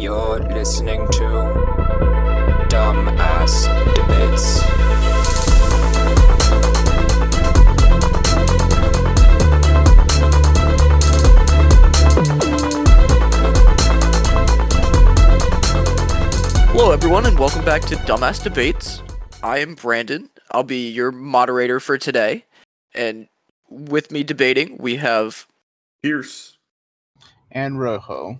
You're 0.00 0.38
listening 0.38 1.06
to 1.08 1.26
Dumbass 2.70 3.68
Debates. 3.94 4.60
Hello, 16.72 16.92
everyone, 16.92 17.26
and 17.26 17.38
welcome 17.38 17.62
back 17.66 17.82
to 17.82 17.96
Dumbass 17.96 18.42
Debates. 18.42 19.02
I 19.42 19.58
am 19.58 19.74
Brandon. 19.74 20.30
I'll 20.50 20.62
be 20.62 20.88
your 20.88 21.12
moderator 21.12 21.78
for 21.78 21.98
today. 21.98 22.46
And 22.94 23.28
with 23.68 24.10
me 24.10 24.22
debating, 24.24 24.78
we 24.78 24.96
have 24.96 25.46
Pierce. 26.02 26.56
and 27.50 27.78
Rojo. 27.78 28.38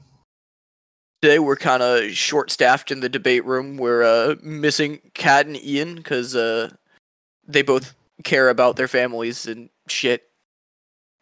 Today 1.23 1.39
we're 1.39 1.57
kind 1.57 1.83
of 1.83 2.11
short 2.13 2.51
staffed 2.51 2.91
in 2.91 3.01
the 3.01 3.09
debate 3.09 3.45
room. 3.45 3.77
We're 3.77 4.03
uh, 4.03 4.37
missing 4.43 5.01
Kat 5.15 5.47
and 5.47 5.57
Ian 5.63 5.97
because 5.97 6.35
uh, 6.35 6.71
they 7.47 7.63
both 7.63 7.95
care 8.25 8.49
about 8.49 8.77
their 8.77 8.89
families 8.89 9.47
and 9.47 9.69
shit 9.89 10.25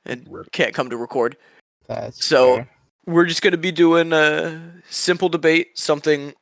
and 0.04 0.28
can't 0.52 0.74
come 0.74 0.90
to 0.90 0.96
record. 0.96 1.36
That's 1.86 2.24
So- 2.24 2.56
fair. 2.56 2.68
We're 3.06 3.24
just 3.24 3.40
going 3.40 3.52
to 3.52 3.56
be 3.56 3.72
doing 3.72 4.12
a 4.12 4.60
simple 4.90 5.30
debate, 5.30 5.78
something 5.78 6.34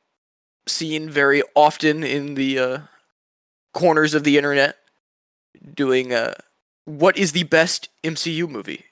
seen 0.67 1.09
very 1.09 1.41
often 1.55 2.03
in 2.03 2.33
the 2.33 2.59
uh, 2.59 2.79
corners 3.73 4.13
of 4.13 4.25
the 4.25 4.35
internet, 4.37 4.75
doing 5.73 6.11
uh, 6.13 6.33
what 6.83 7.17
is 7.17 7.31
the 7.31 7.43
best 7.43 7.87
MCU 8.03 8.49
movie? 8.49 8.83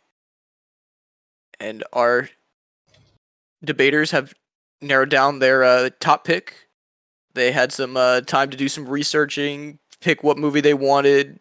And 1.59 1.83
our 1.91 2.29
debaters 3.61 4.11
have 4.11 4.33
narrowed 4.81 5.09
down 5.09 5.39
their 5.39 5.63
uh, 5.63 5.89
top 5.99 6.23
pick. 6.23 6.67
They 7.33 7.51
had 7.51 7.71
some 7.71 7.97
uh, 7.97 8.21
time 8.21 8.49
to 8.51 8.57
do 8.57 8.69
some 8.69 8.87
researching, 8.87 9.79
pick 10.01 10.23
what 10.23 10.37
movie 10.37 10.61
they 10.61 10.73
wanted, 10.73 11.39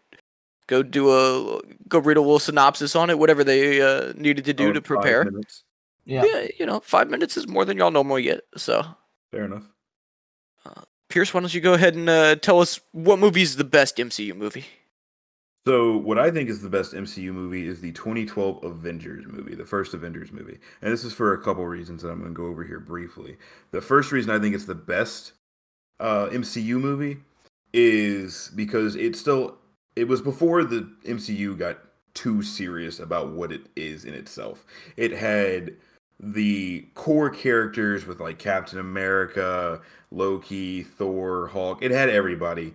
go 0.67 0.83
do 0.83 1.11
a 1.11 1.61
go 1.89 1.99
read 1.99 2.17
a 2.17 2.21
little 2.21 2.39
synopsis 2.39 2.97
on 2.97 3.11
it, 3.11 3.19
whatever 3.19 3.45
they 3.45 3.81
uh, 3.81 4.13
needed 4.17 4.45
to 4.47 4.53
do 4.55 4.71
Oh, 4.71 4.73
to 4.73 4.81
prepare 4.81 5.25
minutes. 5.25 5.63
yeah. 6.05 6.25
yeah, 6.25 6.47
you 6.59 6.67
know, 6.67 6.81
five 6.81 7.09
minutes 7.11 7.37
is 7.37 7.47
more 7.47 7.65
than 7.65 7.77
y'all 7.79 7.91
normally 7.93 8.23
get. 8.23 8.41
So, 8.57 8.85
Fair 9.31 9.45
enough. 9.45 9.65
Pierce, 11.11 11.33
why 11.33 11.41
don't 11.41 11.55
you 11.55 11.61
go 11.61 11.75
ahead 11.75 11.95
and 11.95 12.09
uh, 12.09 12.35
tell 12.37 12.61
us 12.61 12.81
what 12.91 13.21
movie 13.21 13.43
is 13.43 13.55
the 13.57 13.63
best 13.63 13.99
MCU 13.99 14.35
movie? 14.35 14.65
So, 15.67 15.97
what 15.97 16.19
I 16.19 16.31
think 16.31 16.51
is 16.51 16.61
the 16.61 16.69
best 16.69 16.93
MCU 16.93 17.33
movie 17.33 17.67
is 17.67 17.81
the 17.81 17.93
2012 17.93 18.63
Avengers 18.63 19.25
movie, 19.27 19.55
the 19.55 19.65
first 19.65 19.95
Avengers 19.95 20.31
movie. 20.31 20.59
And 20.83 20.93
this 20.93 21.05
is 21.05 21.15
for 21.15 21.33
a 21.33 21.41
couple 21.41 21.67
reasons 21.67 22.03
that 22.03 22.11
I'm 22.11 22.21
going 22.21 22.35
to 22.35 22.37
go 22.37 22.47
over 22.47 22.65
here 22.65 22.81
briefly. 22.81 23.39
The 23.71 23.81
first 23.81 24.13
reason 24.13 24.31
I 24.31 24.39
think 24.39 24.55
it's 24.55 24.67
the 24.67 24.75
best 24.75 25.33
uh, 26.01 26.27
MCU 26.27 26.79
movie 26.79 27.19
is 27.73 28.51
because 28.55 28.95
it 28.95 29.17
still 29.17 29.57
it 29.97 30.07
was 30.07 30.21
before 30.21 30.65
the 30.65 30.89
MCU 31.07 31.57
got 31.59 31.79
too 32.13 32.43
serious 32.43 33.01
about 33.01 33.31
what 33.31 33.51
it 33.51 33.63
is 33.75 34.05
in 34.05 34.13
itself. 34.13 34.67
It 34.99 35.13
had 35.13 35.75
the 36.21 36.87
core 36.95 37.31
characters 37.31 38.07
with 38.07 38.21
like 38.21 38.39
Captain 38.39 38.79
America, 38.79 39.81
Loki, 40.11 40.83
Thor, 40.83 41.49
Hulk. 41.49 41.83
It 41.83 41.91
had 41.91 42.11
everybody. 42.11 42.75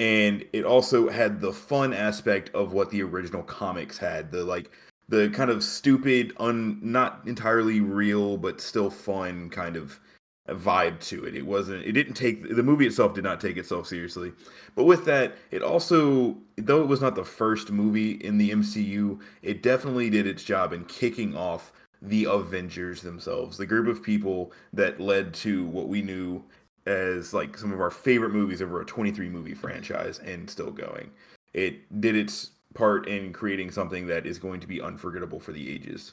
And 0.00 0.46
it 0.54 0.64
also 0.64 1.10
had 1.10 1.42
the 1.42 1.52
fun 1.52 1.92
aspect 1.92 2.48
of 2.54 2.72
what 2.72 2.90
the 2.90 3.02
original 3.02 3.42
comics 3.42 3.98
had. 3.98 4.32
The 4.32 4.42
like 4.44 4.70
the 5.10 5.28
kind 5.28 5.50
of 5.50 5.62
stupid, 5.62 6.32
un 6.38 6.78
not 6.82 7.20
entirely 7.26 7.82
real, 7.82 8.38
but 8.38 8.62
still 8.62 8.88
fun 8.88 9.50
kind 9.50 9.76
of 9.76 10.00
vibe 10.48 11.00
to 11.00 11.26
it. 11.26 11.36
It 11.36 11.44
wasn't 11.44 11.84
it 11.84 11.92
didn't 11.92 12.14
take 12.14 12.48
the 12.48 12.62
movie 12.62 12.86
itself 12.86 13.12
did 13.12 13.24
not 13.24 13.42
take 13.42 13.58
itself 13.58 13.86
seriously. 13.88 14.32
But 14.74 14.84
with 14.84 15.04
that, 15.04 15.36
it 15.50 15.62
also 15.62 16.38
though 16.56 16.80
it 16.80 16.88
was 16.88 17.02
not 17.02 17.14
the 17.14 17.22
first 17.22 17.70
movie 17.70 18.12
in 18.12 18.38
the 18.38 18.52
MCU, 18.52 19.20
it 19.42 19.62
definitely 19.62 20.08
did 20.08 20.26
its 20.26 20.42
job 20.42 20.72
in 20.72 20.86
kicking 20.86 21.36
off 21.36 21.74
the 22.00 22.24
Avengers 22.24 23.02
themselves, 23.02 23.58
the 23.58 23.66
group 23.66 23.86
of 23.86 24.02
people 24.02 24.50
that 24.72 24.98
led 24.98 25.34
to 25.34 25.66
what 25.66 25.88
we 25.88 26.00
knew 26.00 26.42
as 26.86 27.34
like 27.34 27.56
some 27.56 27.72
of 27.72 27.80
our 27.80 27.90
favorite 27.90 28.32
movies 28.32 28.62
over 28.62 28.80
a 28.80 28.86
23 28.86 29.28
movie 29.28 29.54
franchise 29.54 30.18
and 30.20 30.48
still 30.48 30.70
going. 30.70 31.10
It 31.52 32.00
did 32.00 32.16
its 32.16 32.52
part 32.74 33.08
in 33.08 33.32
creating 33.32 33.70
something 33.70 34.06
that 34.06 34.26
is 34.26 34.38
going 34.38 34.60
to 34.60 34.66
be 34.66 34.80
unforgettable 34.80 35.40
for 35.40 35.52
the 35.52 35.68
ages. 35.70 36.12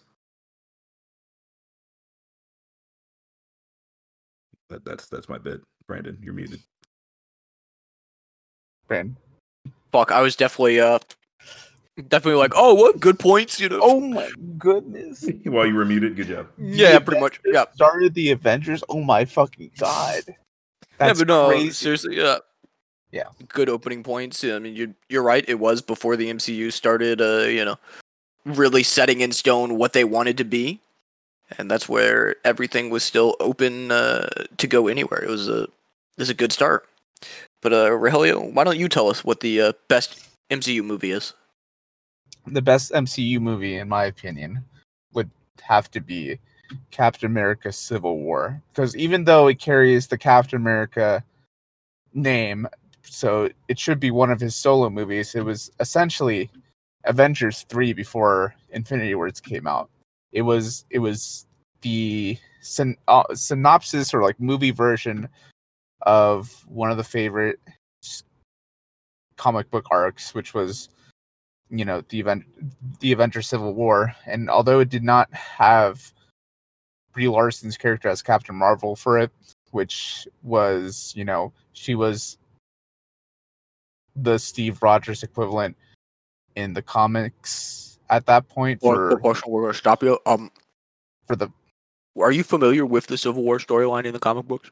That, 4.70 4.84
that's 4.84 5.08
that's 5.08 5.30
my 5.30 5.38
bit. 5.38 5.62
Brandon, 5.88 6.18
you're 6.22 6.34
muted. 6.34 6.60
Brandon. 8.88 9.16
Fuck, 9.92 10.12
I 10.12 10.22
was 10.22 10.36
definitely 10.36 10.82
uh, 10.82 11.00
definitely 12.10 12.40
like, 12.40 12.52
oh, 12.56 12.74
what 12.74 13.00
good 13.00 13.18
points, 13.18 13.60
you 13.60 13.70
know? 13.70 13.80
Oh 13.82 14.02
my 14.02 14.30
goodness. 14.58 15.26
While 15.46 15.68
you 15.68 15.76
were 15.76 15.86
muted, 15.86 16.16
good 16.16 16.28
job. 16.28 16.48
yeah, 16.58 17.00
The 17.00 17.06
pretty 17.06 17.22
much. 17.22 17.40
Yeah, 17.46 17.66
Started 17.74 18.14
the 18.14 18.32
Avengers. 18.32 18.84
Oh 18.90 19.02
my 19.02 19.24
fucking 19.24 19.72
god. 19.78 20.24
That's 20.98 21.20
yeah, 21.20 21.26
but 21.26 21.28
no, 21.28 21.48
crazy. 21.50 21.72
seriously, 21.72 22.18
yeah, 22.18 22.38
Yeah. 23.12 23.30
good 23.50 23.70
opening 23.70 24.04
points. 24.04 24.44
I 24.44 24.60
mean, 24.60 24.76
you're 24.76 24.94
you're 25.10 25.24
right. 25.24 25.46
It 25.48 25.60
was 25.60 25.82
before 25.82 26.16
the 26.16 26.30
MCU 26.30 26.72
started, 26.72 27.22
uh, 27.22 27.48
you 27.48 27.64
know, 27.66 27.78
really 28.46 28.84
setting 28.84 29.22
in 29.22 29.32
stone 29.32 29.78
what 29.78 29.94
they 29.94 30.04
wanted 30.04 30.38
to 30.38 30.44
be, 30.44 30.80
and 31.58 31.70
that's 31.70 31.88
where 31.90 32.36
everything 32.44 32.90
was 32.90 33.04
still 33.04 33.36
open 33.40 33.92
uh, 33.92 34.28
to 34.58 34.68
go 34.68 34.88
anywhere. 34.88 35.24
It 35.24 35.30
was 35.30 35.48
a 35.50 35.64
it 35.64 35.70
was 36.20 36.30
a 36.30 36.34
good 36.36 36.52
start. 36.52 36.88
But 37.62 37.74
uh, 37.74 37.90
Rogelio, 37.90 38.54
why 38.54 38.64
don't 38.64 38.78
you 38.80 38.90
tell 38.90 39.10
us 39.10 39.24
what 39.24 39.40
the 39.42 39.62
uh, 39.62 39.74
best 39.88 40.20
MCU 40.52 40.84
movie 40.84 41.12
is? 41.12 41.34
The 42.46 42.62
best 42.62 42.92
MCU 42.94 43.40
movie, 43.40 43.78
in 43.78 43.90
my 43.90 44.06
opinion, 44.06 44.64
would 45.14 45.30
have 45.62 45.92
to 45.92 46.00
be 46.02 46.40
Captain 46.92 47.30
America 47.30 47.72
Civil 47.72 48.20
War. 48.20 48.62
Because 48.74 48.96
even 48.96 49.24
though 49.24 49.48
it 49.48 49.60
carries 49.60 50.08
the 50.08 50.18
Captain 50.18 50.58
America 50.58 51.24
name, 52.14 52.68
so 53.04 53.50
it 53.68 53.80
should 53.80 54.00
be 54.00 54.12
one 54.12 54.32
of 54.32 54.40
his 54.40 54.56
solo 54.56 54.90
movies, 54.90 55.36
it 55.36 55.46
was 55.46 55.72
essentially 55.80 56.50
Avengers 57.06 57.66
3 57.70 57.94
before 57.94 58.54
Infinity 58.72 59.16
Wars 59.16 59.40
came 59.40 59.68
out. 59.68 59.90
It 60.32 60.42
was 60.42 60.86
it 60.90 61.00
was 61.00 61.46
the 61.82 62.38
syn- 62.62 62.98
uh, 63.08 63.24
synopsis 63.34 64.14
or 64.14 64.22
like 64.22 64.40
movie 64.40 64.72
version 64.72 65.30
of 66.02 66.66
one 66.68 66.92
of 66.92 66.98
the 66.98 67.04
favorite 67.04 67.60
comic 69.38 69.70
book 69.72 69.86
arcs, 69.90 70.34
which 70.34 70.54
was 70.54 70.90
you 71.70 71.86
know 71.86 72.02
the 72.10 72.20
event 72.20 72.44
the 73.00 73.12
Avenger 73.12 73.42
Civil 73.42 73.74
War. 73.74 74.14
And 74.26 74.50
although 74.50 74.80
it 74.80 74.90
did 74.90 75.04
not 75.04 75.34
have 75.34 76.14
Brie 77.18 77.28
Larson's 77.28 77.78
character 77.78 78.10
as 78.10 78.22
Captain 78.22 78.54
Marvel 78.56 78.96
for 78.96 79.18
it, 79.18 79.32
which 79.72 80.28
was 80.44 81.14
you 81.16 81.26
know 81.26 81.52
she 81.74 81.96
was 81.96 82.38
the 84.16 84.38
Steve 84.38 84.84
Rogers 84.84 85.24
equivalent 85.24 85.76
in 86.56 86.74
the 86.76 86.84
comics 86.84 87.98
at 88.12 88.28
that 88.28 88.48
point 88.48 88.84
Well, 88.84 88.94
for 88.94 89.18
question, 89.18 89.52
we're 89.52 89.64
gonna 89.64 89.74
stop 89.74 90.04
you. 90.04 90.20
Um, 90.28 90.52
for 91.26 91.36
the 91.36 91.50
are 92.22 92.32
you 92.32 92.44
familiar 92.44 92.86
with 92.86 93.08
the 93.08 93.18
Civil 93.18 93.42
War 93.42 93.58
storyline 93.58 94.06
in 94.06 94.14
the 94.14 94.20
comic 94.20 94.48
books? 94.48 94.70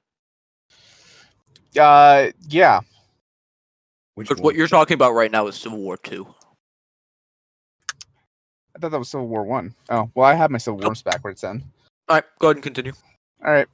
uh 1.79 2.27
yeah 2.47 2.79
Which 4.13 4.29
Because 4.29 4.43
what 4.43 4.53
you're 4.53 4.67
talking 4.67 4.93
about 4.93 5.13
right 5.13 5.31
now 5.31 5.47
is 5.47 5.55
Civil 5.55 5.79
War 5.79 5.97
Two. 5.97 6.27
I 8.75 8.79
thought 8.79 8.91
that 8.91 8.99
was 8.99 9.09
Civil 9.09 9.29
War 9.29 9.43
One. 9.43 9.73
Oh 9.89 10.11
well, 10.13 10.27
I 10.27 10.35
have 10.35 10.51
my 10.51 10.59
Civil 10.59 10.79
Wars 10.79 11.01
backwards 11.01 11.41
then. 11.41 11.63
All 12.07 12.15
right, 12.17 12.23
go 12.39 12.47
ahead 12.47 12.57
and 12.57 12.63
continue. 12.63 12.93
All 13.45 13.51
right. 13.51 13.67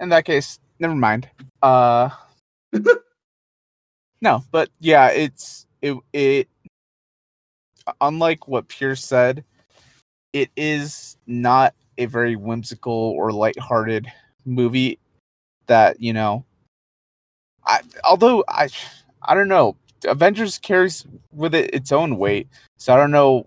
In 0.00 0.10
that 0.10 0.24
case, 0.24 0.58
never 0.78 0.94
mind. 0.94 1.28
Uh 1.62 2.10
No, 4.20 4.42
but 4.50 4.68
yeah, 4.80 5.08
it's 5.10 5.66
it 5.80 5.96
it 6.12 6.48
unlike 8.00 8.48
what 8.48 8.68
Pierce 8.68 9.04
said, 9.04 9.44
it 10.32 10.50
is 10.56 11.16
not 11.26 11.74
a 11.98 12.06
very 12.06 12.36
whimsical 12.36 12.92
or 13.16 13.32
lighthearted 13.32 14.10
movie 14.44 14.98
that, 15.66 16.00
you 16.00 16.12
know, 16.12 16.44
I 17.64 17.80
although 18.04 18.44
I 18.48 18.68
I 19.22 19.34
don't 19.34 19.48
know, 19.48 19.76
Avengers 20.06 20.58
carries 20.58 21.06
with 21.32 21.54
it 21.54 21.72
its 21.74 21.92
own 21.92 22.18
weight. 22.18 22.48
So 22.78 22.92
I 22.92 22.96
don't 22.96 23.10
know 23.10 23.46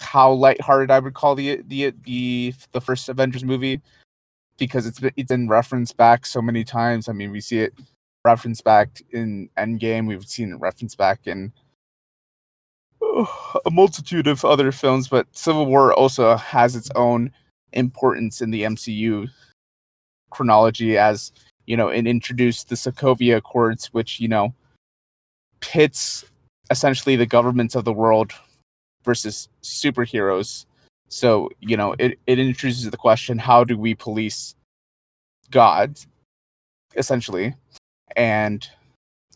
how 0.00 0.32
lighthearted 0.32 0.90
I 0.90 0.98
would 0.98 1.14
call 1.14 1.34
the 1.34 1.62
the 1.66 1.92
the 2.04 2.54
the 2.72 2.80
first 2.80 3.08
Avengers 3.08 3.44
movie 3.44 3.80
because 4.58 4.86
it's 4.86 5.00
been 5.00 5.12
it's 5.16 5.28
been 5.28 5.48
referenced 5.48 5.96
back 5.96 6.26
so 6.26 6.42
many 6.42 6.64
times. 6.64 7.08
I 7.08 7.12
mean, 7.12 7.30
we 7.30 7.40
see 7.40 7.60
it 7.60 7.74
referenced 8.24 8.64
back 8.64 9.00
in 9.10 9.48
Endgame. 9.56 10.06
We've 10.06 10.26
seen 10.26 10.52
it 10.52 10.60
referenced 10.60 10.98
back 10.98 11.26
in 11.26 11.52
a 13.02 13.70
multitude 13.70 14.26
of 14.26 14.44
other 14.44 14.72
films, 14.72 15.08
but 15.08 15.26
Civil 15.32 15.66
War 15.66 15.92
also 15.94 16.36
has 16.36 16.76
its 16.76 16.90
own 16.94 17.32
importance 17.72 18.40
in 18.40 18.50
the 18.50 18.62
MCU 18.62 19.28
chronology 20.30 20.98
as 20.98 21.32
you 21.66 21.76
know 21.76 21.88
it 21.88 22.06
introduced 22.06 22.68
the 22.68 22.74
sokovia 22.74 23.36
accords 23.36 23.86
which 23.92 24.20
you 24.20 24.28
know 24.28 24.54
pits 25.60 26.24
essentially 26.70 27.16
the 27.16 27.26
governments 27.26 27.74
of 27.74 27.84
the 27.84 27.92
world 27.92 28.32
versus 29.04 29.48
superheroes. 29.62 30.66
So 31.08 31.50
you 31.60 31.76
know 31.76 31.94
it, 31.98 32.18
it 32.26 32.38
introduces 32.38 32.90
the 32.90 32.96
question 32.96 33.38
how 33.38 33.64
do 33.64 33.76
we 33.78 33.94
police 33.94 34.54
god 35.50 35.98
essentially? 36.96 37.54
And 38.16 38.66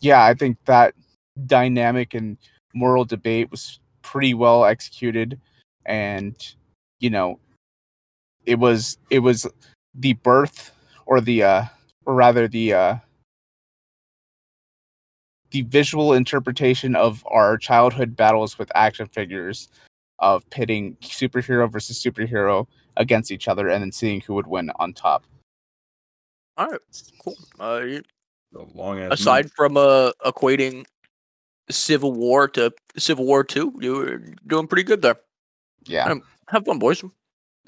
yeah 0.01 0.23
i 0.25 0.33
think 0.33 0.57
that 0.65 0.93
dynamic 1.45 2.13
and 2.13 2.37
moral 2.73 3.05
debate 3.05 3.49
was 3.51 3.79
pretty 4.01 4.33
well 4.33 4.65
executed. 4.65 5.39
And 5.85 6.35
you 6.99 7.09
know 7.09 7.39
it 8.45 8.59
was 8.59 8.97
it 9.09 9.19
was 9.19 9.47
the 9.95 10.13
birth 10.13 10.71
or 11.05 11.21
the 11.21 11.43
uh 11.43 11.65
or 12.05 12.15
rather 12.15 12.47
the 12.47 12.73
uh 12.73 12.95
the 15.53 15.61
visual 15.61 16.13
interpretation 16.13 16.95
of 16.95 17.23
our 17.27 17.57
childhood 17.57 18.15
battles 18.15 18.57
with 18.57 18.71
action 18.75 19.07
figures 19.07 19.69
of 20.19 20.47
pitting 20.49 20.95
superhero 21.01 21.71
versus 21.71 22.01
superhero 22.03 22.67
against 22.97 23.31
each 23.31 23.47
other 23.47 23.69
and 23.69 23.81
then 23.83 23.91
seeing 23.91 24.19
who 24.21 24.33
would 24.33 24.47
win 24.47 24.71
on 24.77 24.93
top 24.93 25.23
All 26.57 26.67
right, 26.67 26.79
cool. 27.23 27.35
Uh, 27.59 27.85
long 28.75 28.99
ass. 28.99 29.11
aside 29.13 29.51
from 29.55 29.77
uh 29.77 30.11
equating 30.25 30.85
Civil 31.69 32.11
War 32.13 32.47
to 32.49 32.71
Civil 32.97 33.25
War 33.25 33.43
Two, 33.43 33.73
you 33.79 33.95
were 33.95 34.17
doing 34.47 34.67
pretty 34.67 34.83
good 34.83 35.01
there. 35.01 35.15
yeah 35.85 36.09
Um, 36.11 36.21
Have 36.49 36.65
fun, 36.65 36.77
boys. 36.79 37.03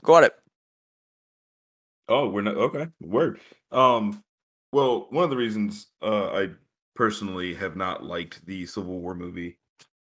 Go 0.04 0.18
at 0.18 0.26
it. 0.26 0.34
Oh, 2.10 2.30
we're 2.30 2.42
not 2.42 2.56
okay. 2.58 2.88
Word. 3.02 3.40
Um, 3.72 4.22
well, 4.74 5.08
one 5.10 5.24
of 5.24 5.30
the 5.30 5.38
reasons 5.38 5.88
uh, 6.04 6.28
I 6.34 6.50
personally 6.96 7.54
have 7.54 7.76
not 7.76 8.04
liked 8.04 8.46
the 8.46 8.66
Civil 8.66 9.00
War 9.00 9.14
movie, 9.14 9.58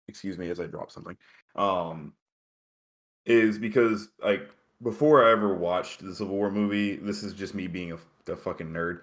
excuse 0.07 0.37
me, 0.37 0.49
as 0.49 0.59
I 0.59 0.65
drop 0.65 0.91
something, 0.91 1.17
um, 1.55 2.13
is 3.25 3.57
because 3.57 4.09
like 4.23 4.49
before 4.81 5.25
I 5.25 5.31
ever 5.31 5.53
watched 5.53 6.03
the 6.03 6.13
Civil 6.13 6.35
War 6.35 6.51
movie, 6.51 6.95
this 6.95 7.23
is 7.23 7.33
just 7.33 7.53
me 7.53 7.67
being 7.67 7.93
a, 7.93 8.31
a 8.31 8.35
fucking 8.35 8.69
nerd. 8.69 9.01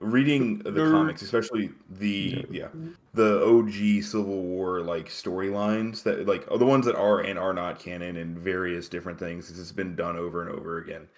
Reading 0.00 0.58
the 0.58 0.70
Nerd. 0.70 0.92
comics, 0.92 1.22
especially 1.22 1.70
the 1.90 2.46
yeah 2.50 2.68
the 3.14 3.44
OG 3.44 4.04
Civil 4.04 4.42
War 4.42 4.80
like 4.80 5.08
storylines 5.08 6.04
that 6.04 6.24
like 6.24 6.46
the 6.46 6.64
ones 6.64 6.86
that 6.86 6.94
are 6.94 7.18
and 7.20 7.36
are 7.36 7.52
not 7.52 7.80
canon 7.80 8.16
and 8.16 8.38
various 8.38 8.88
different 8.88 9.18
things. 9.18 9.48
This 9.48 9.58
has 9.58 9.72
been 9.72 9.96
done 9.96 10.16
over 10.16 10.40
and 10.40 10.56
over 10.56 10.78
again. 10.78 11.08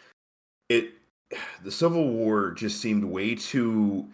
It 0.70 0.93
the 1.62 1.70
Civil 1.70 2.08
War 2.08 2.52
just 2.52 2.81
seemed 2.81 3.05
way 3.05 3.34
too 3.34 4.08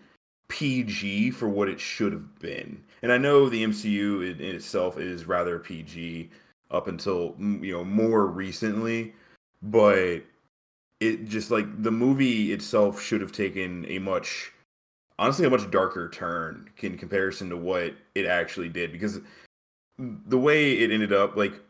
PG 0.48 1.32
for 1.32 1.48
what 1.48 1.69
it 1.69 1.81
should 1.81 2.12
have 2.12 2.38
been. 2.38 2.82
And 3.02 3.12
I 3.12 3.19
know 3.19 3.48
the 3.48 3.64
MCU 3.64 4.31
in, 4.31 4.40
in 4.40 4.54
itself 4.54 4.98
is 4.98 5.26
rather 5.26 5.58
PG 5.58 6.31
up 6.70 6.88
until 6.88 7.34
you 7.38 7.72
know 7.72 7.84
more 7.84 8.26
recently, 8.26 9.14
but 9.62 10.22
it 11.00 11.26
just 11.26 11.50
like 11.50 11.82
the 11.82 11.90
movie 11.90 12.52
itself 12.52 13.00
should 13.00 13.20
have 13.20 13.32
taken 13.32 13.84
a 13.88 13.98
much 13.98 14.52
honestly 15.19 15.46
a 15.46 15.50
much 15.50 15.70
darker 15.70 16.08
turn 16.08 16.69
in 16.81 16.96
comparison 16.96 17.49
to 17.50 17.56
what 17.56 17.94
it 18.14 18.26
actually 18.26 18.69
did 18.69 18.92
because 18.92 19.20
the 19.99 20.38
way 20.38 20.72
it 20.72 20.90
ended 20.90 21.12
up 21.12 21.37
like 21.37 21.60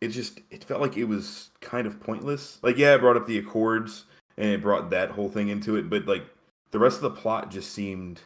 it 0.00 0.08
just 0.08 0.40
it 0.50 0.64
felt 0.64 0.80
like 0.80 0.96
it 0.96 1.04
was 1.04 1.50
kind 1.60 1.86
of 1.86 2.00
pointless 2.00 2.58
like 2.62 2.76
yeah 2.76 2.94
it 2.94 3.00
brought 3.00 3.16
up 3.16 3.26
the 3.26 3.38
accords 3.38 4.04
and 4.36 4.48
it 4.48 4.62
brought 4.62 4.90
that 4.90 5.10
whole 5.10 5.28
thing 5.28 5.48
into 5.48 5.76
it 5.76 5.88
but 5.88 6.06
like 6.06 6.24
the 6.74 6.80
rest 6.80 6.96
of 6.96 7.02
the 7.02 7.10
plot 7.22 7.52
just 7.52 7.72
seemed 7.72 8.20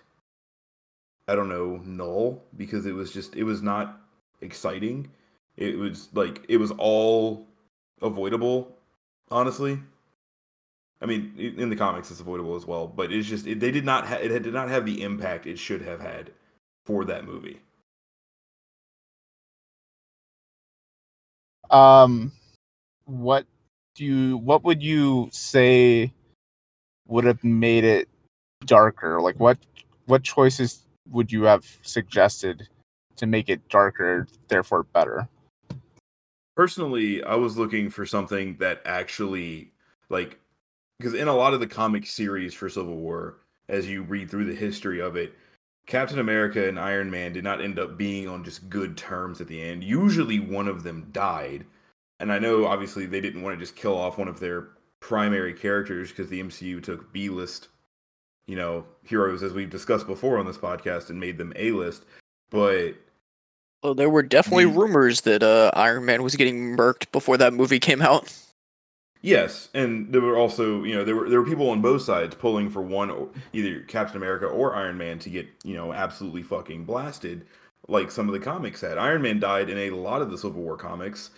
i 1.28 1.34
don't 1.34 1.50
know 1.50 1.82
null 1.84 2.42
because 2.56 2.86
it 2.86 2.94
was 2.94 3.12
just 3.12 3.36
it 3.36 3.44
was 3.44 3.60
not 3.62 4.00
exciting 4.40 5.10
it 5.58 5.76
was 5.78 6.08
like 6.14 6.46
it 6.48 6.56
was 6.56 6.72
all 6.78 7.46
avoidable 8.00 8.74
honestly 9.30 9.78
I 11.00 11.06
mean, 11.06 11.34
in 11.38 11.70
the 11.70 11.76
comics, 11.76 12.10
it's 12.10 12.20
avoidable 12.20 12.56
as 12.56 12.66
well, 12.66 12.88
but 12.88 13.12
it's 13.12 13.28
just 13.28 13.46
it, 13.46 13.60
they 13.60 13.70
did 13.70 13.84
not 13.84 14.06
ha- 14.06 14.16
it 14.16 14.28
did 14.42 14.52
not 14.52 14.68
have 14.68 14.84
the 14.84 15.02
impact 15.02 15.46
it 15.46 15.58
should 15.58 15.82
have 15.82 16.00
had 16.00 16.32
for 16.86 17.04
that 17.04 17.24
movie. 17.24 17.60
um 21.70 22.32
what 23.04 23.46
do 23.94 24.04
you 24.04 24.36
what 24.38 24.64
would 24.64 24.82
you 24.82 25.28
say 25.32 26.12
would 27.06 27.24
have 27.24 27.42
made 27.44 27.84
it 27.84 28.08
darker 28.64 29.20
like 29.20 29.38
what 29.38 29.58
what 30.06 30.22
choices 30.22 30.84
would 31.10 31.30
you 31.30 31.44
have 31.44 31.64
suggested 31.82 32.68
to 33.16 33.26
make 33.26 33.48
it 33.48 33.66
darker 33.68 34.26
therefore 34.48 34.82
better 34.82 35.28
Personally, 36.58 37.22
I 37.22 37.36
was 37.36 37.56
looking 37.56 37.88
for 37.88 38.04
something 38.04 38.56
that 38.56 38.82
actually 38.84 39.70
like 40.08 40.40
because 40.98 41.14
in 41.14 41.28
a 41.28 41.36
lot 41.36 41.54
of 41.54 41.60
the 41.60 41.68
comic 41.68 42.04
series 42.04 42.52
for 42.52 42.68
Civil 42.68 42.96
War, 42.96 43.36
as 43.68 43.88
you 43.88 44.02
read 44.02 44.28
through 44.28 44.46
the 44.46 44.56
history 44.56 45.00
of 45.00 45.14
it, 45.14 45.36
Captain 45.86 46.18
America 46.18 46.66
and 46.66 46.76
Iron 46.76 47.12
Man 47.12 47.32
did 47.32 47.44
not 47.44 47.60
end 47.60 47.78
up 47.78 47.96
being 47.96 48.26
on 48.26 48.42
just 48.42 48.68
good 48.68 48.96
terms 48.96 49.40
at 49.40 49.46
the 49.46 49.62
end. 49.62 49.84
Usually, 49.84 50.40
one 50.40 50.66
of 50.66 50.82
them 50.82 51.10
died, 51.12 51.64
and 52.18 52.32
I 52.32 52.40
know 52.40 52.66
obviously 52.66 53.06
they 53.06 53.20
didn't 53.20 53.42
want 53.42 53.56
to 53.56 53.64
just 53.64 53.76
kill 53.76 53.96
off 53.96 54.18
one 54.18 54.26
of 54.26 54.40
their 54.40 54.70
primary 54.98 55.54
characters 55.54 56.08
because 56.08 56.28
the 56.28 56.42
MCU 56.42 56.82
took 56.82 57.12
B 57.12 57.28
list, 57.28 57.68
you 58.48 58.56
know, 58.56 58.84
heroes 59.04 59.44
as 59.44 59.52
we've 59.52 59.70
discussed 59.70 60.08
before 60.08 60.38
on 60.38 60.46
this 60.46 60.58
podcast 60.58 61.10
and 61.10 61.20
made 61.20 61.38
them 61.38 61.52
A 61.54 61.70
list. 61.70 62.02
But 62.50 62.94
Well, 63.84 63.94
there 63.94 64.10
were 64.10 64.22
definitely 64.24 64.64
The- 64.64 64.72
rumors 64.72 65.20
that 65.20 65.44
uh, 65.44 65.70
Iron 65.74 66.04
Man 66.04 66.24
was 66.24 66.34
getting 66.34 66.76
murked 66.76 67.12
before 67.12 67.36
that 67.36 67.52
movie 67.52 67.78
came 67.78 68.02
out. 68.02 68.34
Yes, 69.20 69.68
and 69.74 70.12
there 70.12 70.20
were 70.20 70.36
also, 70.38 70.84
you 70.84 70.94
know, 70.94 71.04
there 71.04 71.16
were 71.16 71.28
there 71.28 71.42
were 71.42 71.48
people 71.48 71.70
on 71.70 71.82
both 71.82 72.02
sides 72.02 72.36
pulling 72.36 72.70
for 72.70 72.80
one, 72.82 73.10
or 73.10 73.28
either 73.52 73.80
Captain 73.80 74.16
America 74.16 74.46
or 74.46 74.76
Iron 74.76 74.96
Man 74.96 75.18
to 75.20 75.28
get, 75.30 75.48
you 75.64 75.74
know, 75.74 75.92
absolutely 75.92 76.44
fucking 76.44 76.84
blasted, 76.84 77.44
like 77.88 78.12
some 78.12 78.28
of 78.28 78.32
the 78.32 78.38
comics 78.38 78.80
had. 78.80 78.96
Iron 78.96 79.20
Man 79.22 79.40
died 79.40 79.70
in 79.70 79.78
a 79.78 79.90
lot 79.90 80.22
of 80.22 80.30
the 80.30 80.38
Civil 80.38 80.62
War 80.62 80.76
comics, 80.76 81.30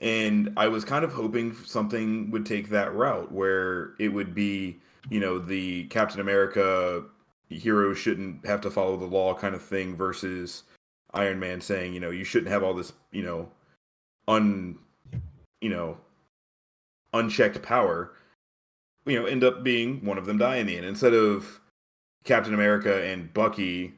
and 0.00 0.52
I 0.56 0.66
was 0.66 0.84
kind 0.84 1.04
of 1.04 1.12
hoping 1.12 1.54
something 1.64 2.32
would 2.32 2.44
take 2.46 2.68
that 2.70 2.92
route 2.94 3.30
where 3.30 3.92
it 4.00 4.08
would 4.08 4.34
be, 4.34 4.80
you 5.08 5.20
know, 5.20 5.38
the 5.38 5.84
Captain 5.84 6.20
America 6.20 7.04
hero 7.48 7.94
shouldn't 7.94 8.44
have 8.46 8.60
to 8.60 8.70
follow 8.70 8.96
the 8.96 9.06
law 9.06 9.34
kind 9.34 9.54
of 9.54 9.62
thing 9.62 9.96
versus 9.96 10.62
Iron 11.14 11.40
Man 11.40 11.60
saying, 11.60 11.94
you 11.94 12.00
know, 12.00 12.10
you 12.10 12.24
shouldn't 12.24 12.52
have 12.52 12.62
all 12.62 12.74
this, 12.74 12.92
you 13.10 13.22
know, 13.22 13.48
un, 14.28 14.78
you 15.60 15.68
know, 15.68 15.96
unchecked 17.12 17.62
power, 17.62 18.12
you 19.06 19.18
know, 19.18 19.26
end 19.26 19.42
up 19.42 19.64
being 19.64 20.04
one 20.04 20.18
of 20.18 20.26
them 20.26 20.38
die 20.38 20.56
in 20.56 20.66
the 20.66 20.76
end 20.76 20.86
instead 20.86 21.14
of 21.14 21.60
Captain 22.24 22.54
America 22.54 23.02
and 23.04 23.32
Bucky 23.32 23.94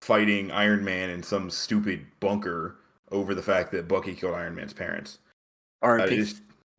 fighting 0.00 0.50
Iron 0.50 0.84
Man 0.84 1.10
in 1.10 1.22
some 1.22 1.50
stupid 1.50 2.04
bunker 2.20 2.76
over 3.10 3.34
the 3.34 3.42
fact 3.42 3.70
that 3.72 3.88
Bucky 3.88 4.14
killed 4.14 4.34
Iron 4.34 4.54
Man's 4.54 4.72
parents. 4.72 5.18
R.I.P. 5.82 6.26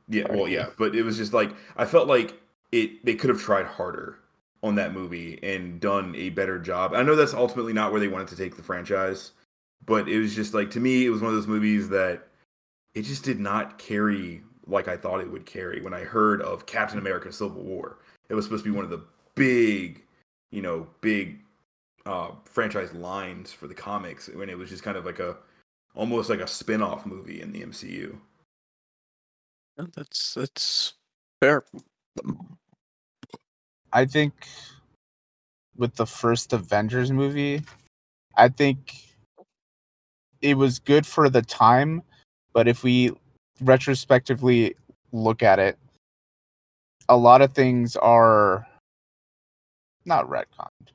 yeah, 0.08 0.26
well, 0.30 0.48
yeah, 0.48 0.66
but 0.76 0.94
it 0.94 1.02
was 1.02 1.16
just 1.16 1.32
like 1.32 1.50
I 1.76 1.84
felt 1.84 2.08
like 2.08 2.40
it. 2.72 3.04
They 3.04 3.14
could 3.14 3.30
have 3.30 3.40
tried 3.40 3.66
harder 3.66 4.18
on 4.62 4.74
that 4.76 4.92
movie 4.92 5.38
and 5.42 5.80
done 5.80 6.14
a 6.16 6.30
better 6.30 6.58
job. 6.58 6.92
I 6.94 7.02
know 7.02 7.14
that's 7.14 7.34
ultimately 7.34 7.72
not 7.72 7.92
where 7.92 8.00
they 8.00 8.08
wanted 8.08 8.28
to 8.28 8.36
take 8.36 8.56
the 8.56 8.62
franchise, 8.62 9.32
but 9.84 10.08
it 10.08 10.18
was 10.18 10.34
just 10.34 10.54
like 10.54 10.70
to 10.72 10.80
me, 10.80 11.06
it 11.06 11.10
was 11.10 11.20
one 11.20 11.30
of 11.30 11.36
those 11.36 11.46
movies 11.46 11.88
that 11.90 12.28
it 12.94 13.02
just 13.02 13.24
did 13.24 13.38
not 13.38 13.78
carry 13.78 14.42
like 14.66 14.88
I 14.88 14.96
thought 14.96 15.20
it 15.20 15.30
would 15.30 15.46
carry 15.46 15.80
when 15.80 15.94
I 15.94 16.00
heard 16.00 16.42
of 16.42 16.66
Captain 16.66 16.98
America: 16.98 17.32
Civil 17.32 17.62
War. 17.62 17.98
It 18.28 18.34
was 18.34 18.44
supposed 18.44 18.64
to 18.64 18.70
be 18.70 18.74
one 18.74 18.84
of 18.84 18.90
the 18.90 19.04
big, 19.34 20.02
you 20.50 20.62
know, 20.62 20.88
big 21.00 21.38
uh, 22.06 22.30
franchise 22.44 22.92
lines 22.92 23.52
for 23.52 23.66
the 23.68 23.74
comics 23.74 24.28
when 24.28 24.48
it 24.48 24.58
was 24.58 24.70
just 24.70 24.82
kind 24.82 24.96
of 24.96 25.04
like 25.04 25.18
a 25.18 25.36
almost 25.94 26.28
like 26.30 26.40
a 26.40 26.46
spin-off 26.46 27.06
movie 27.06 27.40
in 27.40 27.52
the 27.52 27.62
MCU. 27.62 28.16
That's 29.76 30.34
that's 30.34 30.94
fair. 31.40 31.64
I 33.92 34.04
think 34.04 34.32
with 35.76 35.94
the 35.96 36.06
first 36.06 36.52
Avengers 36.52 37.12
movie, 37.12 37.62
I 38.36 38.48
think 38.48 38.94
it 40.42 40.56
was 40.56 40.78
good 40.78 41.06
for 41.06 41.28
the 41.28 41.42
time, 41.42 42.02
but 42.52 42.68
if 42.68 42.82
we 42.82 43.12
retrospectively 43.60 44.76
look 45.12 45.42
at 45.42 45.58
it, 45.58 45.78
a 47.08 47.16
lot 47.16 47.42
of 47.42 47.54
things 47.54 47.96
are 47.96 48.66
not 50.04 50.28
retconned, 50.28 50.92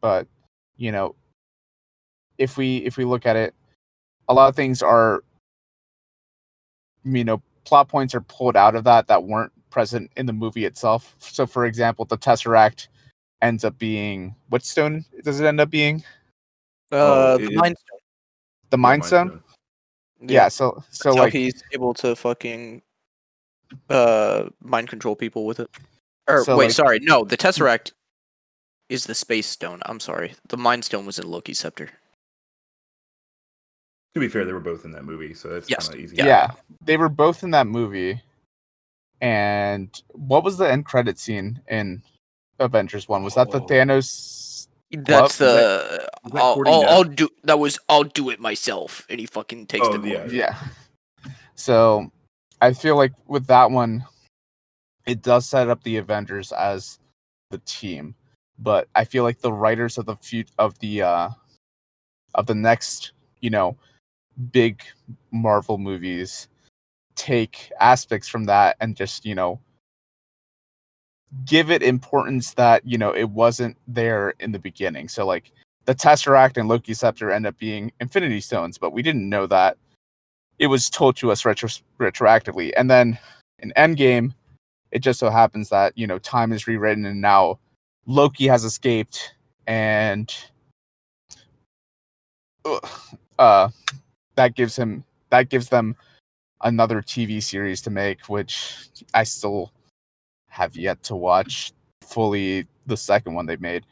but 0.00 0.26
you 0.76 0.92
know, 0.92 1.14
if 2.38 2.56
we 2.56 2.78
if 2.78 2.96
we 2.96 3.04
look 3.04 3.26
at 3.26 3.36
it, 3.36 3.54
a 4.28 4.34
lot 4.34 4.48
of 4.48 4.56
things 4.56 4.82
are 4.82 5.22
you 7.04 7.24
know 7.24 7.42
plot 7.64 7.88
points 7.88 8.14
are 8.14 8.20
pulled 8.22 8.56
out 8.56 8.74
of 8.74 8.84
that 8.84 9.06
that 9.08 9.24
weren't 9.24 9.52
present 9.74 10.08
in 10.16 10.24
the 10.24 10.32
movie 10.32 10.64
itself. 10.64 11.16
So, 11.18 11.46
for 11.46 11.66
example, 11.66 12.04
the 12.04 12.16
Tesseract 12.16 12.86
ends 13.42 13.64
up 13.64 13.76
being 13.76 14.32
what 14.48 14.64
stone 14.64 15.04
does 15.24 15.40
it 15.40 15.44
end 15.46 15.60
up 15.60 15.68
being? 15.68 15.96
Uh, 16.92 17.34
Oh, 17.34 17.38
the 17.38 17.46
it- 17.46 17.56
Mind 17.56 17.76
Stone. 17.76 17.98
The 18.70 18.78
Mind 18.78 19.04
Stone. 19.04 19.42
Yeah. 20.20 20.46
So, 20.48 20.82
so 20.90 21.08
That's 21.10 21.16
how 21.16 21.22
like, 21.24 21.32
he's 21.32 21.60
able 21.72 21.92
to 21.94 22.14
fucking 22.14 22.82
uh 23.90 24.48
mind 24.62 24.88
control 24.88 25.16
people 25.16 25.44
with 25.44 25.58
it. 25.58 25.68
Or 26.28 26.44
So, 26.44 26.56
wait, 26.56 26.66
like- 26.66 26.72
sorry, 26.74 27.00
no, 27.00 27.24
the 27.24 27.36
Tesseract 27.36 27.90
is 28.88 29.06
the 29.06 29.14
Space 29.14 29.48
Stone. 29.48 29.80
I'm 29.86 29.98
sorry, 29.98 30.34
the 30.48 30.56
Mind 30.56 30.84
Stone 30.84 31.04
was 31.04 31.18
in 31.18 31.26
Loki's 31.26 31.58
scepter. 31.58 31.90
To 34.14 34.20
be 34.20 34.28
fair, 34.28 34.44
they 34.44 34.52
were 34.52 34.60
both 34.60 34.84
in 34.84 34.92
that 34.92 35.04
movie, 35.04 35.34
so 35.34 35.48
that's 35.48 35.68
Yes, 35.68 35.88
kind 35.88 35.98
of 35.98 36.04
easy. 36.04 36.16
Yeah. 36.16 36.26
yeah. 36.26 36.50
they 36.84 36.96
were 36.96 37.08
both 37.08 37.42
in 37.42 37.50
that 37.50 37.66
movie. 37.66 38.22
And 39.20 39.90
what 40.10 40.44
was 40.44 40.58
the 40.58 40.70
end 40.70 40.84
credit 40.84 41.18
scene 41.18 41.60
in 41.68 42.02
Avengers 42.58 43.08
One? 43.08 43.22
Was 43.22 43.34
that 43.34 43.50
the. 43.50 43.60
Thanos? 43.60 44.68
That's 44.90 45.40
Well, 45.40 45.56
the 45.56 46.08
was 46.24 46.32
that 46.32 46.40
I'll, 46.42 46.62
I'll, 46.66 46.88
I'll 46.88 47.04
do 47.04 47.28
that 47.44 47.58
was 47.58 47.78
I'll 47.88 48.04
do 48.04 48.30
it 48.30 48.38
myself, 48.38 49.04
and 49.08 49.18
he 49.18 49.26
fucking 49.26 49.66
takes 49.66 49.86
Oh, 49.88 49.96
the 49.96 50.08
yeah. 50.08 50.26
Yeah. 50.26 50.56
So 51.56 52.12
I 52.60 52.72
feel 52.72 52.96
like 52.96 53.12
with 53.26 53.46
that 53.46 53.70
one, 53.70 54.04
it 55.06 55.22
does 55.22 55.46
set 55.46 55.68
up 55.68 55.82
the 55.82 55.96
Avengers 55.96 56.52
as 56.52 56.98
the 57.50 57.58
team, 57.58 58.14
but 58.58 58.88
I 58.94 59.04
feel 59.04 59.24
like 59.24 59.40
the 59.40 59.52
writers 59.52 59.98
of 59.98 60.06
the 60.06 60.16
fut- 60.16 60.52
of 60.58 60.78
the 60.78 61.02
uh 61.02 61.30
of 62.34 62.46
the 62.46 62.54
next, 62.54 63.12
you 63.40 63.50
know, 63.50 63.76
big 64.52 64.82
Marvel 65.32 65.78
movies 65.78 66.48
take 67.16 67.70
aspects 67.80 68.28
from 68.28 68.44
that 68.44 68.76
and 68.80 68.96
just, 68.96 69.24
you 69.24 69.34
know, 69.34 69.60
give 71.44 71.70
it 71.70 71.82
importance 71.82 72.54
that, 72.54 72.86
you 72.86 72.98
know, 72.98 73.14
it 73.14 73.30
wasn't 73.30 73.76
there 73.88 74.34
in 74.40 74.52
the 74.52 74.58
beginning. 74.58 75.08
So 75.08 75.26
like 75.26 75.50
the 75.86 75.94
Tesseract 75.94 76.56
and 76.56 76.68
Loki 76.68 76.94
Scepter 76.94 77.30
end 77.30 77.46
up 77.46 77.58
being 77.58 77.92
Infinity 78.00 78.40
Stones, 78.40 78.78
but 78.78 78.92
we 78.92 79.02
didn't 79.02 79.28
know 79.28 79.46
that. 79.46 79.76
It 80.58 80.68
was 80.68 80.88
told 80.88 81.16
to 81.16 81.32
us 81.32 81.44
retro- 81.44 81.68
retroactively. 81.98 82.72
And 82.76 82.90
then 82.90 83.18
in 83.58 83.72
Endgame, 83.76 84.32
it 84.92 85.00
just 85.00 85.18
so 85.18 85.28
happens 85.28 85.68
that, 85.70 85.96
you 85.98 86.06
know, 86.06 86.18
time 86.18 86.52
is 86.52 86.66
rewritten 86.66 87.04
and 87.04 87.20
now 87.20 87.58
Loki 88.06 88.46
has 88.46 88.64
escaped 88.64 89.34
and 89.66 90.32
uh 93.38 93.68
that 94.36 94.54
gives 94.54 94.76
him 94.76 95.04
that 95.30 95.50
gives 95.50 95.68
them 95.68 95.96
another 96.62 97.02
TV 97.02 97.42
series 97.42 97.82
to 97.82 97.90
make, 97.90 98.28
which 98.28 98.88
I 99.12 99.24
still 99.24 99.72
have 100.48 100.76
yet 100.76 101.02
to 101.04 101.16
watch 101.16 101.72
fully 102.02 102.66
the 102.86 102.96
second 102.96 103.34
one 103.34 103.46
they 103.46 103.56
made. 103.56 103.84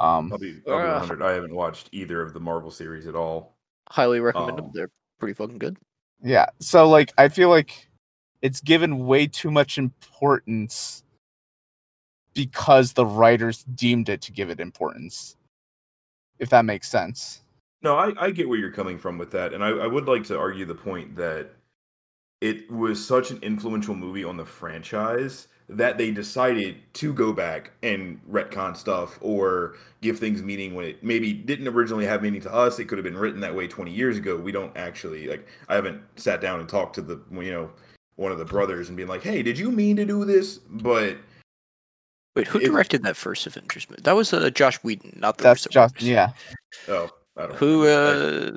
Um 0.00 0.32
I'll 0.32 0.38
be, 0.38 0.60
I'll 0.68 0.78
be 0.78 0.84
Uh. 0.88 0.98
100. 1.00 1.22
I 1.22 1.32
haven't 1.32 1.54
watched 1.54 1.88
either 1.92 2.20
of 2.22 2.32
the 2.32 2.40
Marvel 2.40 2.70
series 2.70 3.06
at 3.06 3.14
all. 3.14 3.54
Highly 3.88 4.20
recommend 4.20 4.58
them. 4.58 4.66
Oh. 4.66 4.70
They're 4.74 4.90
pretty 5.18 5.34
fucking 5.34 5.58
good. 5.58 5.76
Yeah. 6.22 6.46
So 6.60 6.88
like 6.88 7.12
I 7.18 7.28
feel 7.28 7.48
like 7.48 7.88
it's 8.42 8.60
given 8.60 9.06
way 9.06 9.26
too 9.26 9.50
much 9.50 9.78
importance 9.78 11.02
because 12.34 12.92
the 12.92 13.04
writers 13.06 13.64
deemed 13.74 14.08
it 14.08 14.22
to 14.22 14.32
give 14.32 14.50
it 14.50 14.60
importance. 14.60 15.36
If 16.38 16.48
that 16.50 16.64
makes 16.64 16.88
sense. 16.88 17.42
No, 17.82 17.96
I, 17.96 18.12
I 18.18 18.30
get 18.30 18.48
where 18.48 18.58
you're 18.58 18.70
coming 18.72 18.98
from 18.98 19.18
with 19.18 19.30
that, 19.32 19.52
and 19.54 19.64
I, 19.64 19.70
I 19.70 19.86
would 19.86 20.06
like 20.06 20.24
to 20.24 20.38
argue 20.38 20.64
the 20.66 20.74
point 20.74 21.16
that 21.16 21.50
it 22.40 22.70
was 22.70 23.04
such 23.04 23.30
an 23.30 23.38
influential 23.42 23.94
movie 23.94 24.24
on 24.24 24.36
the 24.36 24.44
franchise 24.46 25.48
that 25.68 25.98
they 25.98 26.10
decided 26.10 26.76
to 26.94 27.12
go 27.12 27.32
back 27.32 27.70
and 27.84 28.20
retcon 28.28 28.76
stuff 28.76 29.18
or 29.20 29.76
give 30.00 30.18
things 30.18 30.42
meaning 30.42 30.74
when 30.74 30.84
it 30.84 31.04
maybe 31.04 31.32
didn't 31.32 31.68
originally 31.68 32.04
have 32.04 32.22
meaning 32.22 32.40
to 32.40 32.52
us. 32.52 32.78
It 32.80 32.86
could 32.86 32.98
have 32.98 33.04
been 33.04 33.16
written 33.16 33.38
that 33.40 33.54
way 33.54 33.68
20 33.68 33.90
years 33.92 34.16
ago. 34.16 34.36
We 34.36 34.50
don't 34.50 34.76
actually 34.76 35.28
like. 35.28 35.46
I 35.68 35.74
haven't 35.76 36.02
sat 36.16 36.40
down 36.40 36.58
and 36.60 36.68
talked 36.68 36.94
to 36.96 37.02
the 37.02 37.20
you 37.30 37.52
know 37.52 37.70
one 38.16 38.32
of 38.32 38.38
the 38.38 38.44
brothers 38.44 38.88
and 38.88 38.96
been 38.96 39.06
like, 39.08 39.22
"Hey, 39.22 39.42
did 39.42 39.56
you 39.58 39.70
mean 39.70 39.94
to 39.96 40.04
do 40.04 40.24
this?" 40.24 40.58
But 40.58 41.18
Wait, 42.36 42.46
who 42.48 42.58
It- 42.58 42.64
directed 42.66 43.02
that 43.04 43.16
first 43.16 43.46
Avengers 43.46 43.88
movie? 43.90 44.02
That 44.02 44.16
was 44.16 44.32
uh, 44.32 44.50
Joss 44.50 44.76
Whedon, 44.84 45.18
not 45.20 45.36
the 45.38 45.42
That's 45.44 45.66
Russo 45.66 45.70
just 45.70 45.94
brothers. 45.94 46.08
yeah. 46.08 46.30
oh, 46.88 47.10
I 47.36 47.46
don't. 47.46 47.56
Who 47.56 47.84
know. 47.84 48.52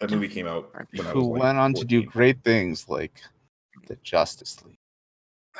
that 0.00 0.10
movie 0.10 0.28
came 0.28 0.46
out 0.46 0.72
when 0.92 1.06
I 1.06 1.10
Who 1.10 1.20
was 1.20 1.28
like, 1.28 1.42
went 1.42 1.58
on 1.58 1.74
to 1.74 1.84
do 1.84 2.02
great 2.04 2.42
things 2.44 2.88
like 2.88 3.20
the 3.86 3.96
Justice 3.96 4.62
League 4.64 4.78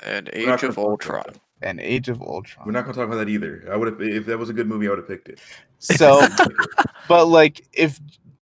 and 0.02 0.30
Age 0.32 0.62
of 0.62 0.74
talk 0.74 0.78
Ultron. 0.78 1.34
and 1.62 1.80
Age 1.80 2.08
of 2.08 2.22
Ultron. 2.22 2.66
We're 2.66 2.72
not 2.72 2.82
gonna 2.82 2.94
talk 2.94 3.06
about 3.06 3.16
that 3.16 3.28
either. 3.28 3.68
I 3.70 3.76
would 3.76 3.88
have 3.88 4.00
if 4.00 4.26
that 4.26 4.38
was 4.38 4.48
a 4.48 4.52
good 4.52 4.68
movie, 4.68 4.86
I 4.86 4.90
would 4.90 4.98
have 4.98 5.08
picked 5.08 5.28
it. 5.28 5.40
So 5.78 6.26
but 7.08 7.26
like 7.26 7.66
if 7.72 8.00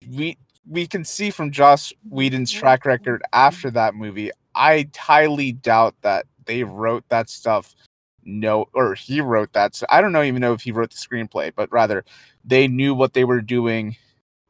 we 0.09 0.37
we 0.67 0.87
can 0.87 1.03
see 1.03 1.29
from 1.29 1.51
Joss 1.51 1.91
Whedon's 2.09 2.51
track 2.51 2.85
record 2.85 3.21
after 3.33 3.69
that 3.71 3.95
movie, 3.95 4.31
I 4.55 4.89
highly 4.95 5.51
doubt 5.51 5.95
that 6.01 6.25
they 6.45 6.63
wrote 6.63 7.03
that 7.09 7.29
stuff. 7.29 7.75
No, 8.25 8.69
or 8.73 8.95
he 8.95 9.19
wrote 9.19 9.51
that. 9.53 9.75
So 9.75 9.85
I 9.89 9.99
don't 9.99 10.13
know 10.13 10.23
even 10.23 10.41
know 10.41 10.53
if 10.53 10.61
he 10.61 10.71
wrote 10.71 10.91
the 10.91 10.97
screenplay, 10.97 11.51
but 11.53 11.71
rather 11.71 12.05
they 12.45 12.67
knew 12.67 12.95
what 12.95 13.13
they 13.13 13.25
were 13.25 13.41
doing 13.41 13.97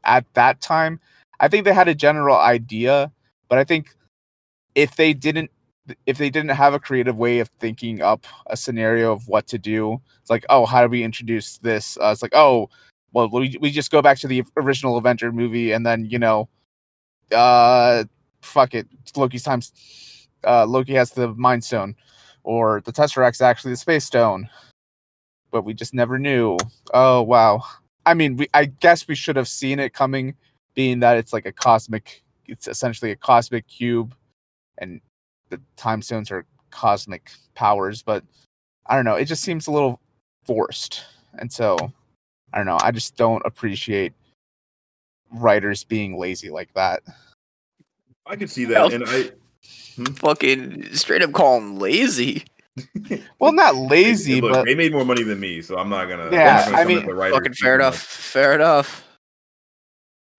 at 0.04 0.32
that 0.36 0.62
time. 0.62 1.00
I 1.44 1.50
think 1.50 1.66
they 1.66 1.74
had 1.74 1.90
a 1.90 1.94
general 1.94 2.38
idea, 2.38 3.12
but 3.50 3.58
I 3.58 3.66
think 3.66 3.94
if 4.76 4.96
they 4.96 5.14
didn't 5.14 5.52
if 6.06 6.18
they 6.18 6.30
didn't 6.30 6.52
have 6.52 6.74
a 6.74 6.80
creative 6.80 7.18
way 7.18 7.40
of 7.40 7.50
thinking 7.60 8.02
up 8.02 8.26
a 8.48 8.56
scenario 8.56 9.12
of 9.12 9.28
what 9.28 9.46
to 9.48 9.58
do, 9.58 10.00
it's 10.22 10.30
like, 10.30 10.46
oh, 10.48 10.66
how 10.66 10.82
do 10.82 10.88
we 10.88 11.04
introduce 11.04 11.58
this? 11.58 11.98
Uh, 11.98 12.12
it's 12.14 12.22
like, 12.22 12.34
oh, 12.34 12.70
well, 13.12 13.30
we, 13.30 13.58
we 13.60 13.72
just 13.72 13.92
go 13.92 14.02
back 14.02 14.18
to 14.20 14.28
the 14.30 14.46
original 14.56 14.96
Avenger 14.96 15.34
movie, 15.34 15.74
and 15.74 15.86
then 15.86 16.06
you 16.06 16.18
know, 16.18 16.48
uh, 17.36 18.06
fuck 18.42 18.74
it, 18.74 18.88
Loki's 19.14 19.44
time. 19.44 19.60
Uh, 20.48 20.66
Loki 20.66 20.94
has 20.94 21.12
the 21.12 21.28
Mind 21.34 21.66
Stone, 21.66 21.98
or 22.44 22.80
the 22.86 22.94
Tesseract's 22.94 23.42
actually 23.42 23.74
the 23.74 23.78
Space 23.78 24.06
Stone, 24.06 24.48
but 25.52 25.66
we 25.66 25.74
just 25.74 25.94
never 25.94 26.18
knew. 26.18 26.58
Oh 26.94 27.22
wow! 27.22 27.64
I 28.06 28.14
mean, 28.14 28.38
we 28.38 28.48
I 28.54 28.64
guess 28.64 29.10
we 29.10 29.16
should 29.16 29.36
have 29.36 29.50
seen 29.50 29.80
it 29.80 29.94
coming, 29.94 30.36
being 30.74 31.00
that 31.02 31.18
it's 31.18 31.34
like 31.34 31.46
a 31.46 31.52
cosmic. 31.52 32.24
It's 32.48 32.68
essentially 32.68 33.12
a 33.12 33.16
cosmic 33.16 33.68
cube, 33.68 34.16
and 34.78 35.00
the 35.50 35.60
time 35.76 36.02
stones 36.02 36.32
are 36.32 36.46
cosmic 36.72 37.32
powers. 37.56 38.02
But 38.02 38.24
I 38.88 38.96
don't 38.96 39.06
know. 39.06 39.16
It 39.16 39.26
just 39.26 39.44
seems 39.44 39.68
a 39.68 39.72
little 39.72 40.00
forced, 40.46 41.04
and 41.40 41.52
so 41.52 41.78
I 42.54 42.58
don't 42.58 42.66
know. 42.66 42.80
I 42.82 42.92
just 42.92 43.16
don't 43.16 43.42
appreciate 43.46 44.14
writers 45.32 45.84
being 45.84 46.18
lazy 46.18 46.50
like 46.50 46.74
that. 46.74 47.02
I 48.26 48.36
could 48.36 48.50
see 48.50 48.66
that, 48.66 48.94
and 48.94 49.04
I 49.08 49.32
hmm? 49.96 50.06
Fucking 50.14 50.94
straight 50.96 51.22
up 51.22 51.32
call 51.34 51.58
him 51.58 51.78
lazy. 51.78 52.46
Well, 53.38 53.52
not 53.52 53.76
lazy, 53.76 54.42
Look, 54.42 54.52
but 54.52 54.66
they 54.66 54.74
made 54.74 54.94
more 54.94 55.06
money 55.06 55.22
than 55.24 55.40
me, 55.40 55.62
so 55.62 55.78
I'm 55.78 55.90
not 55.90 56.06
gonna. 56.10 56.28
I'm 56.28 56.34
Yeah, 56.34 56.56
not 56.56 56.66
gonna 56.66 56.78
I 56.78 56.86
mean, 56.86 57.06
the 57.06 57.30
Fucking 57.32 57.54
fair 57.54 57.76
enough. 57.76 57.94
much. 57.94 58.02
Fair 58.02 58.54
enough. 58.56 59.06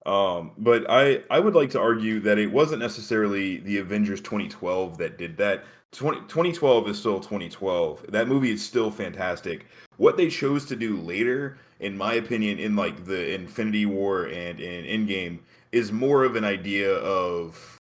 Um, 0.06 0.52
but 0.58 0.88
I 0.90 1.22
I 1.30 1.38
would 1.40 1.54
like 1.54 1.70
to 1.70 1.80
argue 1.80 2.20
that 2.20 2.38
it 2.38 2.50
wasn't 2.52 2.80
necessarily 2.82 3.58
the 3.58 3.78
Avengers 3.78 4.20
2012 4.20 4.98
that 4.98 5.18
did 5.18 5.36
that. 5.38 5.64
20, 5.92 6.22
2012 6.22 6.88
is 6.88 6.98
still 6.98 7.20
2012. 7.20 8.06
That 8.08 8.26
movie 8.28 8.50
is 8.50 8.64
still 8.64 8.90
fantastic. 8.90 9.66
What 9.96 10.16
they 10.16 10.28
chose 10.28 10.64
to 10.66 10.76
do 10.76 10.96
later, 11.00 11.56
in 11.80 11.96
my 11.96 12.14
opinion, 12.14 12.58
in 12.58 12.74
like 12.76 13.04
the 13.04 13.32
Infinity 13.34 13.86
War 13.86 14.24
and 14.26 14.58
in 14.60 14.84
Endgame, 14.84 15.38
is 15.72 15.92
more 15.92 16.24
of 16.24 16.34
an 16.36 16.44
idea 16.44 16.92
of, 16.96 17.78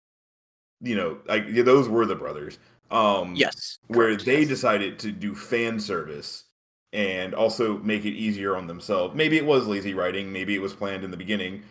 you 0.81 0.95
know, 0.95 1.17
like 1.27 1.45
yeah, 1.49 1.63
those 1.63 1.87
were 1.89 2.05
the 2.05 2.15
brothers. 2.15 2.59
Um, 2.91 3.35
Yes. 3.35 3.79
where 3.87 4.07
correct, 4.09 4.25
they 4.25 4.39
yes. 4.41 4.49
decided 4.49 4.99
to 4.99 5.11
do 5.11 5.33
fan 5.33 5.79
service 5.79 6.45
and 6.93 7.33
also 7.33 7.77
make 7.79 8.03
it 8.05 8.11
easier 8.11 8.55
on 8.57 8.67
themselves. 8.67 9.15
Maybe 9.15 9.37
it 9.37 9.45
was 9.45 9.65
lazy 9.67 9.93
writing, 9.93 10.31
maybe 10.31 10.55
it 10.55 10.61
was 10.61 10.73
planned 10.73 11.03
in 11.05 11.11
the 11.11 11.17
beginning. 11.17 11.63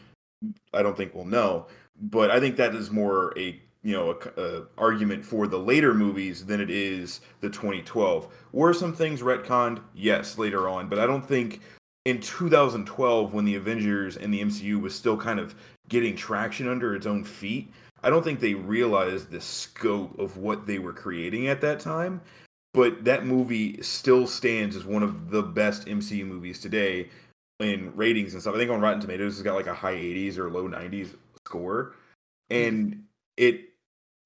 I 0.73 0.83
don't 0.83 0.97
think 0.97 1.15
we'll 1.15 1.25
know, 1.25 1.67
but 2.01 2.31
I 2.31 2.41
think 2.41 2.57
that 2.57 2.75
is 2.75 2.91
more 2.91 3.37
a 3.39 3.61
you 3.83 3.93
know 3.93 4.19
a, 4.37 4.43
a 4.43 4.67
argument 4.79 5.25
for 5.25 5.47
the 5.47 5.59
later 5.59 5.95
movies 5.95 6.45
than 6.47 6.61
it 6.61 6.71
is 6.71 7.21
the 7.41 7.49
2012. 7.49 8.29
Were 8.53 8.75
some 8.75 8.95
things 8.95 9.21
retconned? 9.21 9.81
Yes, 9.95 10.39
later 10.39 10.69
on, 10.69 10.89
but 10.89 10.99
I 10.99 11.07
don't 11.07 11.27
think 11.27 11.61
in 12.05 12.21
2012 12.21 13.35
when 13.35 13.45
the 13.45 13.57
Avengers 13.57 14.17
and 14.17 14.33
the 14.33 14.43
MCU 14.43 14.81
was 14.81 14.95
still 14.95 15.17
kind 15.17 15.39
of 15.39 15.55
getting 15.89 16.17
traction 16.17 16.69
under 16.69 16.95
its 16.95 17.07
own 17.07 17.25
feet, 17.25 17.73
I 18.03 18.11
don't 18.11 18.23
think 18.23 18.41
they 18.41 18.55
realized 18.55 19.31
the 19.31 19.41
scope 19.41 20.19
of 20.19 20.37
what 20.39 20.67
they 20.67 20.79
were 20.79 20.93
creating 20.93 21.49
at 21.49 21.61
that 21.61 21.81
time. 21.81 22.21
But 22.73 23.05
that 23.05 23.27
movie 23.27 23.83
still 23.83 24.29
stands 24.29 24.77
as 24.77 24.85
one 24.85 25.03
of 25.03 25.31
the 25.31 25.43
best 25.43 25.87
MCU 25.87 26.25
movies 26.25 26.61
today 26.61 27.09
in 27.63 27.95
ratings 27.97 28.33
and 28.33 28.43
stuff. 28.43 28.55
I 28.55 28.59
think 28.59 28.71
on 28.71 28.81
Rotten 28.81 29.01
Tomatoes 29.01 29.35
it's 29.35 29.43
got 29.43 29.55
like 29.55 29.67
a 29.67 29.75
high 29.75 29.95
80s 29.95 30.39
or 30.39 30.51
low 30.51 30.69
90s 30.69 31.15
score. 31.45 31.95
Hmm. 32.51 32.57
And 32.57 33.05
it 33.37 33.71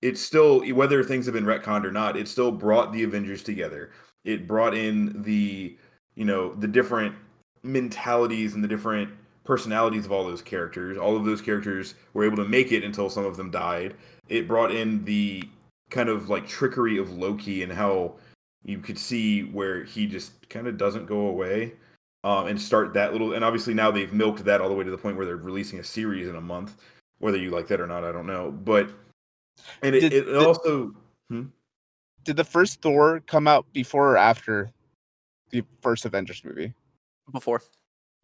it's 0.02 0.20
still 0.20 0.64
whether 0.74 1.02
things 1.02 1.26
have 1.26 1.34
been 1.34 1.46
retconned 1.46 1.84
or 1.84 1.92
not, 1.92 2.16
it 2.16 2.28
still 2.28 2.52
brought 2.52 2.92
the 2.92 3.04
Avengers 3.04 3.42
together. 3.42 3.90
It 4.24 4.46
brought 4.46 4.74
in 4.74 5.22
the 5.22 5.76
you 6.14 6.24
know 6.24 6.54
the 6.54 6.68
different 6.68 7.14
mentalities 7.62 8.54
and 8.54 8.62
the 8.62 8.68
different 8.68 9.10
personalities 9.44 10.04
of 10.06 10.12
all 10.12 10.24
those 10.24 10.42
characters. 10.42 10.98
All 10.98 11.16
of 11.16 11.24
those 11.24 11.40
characters 11.40 11.94
were 12.12 12.24
able 12.24 12.36
to 12.36 12.48
make 12.48 12.72
it 12.72 12.84
until 12.84 13.10
some 13.10 13.24
of 13.24 13.36
them 13.36 13.50
died. 13.50 13.94
It 14.28 14.48
brought 14.48 14.74
in 14.74 15.04
the 15.04 15.48
kind 15.90 16.08
of 16.08 16.28
like 16.28 16.46
trickery 16.46 16.98
of 16.98 17.12
Loki 17.12 17.62
and 17.62 17.72
how 17.72 18.14
you 18.64 18.78
could 18.78 18.98
see 18.98 19.42
where 19.42 19.84
he 19.84 20.06
just 20.06 20.48
kind 20.48 20.66
of 20.66 20.78
doesn't 20.78 21.06
go 21.06 21.26
away 21.28 21.74
um, 22.24 22.46
and 22.48 22.60
start 22.60 22.94
that 22.94 23.12
little. 23.12 23.34
And 23.34 23.44
obviously 23.44 23.74
now 23.74 23.90
they've 23.92 24.12
milked 24.12 24.44
that 24.46 24.60
all 24.60 24.68
the 24.68 24.74
way 24.74 24.82
to 24.82 24.90
the 24.90 24.98
point 24.98 25.16
where 25.16 25.26
they're 25.26 25.36
releasing 25.36 25.78
a 25.78 25.84
series 25.84 26.26
in 26.26 26.34
a 26.34 26.40
month. 26.40 26.76
Whether 27.18 27.38
you 27.38 27.50
like 27.50 27.68
that 27.68 27.80
or 27.80 27.86
not, 27.86 28.02
I 28.02 28.10
don't 28.10 28.26
know. 28.26 28.50
But 28.50 28.90
and 29.82 29.94
it, 29.94 30.00
Did- 30.00 30.12
it 30.12 30.24
did- 30.24 30.36
also 30.36 30.92
Did 32.24 32.36
the 32.36 32.44
first 32.44 32.80
Thor 32.82 33.20
come 33.26 33.46
out 33.46 33.66
before 33.72 34.12
or 34.12 34.16
after 34.16 34.72
the 35.50 35.62
first 35.82 36.04
Avengers 36.06 36.42
movie? 36.44 36.72
before 37.32 37.62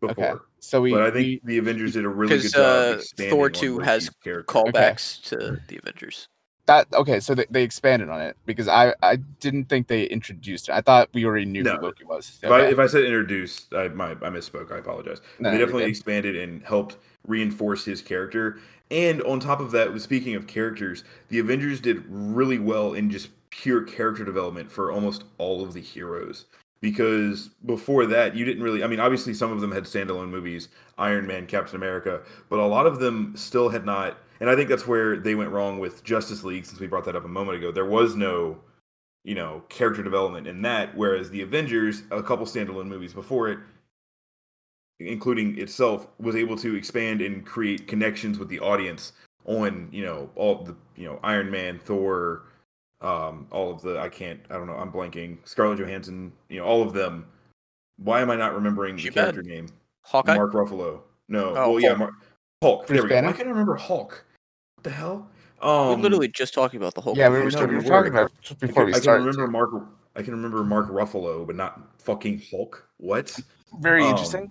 before. 0.00 0.25
Okay, 0.25 0.38
so 0.59 0.80
we. 0.80 0.90
but 0.92 1.02
I 1.02 1.11
think 1.11 1.26
we- 1.26 1.40
the 1.45 1.59
Avengers 1.59 1.92
did 1.92 2.04
a 2.04 2.09
really 2.09 2.38
good 2.38 2.50
job. 2.50 2.99
uh, 2.99 3.02
Thor 3.28 3.49
two 3.50 3.78
has 3.78 4.11
character. 4.25 4.45
callbacks 4.52 5.23
to 5.28 5.61
the 5.69 5.76
Avengers. 5.76 6.28
That 6.66 6.86
okay. 6.92 7.20
So 7.20 7.34
they, 7.34 7.46
they 7.50 7.62
expanded 7.62 8.08
on 8.08 8.20
it 8.20 8.36
because 8.46 8.68
I 8.68 8.94
I 9.02 9.16
didn't 9.16 9.64
think 9.64 9.88
they 9.88 10.04
introduced 10.04 10.68
it. 10.68 10.72
I 10.72 10.80
thought 10.80 11.08
we 11.12 11.24
already 11.24 11.46
knew 11.46 11.62
No. 11.62 11.76
who 11.76 11.82
Loki 11.82 12.04
was. 12.04 12.38
If, 12.42 12.50
I, 12.50 12.66
if 12.66 12.78
I 12.78 12.86
said 12.86 13.04
introduced, 13.04 13.72
I 13.74 13.88
my, 13.88 14.12
I 14.12 14.30
misspoke. 14.30 14.72
I 14.72 14.78
apologize. 14.78 15.20
No, 15.38 15.50
they 15.50 15.58
definitely 15.58 15.84
expanded 15.84 16.36
and 16.36 16.62
helped 16.62 16.96
reinforce 17.26 17.84
his 17.84 18.02
character. 18.02 18.58
And 18.90 19.22
on 19.22 19.38
top 19.38 19.60
of 19.60 19.70
that, 19.72 19.98
speaking 20.00 20.34
of 20.34 20.46
characters, 20.46 21.04
the 21.28 21.38
Avengers 21.38 21.80
did 21.80 22.04
really 22.08 22.58
well 22.58 22.92
in 22.92 23.10
just 23.10 23.30
pure 23.50 23.82
character 23.82 24.24
development 24.24 24.70
for 24.70 24.90
almost 24.90 25.24
all 25.38 25.62
of 25.62 25.74
the 25.74 25.80
heroes. 25.80 26.46
Because 26.80 27.50
before 27.66 28.06
that, 28.06 28.34
you 28.34 28.44
didn't 28.44 28.62
really. 28.62 28.82
I 28.82 28.86
mean, 28.86 29.00
obviously, 29.00 29.34
some 29.34 29.52
of 29.52 29.60
them 29.60 29.70
had 29.70 29.84
standalone 29.84 30.30
movies, 30.30 30.68
Iron 30.96 31.26
Man, 31.26 31.46
Captain 31.46 31.76
America, 31.76 32.22
but 32.48 32.58
a 32.58 32.64
lot 32.64 32.86
of 32.86 33.00
them 33.00 33.34
still 33.36 33.68
had 33.68 33.84
not. 33.84 34.18
And 34.40 34.49
I 34.49 34.56
think 34.56 34.68
that's 34.68 34.87
where 34.87 35.16
they 35.16 35.35
went 35.35 35.50
wrong 35.50 35.78
with 35.78 36.02
Justice 36.02 36.42
League, 36.42 36.64
since 36.64 36.80
we 36.80 36.87
brought 36.87 37.04
that 37.04 37.16
up 37.16 37.25
a 37.25 37.28
moment 37.28 37.59
ago. 37.59 37.70
There 37.70 37.87
was 37.87 38.16
no 38.16 38.59
you 39.25 39.35
know, 39.35 39.62
character 39.68 40.02
development 40.02 40.47
in 40.47 40.62
that. 40.62 40.97
Whereas 40.97 41.30
the 41.30 41.42
Avengers, 41.42 42.02
a 42.11 42.23
couple 42.23 42.47
standalone 42.47 42.87
movies 42.87 43.12
before 43.12 43.49
it, 43.49 43.59
including 44.99 45.59
itself, 45.59 46.09
was 46.18 46.37
able 46.37 46.56
to 46.56 46.75
expand 46.75 47.20
and 47.20 47.44
create 47.44 47.87
connections 47.87 48.38
with 48.38 48.49
the 48.49 48.61
audience 48.61 49.12
on, 49.44 49.88
you 49.92 50.04
know, 50.04 50.30
all 50.37 50.62
the, 50.62 50.75
you 50.97 51.06
know, 51.06 51.18
Iron 51.23 51.50
Man, 51.50 51.78
Thor, 51.78 52.44
um, 53.00 53.47
all 53.50 53.70
of 53.70 53.82
the, 53.82 53.99
I 53.99 54.09
can't, 54.09 54.40
I 54.50 54.54
don't 54.54 54.66
know, 54.66 54.75
I'm 54.75 54.92
blanking, 54.92 55.38
Scarlett 55.44 55.78
Johansson, 55.78 56.32
you 56.49 56.61
know, 56.61 56.66
all 56.66 56.82
of 56.82 56.92
them. 56.92 57.26
Why 57.97 58.20
am 58.20 58.30
I 58.30 58.37
not 58.37 58.54
remembering 58.54 58.97
the 58.97 59.04
bad. 59.11 59.14
character 59.14 59.42
name? 59.42 59.68
Hawkeye. 60.02 60.35
Mark 60.35 60.52
Ruffalo. 60.52 61.00
No, 61.28 61.54
Oh, 61.56 61.73
well, 61.73 61.80
yeah, 61.80 61.88
Hulk. 61.88 61.99
Mark, 61.99 62.14
Hulk. 62.62 62.87
Bruce 62.87 62.97
there 62.97 63.02
we 63.02 63.09
go. 63.11 63.14
Banner? 63.16 63.28
I 63.28 63.32
can 63.32 63.49
remember 63.49 63.76
Hulk. 63.76 64.25
What 64.80 64.84
the 64.84 64.96
hell? 64.96 65.28
We're 65.62 65.92
Um, 65.92 66.00
literally 66.00 66.28
just 66.28 66.54
talking 66.54 66.78
about 66.80 66.94
the 66.94 67.02
whole. 67.02 67.14
yeah, 67.14 67.28
we 67.28 67.37
I 67.37 67.44
were, 67.44 67.50
know, 67.50 67.66
we 67.66 67.75
were 67.76 67.82
talking 67.82 68.14
were. 68.14 68.20
about 68.20 68.32
it 68.50 68.58
before 68.60 68.87
we 68.87 68.94
I 68.94 68.99
can 68.99 69.12
remember 69.12 69.46
Mark. 69.46 69.70
I 70.16 70.22
can 70.22 70.32
remember 70.32 70.64
Mark 70.64 70.88
Ruffalo, 70.88 71.46
but 71.46 71.54
not 71.54 71.82
fucking 71.99 72.40
Hulk. 72.50 72.88
What? 72.96 73.38
Very 73.78 74.02
um, 74.02 74.08
interesting. 74.12 74.50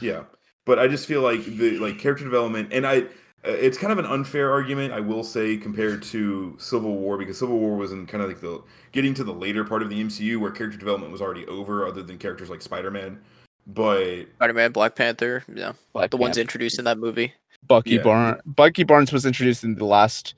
Yeah, 0.00 0.22
but 0.66 0.78
I 0.78 0.86
just 0.86 1.08
feel 1.08 1.22
like 1.22 1.44
the 1.44 1.78
like 1.80 1.98
character 1.98 2.22
development, 2.22 2.72
and 2.72 2.86
I, 2.86 2.98
uh, 2.98 3.06
it's 3.50 3.76
kind 3.76 3.92
of 3.92 3.98
an 3.98 4.06
unfair 4.06 4.52
argument, 4.52 4.92
I 4.92 5.00
will 5.00 5.24
say, 5.24 5.56
compared 5.56 6.04
to 6.04 6.54
Civil 6.60 6.94
War, 6.94 7.18
because 7.18 7.36
Civil 7.40 7.58
War 7.58 7.76
was 7.76 7.90
in 7.90 8.06
kind 8.06 8.22
of 8.22 8.28
like 8.28 8.40
the 8.40 8.62
getting 8.92 9.14
to 9.14 9.24
the 9.24 9.34
later 9.34 9.64
part 9.64 9.82
of 9.82 9.90
the 9.90 10.00
MCU 10.00 10.38
where 10.38 10.52
character 10.52 10.78
development 10.78 11.10
was 11.10 11.20
already 11.20 11.44
over, 11.46 11.84
other 11.84 12.04
than 12.04 12.18
characters 12.18 12.50
like 12.50 12.62
Spider 12.62 12.92
Man. 12.92 13.18
But 13.66 14.26
Spider 14.36 14.54
Man, 14.54 14.70
Black 14.70 14.94
Panther. 14.94 15.42
Yeah, 15.52 15.72
Black 15.92 16.10
the 16.10 16.16
ones 16.18 16.38
introduced 16.38 16.78
in 16.78 16.84
that 16.84 16.98
movie. 16.98 17.34
Bucky 17.66 17.92
Yeah. 17.96 18.02
Barnes. 18.02 18.40
Bucky 18.46 18.84
Barnes 18.84 19.12
was 19.12 19.26
introduced 19.26 19.64
in 19.64 19.74
the 19.74 19.84
last. 19.84 20.34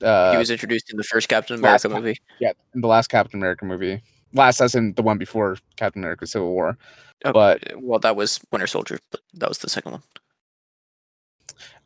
Uh, 0.00 0.32
he 0.32 0.38
was 0.38 0.50
introduced 0.50 0.90
in 0.90 0.96
the 0.96 1.04
first 1.04 1.28
Captain 1.28 1.56
America 1.58 1.88
Cap- 1.88 1.96
movie. 1.96 2.18
yeah, 2.40 2.52
in 2.74 2.80
the 2.80 2.88
last 2.88 3.08
Captain 3.08 3.38
America 3.38 3.64
movie. 3.64 4.02
Last, 4.34 4.60
as 4.60 4.74
in 4.74 4.94
the 4.94 5.02
one 5.02 5.18
before 5.18 5.58
Captain 5.76 6.02
America: 6.02 6.26
Civil 6.26 6.50
War. 6.52 6.76
Oh, 7.24 7.32
But- 7.32 7.62
well, 7.80 7.98
that 8.00 8.16
was 8.16 8.40
Winter 8.50 8.66
Soldier, 8.66 8.98
but 9.10 9.20
that 9.34 9.48
was 9.48 9.58
the 9.58 9.68
second 9.70 9.92
one. 9.92 10.02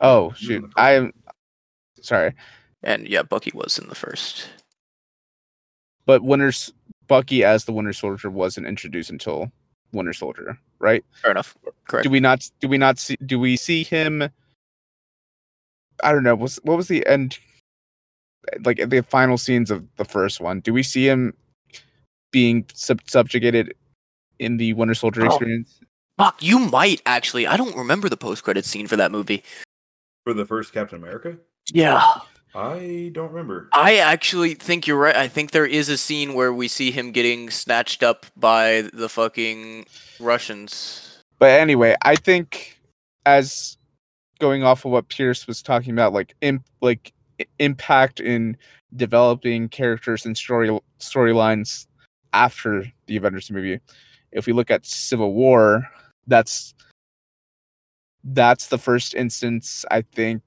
Oh 0.01 0.31
the 0.31 0.37
shoot, 0.37 0.71
I 0.77 0.93
am 0.93 1.13
sorry, 2.01 2.35
And 2.83 3.07
yeah, 3.09 3.23
Bucky 3.23 3.51
was 3.55 3.79
in 3.79 3.89
the 3.89 3.95
first. 3.95 4.49
but 6.07 6.23
Winter's 6.23 6.73
Bucky 7.09 7.43
as 7.45 7.65
the 7.65 7.73
Winter 7.73 7.93
Soldier 7.93 8.31
wasn't 8.31 8.67
introduced 8.67 9.11
until 9.11 9.51
Winter 9.97 10.13
Soldier, 10.13 10.59
right? 10.79 11.05
Fair 11.23 11.31
enough. 11.33 11.57
Correct. 11.89 12.05
Do 12.05 12.11
we 12.11 12.21
not? 12.21 12.49
Do 12.61 12.69
we 12.69 12.79
not 12.79 12.99
see? 12.99 13.17
Do 13.25 13.39
we 13.41 13.57
see 13.57 13.83
him? 13.85 14.29
I 16.05 16.13
don't 16.13 16.23
know. 16.23 16.35
Was 16.35 16.61
what 16.63 16.77
was 16.77 16.89
the 16.89 17.07
end? 17.07 17.39
Like 18.65 18.79
the 18.89 19.03
final 19.03 19.39
scenes 19.39 19.71
of 19.71 19.85
the 19.97 20.05
first 20.05 20.41
one. 20.41 20.61
Do 20.61 20.73
we 20.73 20.83
see 20.83 21.09
him 21.09 21.35
being 22.33 22.67
sub- 22.75 23.01
subjugated 23.07 23.75
in 24.39 24.59
the 24.59 24.73
Winter 24.75 24.95
Soldier 24.95 25.23
Oh. 25.23 25.27
experience? 25.27 25.81
Fuck, 26.19 26.43
you 26.43 26.59
might 26.59 27.03
actually. 27.07 27.47
I 27.47 27.57
don't 27.57 27.77
remember 27.77 28.09
the 28.09 28.17
post 28.17 28.45
credit 28.45 28.65
scene 28.65 28.87
for 28.87 28.97
that 28.97 29.11
movie. 29.11 29.43
for 30.25 30.35
the 30.35 30.45
first 30.47 30.73
Captain 30.73 30.99
America, 30.99 31.37
Yeah. 31.73 32.03
I 32.55 33.11
don't 33.13 33.31
remember. 33.31 33.69
I 33.73 33.97
actually 33.97 34.55
think 34.55 34.87
you're 34.87 34.99
right. 34.99 35.17
I 35.17 35.29
think 35.29 35.51
there 35.51 35.67
is 35.67 35.89
a 35.89 35.99
scene 35.99 36.35
where 36.35 36.53
we 36.53 36.69
see 36.69 36.91
him 36.91 37.13
getting 37.13 37.51
snatched 37.51 38.03
up 38.03 38.27
by 38.37 38.89
the 38.93 39.09
fucking 39.09 39.87
Russians. 40.19 41.23
But 41.39 41.51
anyway, 41.61 41.97
I 42.03 42.17
think 42.17 42.79
as 43.27 43.77
going 44.39 44.63
off 44.63 44.85
of 44.85 44.93
what 44.93 45.09
Pierce 45.09 45.47
was 45.47 45.63
talking 45.63 45.93
about, 45.93 46.13
like 46.13 46.35
imp, 46.41 46.65
like 46.81 47.13
impact 47.59 48.21
in 48.21 48.57
developing 48.95 49.69
characters 49.69 50.25
and 50.25 50.37
story 50.37 50.71
storylines 50.99 51.87
after 52.33 52.85
the 53.07 53.17
Avengers 53.17 53.51
movie. 53.51 53.81
If 54.33 54.47
we 54.47 54.53
look 54.53 54.71
at 54.71 54.87
Civil 54.87 55.35
War, 55.35 55.89
that's 56.27 56.75
that's 58.25 58.69
the 58.69 58.79
first 58.79 59.15
instance 59.15 59.85
I 59.91 60.03
think 60.03 60.43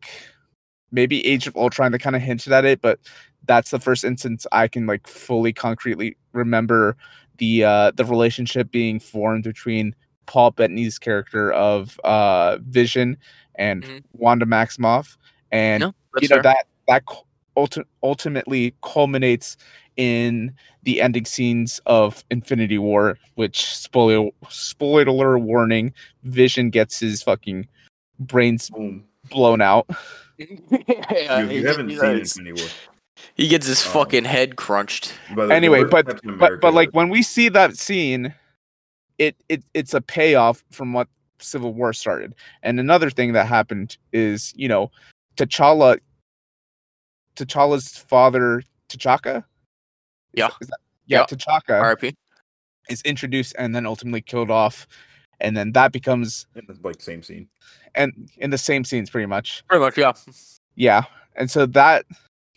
maybe 0.91 1.25
Age 1.25 1.47
of 1.47 1.55
Ultron 1.55 1.91
that 1.91 1.99
kind 1.99 2.15
of 2.15 2.21
hinted 2.21 2.51
at 2.53 2.65
it, 2.65 2.81
but 2.81 2.99
that's 3.45 3.71
the 3.71 3.79
first 3.79 4.03
instance 4.03 4.45
I 4.51 4.67
can 4.67 4.85
like 4.85 5.07
fully 5.07 5.53
concretely 5.53 6.15
remember 6.33 6.95
the 7.37 7.63
uh 7.63 7.91
the 7.95 8.05
relationship 8.05 8.69
being 8.71 8.99
formed 8.99 9.43
between 9.45 9.95
Paul 10.25 10.51
Bettany's 10.51 10.99
character 10.99 11.51
of 11.53 11.99
uh 12.03 12.57
Vision 12.67 13.17
and 13.55 13.83
Mhm. 13.83 14.03
Wanda 14.13 14.45
Maximoff 14.45 15.17
and 15.51 15.81
No, 15.81 15.93
you 16.21 16.27
know 16.27 16.35
fair. 16.35 16.43
that 16.43 16.67
that 16.87 17.03
ulti- 17.57 17.85
ultimately 18.03 18.73
culminates 18.83 19.57
in 19.97 20.53
the 20.83 21.01
ending 21.01 21.25
scenes 21.25 21.81
of 21.85 22.23
Infinity 22.29 22.77
War, 22.77 23.17
which 23.35 23.65
spoiler 23.65 24.29
spoiler 24.49 25.37
warning, 25.39 25.93
Vision 26.23 26.69
gets 26.69 26.99
his 26.99 27.23
fucking 27.23 27.67
brains 28.19 28.69
Boom. 28.69 29.05
blown 29.29 29.61
out. 29.61 29.89
yeah, 30.39 31.39
you, 31.41 31.47
he- 31.47 31.55
you 31.57 31.67
haven't 31.67 31.89
seen 31.89 31.97
does. 31.99 32.37
Infinity 32.37 32.61
War. 32.61 32.69
He 33.35 33.47
gets 33.49 33.67
his 33.67 33.85
Um, 33.85 33.91
fucking 33.93 34.25
head 34.25 34.55
crunched. 34.55 35.13
By 35.35 35.43
the- 35.43 35.47
the 35.49 35.55
Anyway, 35.55 35.83
but- 35.83 36.07
Captain 36.07 36.37
But 36.37 36.61
but 36.61 36.73
like 36.73 36.89
when 36.91 37.09
we 37.09 37.21
see 37.21 37.49
that 37.49 37.75
scene, 37.77 38.33
it 39.17 39.35
it 39.49 39.63
it's 39.73 39.93
a 39.93 40.01
payoff 40.01 40.63
from 40.71 40.93
what 40.93 41.07
Civil 41.39 41.73
War 41.73 41.93
started. 41.93 42.33
And 42.63 42.79
another 42.79 43.09
thing 43.09 43.33
that 43.33 43.45
happened 43.47 43.97
is, 44.13 44.53
you 44.55 44.67
know, 44.67 44.91
T'Challa 45.37 45.99
T'Challa's 47.35 47.97
father, 47.97 48.63
T'Chaka? 48.89 49.37
Is 49.37 49.43
Yeah. 50.33 50.47
that- 50.61 50.79
yeah, 51.05 51.19
Yeah. 51.19 51.25
T'Chaka 51.25 51.81
R.I.P. 51.81 52.15
is 52.89 53.01
introduced 53.03 53.55
and 53.57 53.73
then 53.75 53.85
ultimately 53.85 54.21
killed 54.21 54.51
off. 54.51 54.87
And 55.41 55.55
then 55.55 55.71
that 55.73 55.91
becomes 55.91 56.45
It's 56.55 56.83
like 56.83 57.01
same 57.01 57.23
scene. 57.23 57.47
and 57.95 58.29
in 58.37 58.49
the 58.49 58.57
same 58.57 58.83
scenes 58.83 59.09
pretty 59.09 59.25
much. 59.25 59.63
Pretty 59.67 59.83
much, 59.83 59.97
yeah. 59.97 60.13
Yeah. 60.75 61.03
And 61.35 61.49
so 61.49 61.65
that, 61.67 62.05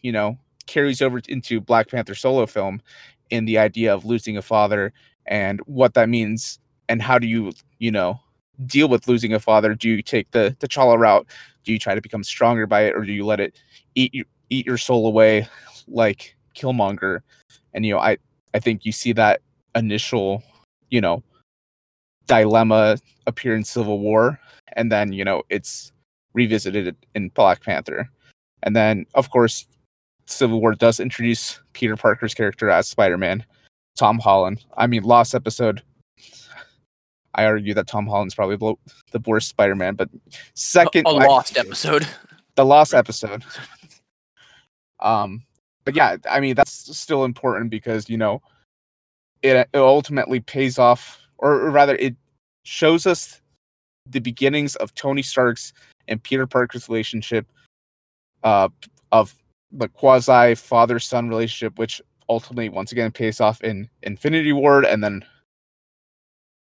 you 0.02 0.10
know, 0.12 0.36
carries 0.66 1.00
over 1.02 1.20
into 1.28 1.60
Black 1.60 1.88
Panther 1.88 2.14
solo 2.14 2.46
film 2.46 2.80
in 3.30 3.44
the 3.44 3.58
idea 3.58 3.94
of 3.94 4.04
losing 4.04 4.36
a 4.36 4.42
father 4.42 4.92
and 5.26 5.60
what 5.66 5.94
that 5.94 6.08
means 6.08 6.58
and 6.88 7.00
how 7.00 7.18
do 7.18 7.26
you, 7.26 7.52
you 7.78 7.90
know, 7.90 8.18
deal 8.66 8.88
with 8.88 9.06
losing 9.08 9.32
a 9.32 9.40
father? 9.40 9.74
Do 9.74 9.88
you 9.88 10.02
take 10.02 10.30
the 10.32 10.56
T'Challa 10.60 10.98
route? 10.98 11.26
Do 11.64 11.72
you 11.72 11.78
try 11.78 11.94
to 11.94 12.00
become 12.00 12.24
stronger 12.24 12.66
by 12.66 12.82
it 12.82 12.94
or 12.96 13.04
do 13.04 13.12
you 13.12 13.24
let 13.24 13.38
it 13.40 13.56
eat 13.94 14.12
you 14.12 14.24
eat 14.50 14.66
your 14.66 14.76
soul 14.78 15.06
away 15.06 15.46
like 15.86 16.34
Killmonger? 16.56 17.20
And 17.74 17.86
you 17.86 17.94
know, 17.94 18.00
I 18.00 18.18
I 18.54 18.58
think 18.58 18.84
you 18.84 18.92
see 18.92 19.12
that 19.12 19.40
initial, 19.74 20.42
you 20.90 21.00
know, 21.00 21.22
dilemma 22.26 22.98
appear 23.26 23.54
in 23.54 23.64
Civil 23.64 23.98
War 23.98 24.38
and 24.74 24.90
then, 24.90 25.12
you 25.12 25.24
know, 25.24 25.42
it's 25.50 25.92
revisited 26.34 26.96
in 27.14 27.28
Black 27.30 27.62
Panther. 27.62 28.08
And 28.62 28.74
then, 28.74 29.06
of 29.14 29.30
course, 29.30 29.66
Civil 30.26 30.60
War 30.60 30.74
does 30.74 31.00
introduce 31.00 31.60
Peter 31.72 31.96
Parker's 31.96 32.34
character 32.34 32.70
as 32.70 32.88
Spider 32.88 33.18
Man, 33.18 33.44
Tom 33.96 34.18
Holland. 34.18 34.64
I 34.76 34.86
mean, 34.86 35.02
last 35.02 35.34
episode, 35.34 35.82
I 37.34 37.44
argue 37.44 37.74
that 37.74 37.86
Tom 37.86 38.06
Holland's 38.06 38.34
probably 38.34 38.56
the, 38.56 38.74
the 39.12 39.20
worst 39.26 39.48
Spider 39.48 39.74
Man, 39.74 39.94
but 39.94 40.08
second, 40.54 41.06
a 41.06 41.10
I- 41.10 41.26
lost 41.26 41.56
episode. 41.56 42.06
the 42.56 42.64
lost 42.64 42.94
episode. 42.94 43.44
Um, 45.00 45.42
but 45.84 45.96
yeah, 45.96 46.16
I 46.30 46.40
mean 46.40 46.54
that's 46.54 46.96
still 46.96 47.24
important 47.24 47.70
because 47.70 48.08
you 48.08 48.16
know 48.16 48.40
it, 49.42 49.56
it 49.56 49.78
ultimately 49.78 50.40
pays 50.40 50.78
off, 50.78 51.18
or, 51.42 51.60
or 51.60 51.70
rather, 51.70 51.96
it 51.96 52.16
shows 52.64 53.06
us 53.06 53.42
the 54.08 54.20
beginnings 54.20 54.76
of 54.76 54.94
Tony 54.94 55.22
Stark's 55.22 55.72
and 56.08 56.22
Peter 56.22 56.46
Parker's 56.46 56.88
relationship, 56.88 57.46
uh, 58.42 58.68
of 59.10 59.34
the 59.70 59.88
quasi 59.88 60.54
father 60.54 60.98
son 60.98 61.28
relationship, 61.28 61.78
which 61.78 62.00
ultimately 62.28 62.68
once 62.68 62.92
again 62.92 63.10
pays 63.10 63.40
off 63.40 63.60
in 63.62 63.88
Infinity 64.02 64.52
War, 64.52 64.82
and 64.82 65.02
then 65.02 65.24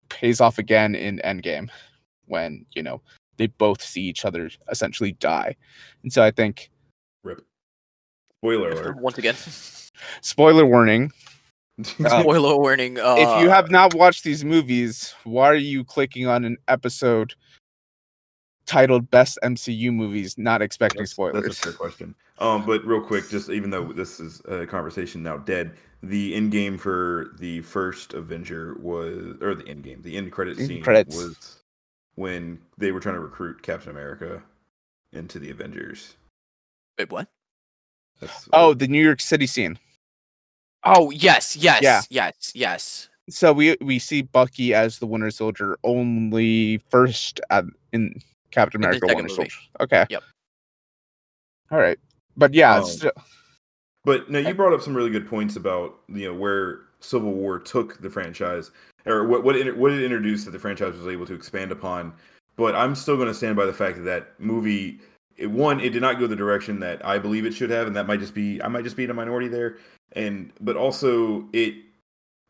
pays 0.09 0.41
off 0.41 0.57
again 0.57 0.95
in 0.95 1.21
Endgame 1.23 1.69
when 2.25 2.65
you 2.73 2.83
know 2.83 3.01
they 3.37 3.47
both 3.47 3.81
see 3.81 4.01
each 4.01 4.25
other 4.25 4.49
essentially 4.69 5.13
die. 5.13 5.55
And 6.03 6.11
so 6.11 6.23
I 6.23 6.31
think 6.31 6.69
Rip. 7.23 7.45
Spoiler 8.39 8.71
alert. 8.71 8.97
Once 8.97 9.17
again, 9.17 9.35
spoiler 10.21 10.65
warning, 10.65 11.11
Uh, 12.05 12.21
spoiler 12.21 12.55
warning. 12.55 12.99
Uh, 12.99 13.15
if 13.17 13.41
you 13.43 13.49
have 13.49 13.71
not 13.71 13.95
watched 13.95 14.23
these 14.23 14.45
movies, 14.45 15.15
why 15.23 15.47
are 15.49 15.55
you 15.55 15.83
clicking 15.83 16.27
on 16.27 16.45
an 16.45 16.55
episode 16.67 17.33
titled 18.65 19.09
Best 19.09 19.39
MCU 19.43 19.91
Movies 19.91 20.37
not 20.37 20.61
expecting 20.61 20.99
That's- 20.99 21.11
spoilers? 21.11 21.43
That's 21.43 21.59
a 21.59 21.63
fair 21.63 21.73
question. 21.73 22.15
Um, 22.39 22.65
but 22.65 22.83
real 22.85 23.01
quick, 23.01 23.27
just 23.29 23.49
even 23.49 23.69
though 23.69 23.91
this 23.91 24.19
is 24.19 24.41
a 24.47 24.65
conversation 24.67 25.23
now 25.23 25.37
dead, 25.37 25.73
the 26.01 26.35
end 26.35 26.51
game 26.51 26.77
for 26.77 27.31
the 27.39 27.61
first 27.61 28.13
Avenger 28.13 28.75
was, 28.79 29.35
or 29.41 29.55
the 29.55 29.67
end 29.67 29.83
game, 29.83 30.01
the 30.01 30.15
end 30.17 30.31
credit 30.31 30.59
End 30.59 30.67
scene 30.67 30.83
credits. 30.83 31.15
was 31.15 31.59
when 32.15 32.59
they 32.77 32.91
were 32.91 32.99
trying 32.99 33.15
to 33.15 33.21
recruit 33.21 33.61
Captain 33.63 33.89
America 33.89 34.43
into 35.11 35.39
the 35.39 35.49
Avengers. 35.49 36.15
Wait, 36.99 37.11
what? 37.11 37.27
That's 38.19 38.47
Oh, 38.53 38.73
the 38.73 38.87
New 38.87 39.03
York 39.03 39.21
City 39.21 39.47
scene. 39.47 39.79
Oh 40.85 41.09
yes, 41.11 41.55
yes, 41.55 41.81
Yeah. 41.81 42.01
yes, 42.09 42.51
yes. 42.53 43.09
So 43.29 43.53
we 43.53 43.77
we 43.81 43.99
see 43.99 44.21
Bucky 44.21 44.73
as 44.73 44.99
the 44.99 45.05
Winter 45.07 45.31
Soldier 45.31 45.77
only 45.83 46.77
first 46.89 47.39
at, 47.49 47.63
in 47.93 48.13
Captain 48.51 48.81
the 48.81 48.87
America 48.87 49.07
second 49.07 49.23
Winter 49.23 49.29
movie. 49.37 49.49
Soldier. 49.49 49.57
Okay. 49.81 50.05
Yep. 50.09 50.23
All 51.71 51.79
right. 51.79 51.97
But 52.35 52.53
yeah, 52.53 52.75
Um, 52.75 52.81
it's 52.81 52.93
still- 52.97 53.11
But 54.03 54.29
no, 54.29 54.39
you 54.39 54.53
brought 54.53 54.73
up 54.73 54.81
some 54.81 54.93
really 54.95 55.09
good 55.09 55.27
points 55.27 55.55
about 55.55 55.95
you 56.09 56.27
know 56.27 56.33
where 56.33 56.81
Civil 56.99 57.31
War 57.33 57.59
took 57.59 58.01
the 58.01 58.09
franchise, 58.09 58.71
or 59.05 59.25
what 59.25 59.43
what 59.45 59.55
it, 59.55 59.77
what 59.77 59.91
it 59.93 60.03
introduced 60.03 60.45
that 60.45 60.51
the 60.51 60.59
franchise 60.59 60.97
was 60.97 61.07
able 61.07 61.25
to 61.27 61.33
expand 61.33 61.71
upon. 61.71 62.13
But 62.57 62.75
I'm 62.75 62.93
still 62.95 63.15
going 63.15 63.29
to 63.29 63.33
stand 63.33 63.55
by 63.55 63.65
the 63.65 63.73
fact 63.73 63.97
that 63.97 64.03
that 64.03 64.39
movie, 64.39 64.99
it, 65.37 65.47
one, 65.47 65.79
it 65.79 65.89
did 65.91 66.01
not 66.01 66.19
go 66.19 66.27
the 66.27 66.35
direction 66.35 66.79
that 66.81 67.05
I 67.05 67.17
believe 67.17 67.45
it 67.45 67.53
should 67.53 67.69
have, 67.69 67.87
and 67.87 67.95
that 67.95 68.07
might 68.07 68.19
just 68.19 68.33
be 68.33 68.61
I 68.61 68.67
might 68.67 68.83
just 68.83 68.95
be 68.95 69.03
in 69.03 69.09
a 69.09 69.13
minority 69.13 69.47
there. 69.47 69.77
And 70.13 70.51
but 70.61 70.75
also 70.75 71.47
it 71.53 71.75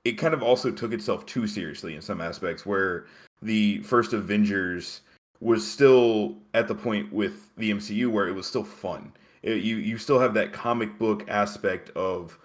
it 0.05 0.13
kind 0.13 0.33
of 0.33 0.43
also 0.43 0.71
took 0.71 0.91
itself 0.91 1.25
too 1.25 1.47
seriously 1.47 1.95
in 1.95 2.01
some 2.01 2.21
aspects, 2.21 2.65
where 2.65 3.05
the 3.41 3.79
first 3.83 4.13
Avengers 4.13 5.01
was 5.39 5.65
still 5.69 6.37
at 6.53 6.67
the 6.67 6.75
point 6.75 7.11
with 7.11 7.49
the 7.57 7.71
MCU 7.71 8.09
where 8.11 8.27
it 8.27 8.35
was 8.35 8.47
still 8.47 8.63
fun. 8.63 9.13
It- 9.43 9.63
you 9.63 9.77
you 9.77 9.97
still 9.97 10.19
have 10.19 10.33
that 10.35 10.53
comic 10.53 10.97
book 10.99 11.27
aspect 11.29 11.89
of 11.91 12.37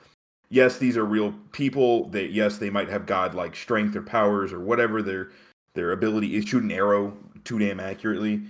yes 0.50 0.78
these 0.78 0.96
are 0.96 1.04
real 1.04 1.32
people. 1.52 2.08
That 2.10 2.30
yes 2.30 2.58
they 2.58 2.70
might 2.70 2.88
have 2.88 3.06
godlike 3.06 3.56
strength 3.56 3.96
or 3.96 4.02
powers 4.02 4.52
or 4.52 4.60
whatever 4.60 5.02
their 5.02 5.30
their 5.74 5.92
ability 5.92 6.36
is. 6.36 6.44
Shoot 6.46 6.62
an 6.62 6.70
arrow 6.72 7.16
too 7.44 7.58
damn 7.58 7.80
accurately 7.80 8.42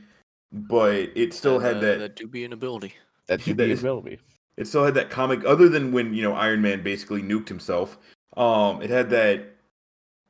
but 0.53 0.95
it 1.15 1.33
still 1.35 1.59
had 1.59 1.77
Uh, 1.77 1.81
that 1.81 1.99
that 1.99 2.17
do 2.17 2.27
ability. 2.53 2.95
that 3.27 3.41
should 3.41 3.57
that 3.59 3.67
be 3.67 3.73
is- 3.73 3.81
ability. 3.81 4.19
it 4.57 4.67
still 4.67 4.85
had 4.85 4.95
that 4.95 5.11
comic 5.11 5.45
other 5.45 5.69
than 5.69 5.93
when 5.93 6.15
you 6.15 6.23
know 6.23 6.33
iron 6.35 6.61
man 6.63 6.83
basically 6.83 7.23
nuked 7.23 7.49
himself 7.49 7.99
um 8.37 8.81
it 8.83 8.91
had 8.91 9.11
that 9.11 9.45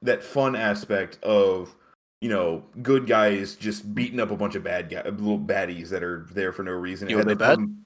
that 0.02 0.22
fun 0.22 0.54
aspect 0.57 1.22
of 1.22 1.74
you 2.20 2.28
know 2.28 2.62
good 2.83 3.07
guys 3.07 3.54
just 3.57 3.94
beating 3.94 4.18
up 4.20 4.31
a 4.31 4.37
bunch 4.37 4.54
of 4.54 4.62
bad 4.64 4.90
guys 4.90 5.04
little 5.07 5.38
baddies 5.38 5.88
that 5.88 6.02
are 6.02 6.26
there 6.33 6.52
for 6.52 6.62
no 6.62 6.72
reason 6.72 7.09
You 7.09 7.18
had 7.18 7.26
were 7.26 7.35
bad? 7.35 7.57
fun- 7.57 7.85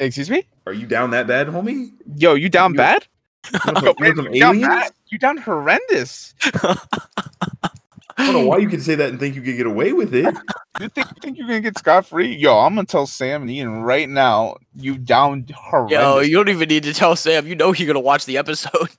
Excuse 0.00 0.28
me? 0.30 0.44
are 0.66 0.72
you 0.72 0.86
down 0.86 1.10
that 1.10 1.26
bad 1.28 1.46
homie 1.46 1.92
Yo, 2.16 2.34
you 2.34 2.48
down 2.48 2.72
You- 2.72 2.78
bad? 2.78 3.06
You 3.52 3.60
want 3.66 3.78
some- 3.78 3.94
you 3.98 4.04
want 4.04 4.16
some 4.16 4.34
you 4.34 4.40
down 4.40 4.54
aliens? 4.56 4.68
bad? 4.68 4.92
You 5.08 5.18
down 5.18 5.36
horrendous? 5.36 6.34
I 8.16 8.26
don't 8.26 8.34
know 8.34 8.46
why 8.46 8.58
you 8.58 8.68
could 8.68 8.82
say 8.82 8.94
that 8.94 9.10
and 9.10 9.18
think 9.18 9.34
you 9.34 9.42
could 9.42 9.56
get 9.56 9.66
away 9.66 9.92
with 9.92 10.14
it. 10.14 10.34
You 10.80 10.88
think 10.88 11.06
you 11.06 11.16
think 11.22 11.38
you're 11.38 11.46
gonna 11.46 11.60
get 11.60 11.78
scot 11.78 12.04
free? 12.04 12.34
Yo, 12.34 12.58
I'm 12.58 12.74
gonna 12.74 12.84
tell 12.84 13.06
Sam 13.06 13.42
and 13.42 13.50
Ian 13.50 13.82
right 13.82 14.08
now. 14.08 14.56
You 14.74 14.98
down 14.98 15.46
horrendous. 15.54 15.96
Yo, 15.96 16.18
you 16.18 16.34
don't 16.34 16.48
even 16.48 16.68
need 16.68 16.82
to 16.82 16.92
tell 16.92 17.14
Sam. 17.14 17.46
You 17.46 17.54
know 17.54 17.72
you're 17.72 17.86
gonna 17.86 18.00
watch 18.00 18.26
the 18.26 18.36
episode. 18.38 18.88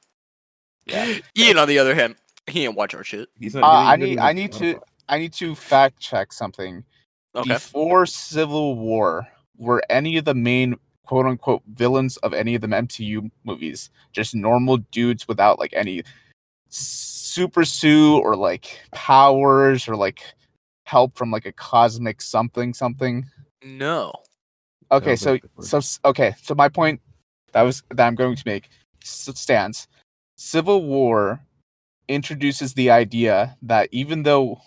Yeah. 0.86 1.18
Ian, 1.38 1.58
on 1.58 1.68
the 1.68 1.80
other 1.80 1.96
hand, 1.96 2.16
he 2.48 2.64
ain't 2.64 2.76
watch 2.76 2.94
our 2.94 3.04
shit. 3.04 3.28
He's 3.40 3.56
Uh, 3.56 3.62
I 3.66 3.96
need 3.98 4.20
I 4.20 4.32
need 4.32 4.54
to 4.54 4.80
I 5.10 5.18
need 5.18 5.34
to 5.34 5.54
fact 5.54 6.00
check 6.00 6.32
something. 6.32 6.84
Okay. 7.36 7.54
Before 7.56 8.06
Civil 8.06 8.76
War, 8.78 9.28
were 9.58 9.82
any 9.90 10.18
of 10.18 10.26
the 10.26 10.34
main 10.36 10.76
quote 11.06 11.26
unquote 11.26 11.64
villains 11.74 12.18
of 12.18 12.34
any 12.34 12.56
of 12.56 12.62
the 12.62 12.68
MCU 12.68 13.30
movies 13.44 13.90
just 14.12 14.36
normal 14.36 14.78
dudes 14.78 15.28
without 15.28 15.60
like 15.60 15.74
any 15.74 16.04
super 17.36 17.66
suit 17.66 18.20
or 18.20 18.34
like 18.38 18.80
powers 18.92 19.90
or 19.90 19.96
like 19.98 20.22
help 20.86 21.18
from 21.18 21.32
like 21.32 21.46
a 21.46 21.52
cosmic 21.52 22.22
something 22.22 22.74
something? 22.74 23.26
No. 23.62 24.14
Okay, 24.92 25.18
Sounds 25.18 25.42
so 25.60 25.82
so 25.82 26.10
okay, 26.10 26.34
so 26.42 26.56
my 26.56 26.70
point 26.70 27.02
that 27.52 27.64
was 27.64 27.84
that 27.90 28.08
I'm 28.08 28.16
going 28.16 28.38
to 28.38 28.44
make 28.46 28.70
s- 29.04 29.30
stands. 29.36 29.88
Civil 30.38 30.84
War 30.84 31.42
introduces 32.08 32.74
the 32.74 32.90
idea 32.90 33.58
that 33.64 33.90
even 33.92 34.24
though 34.24 34.62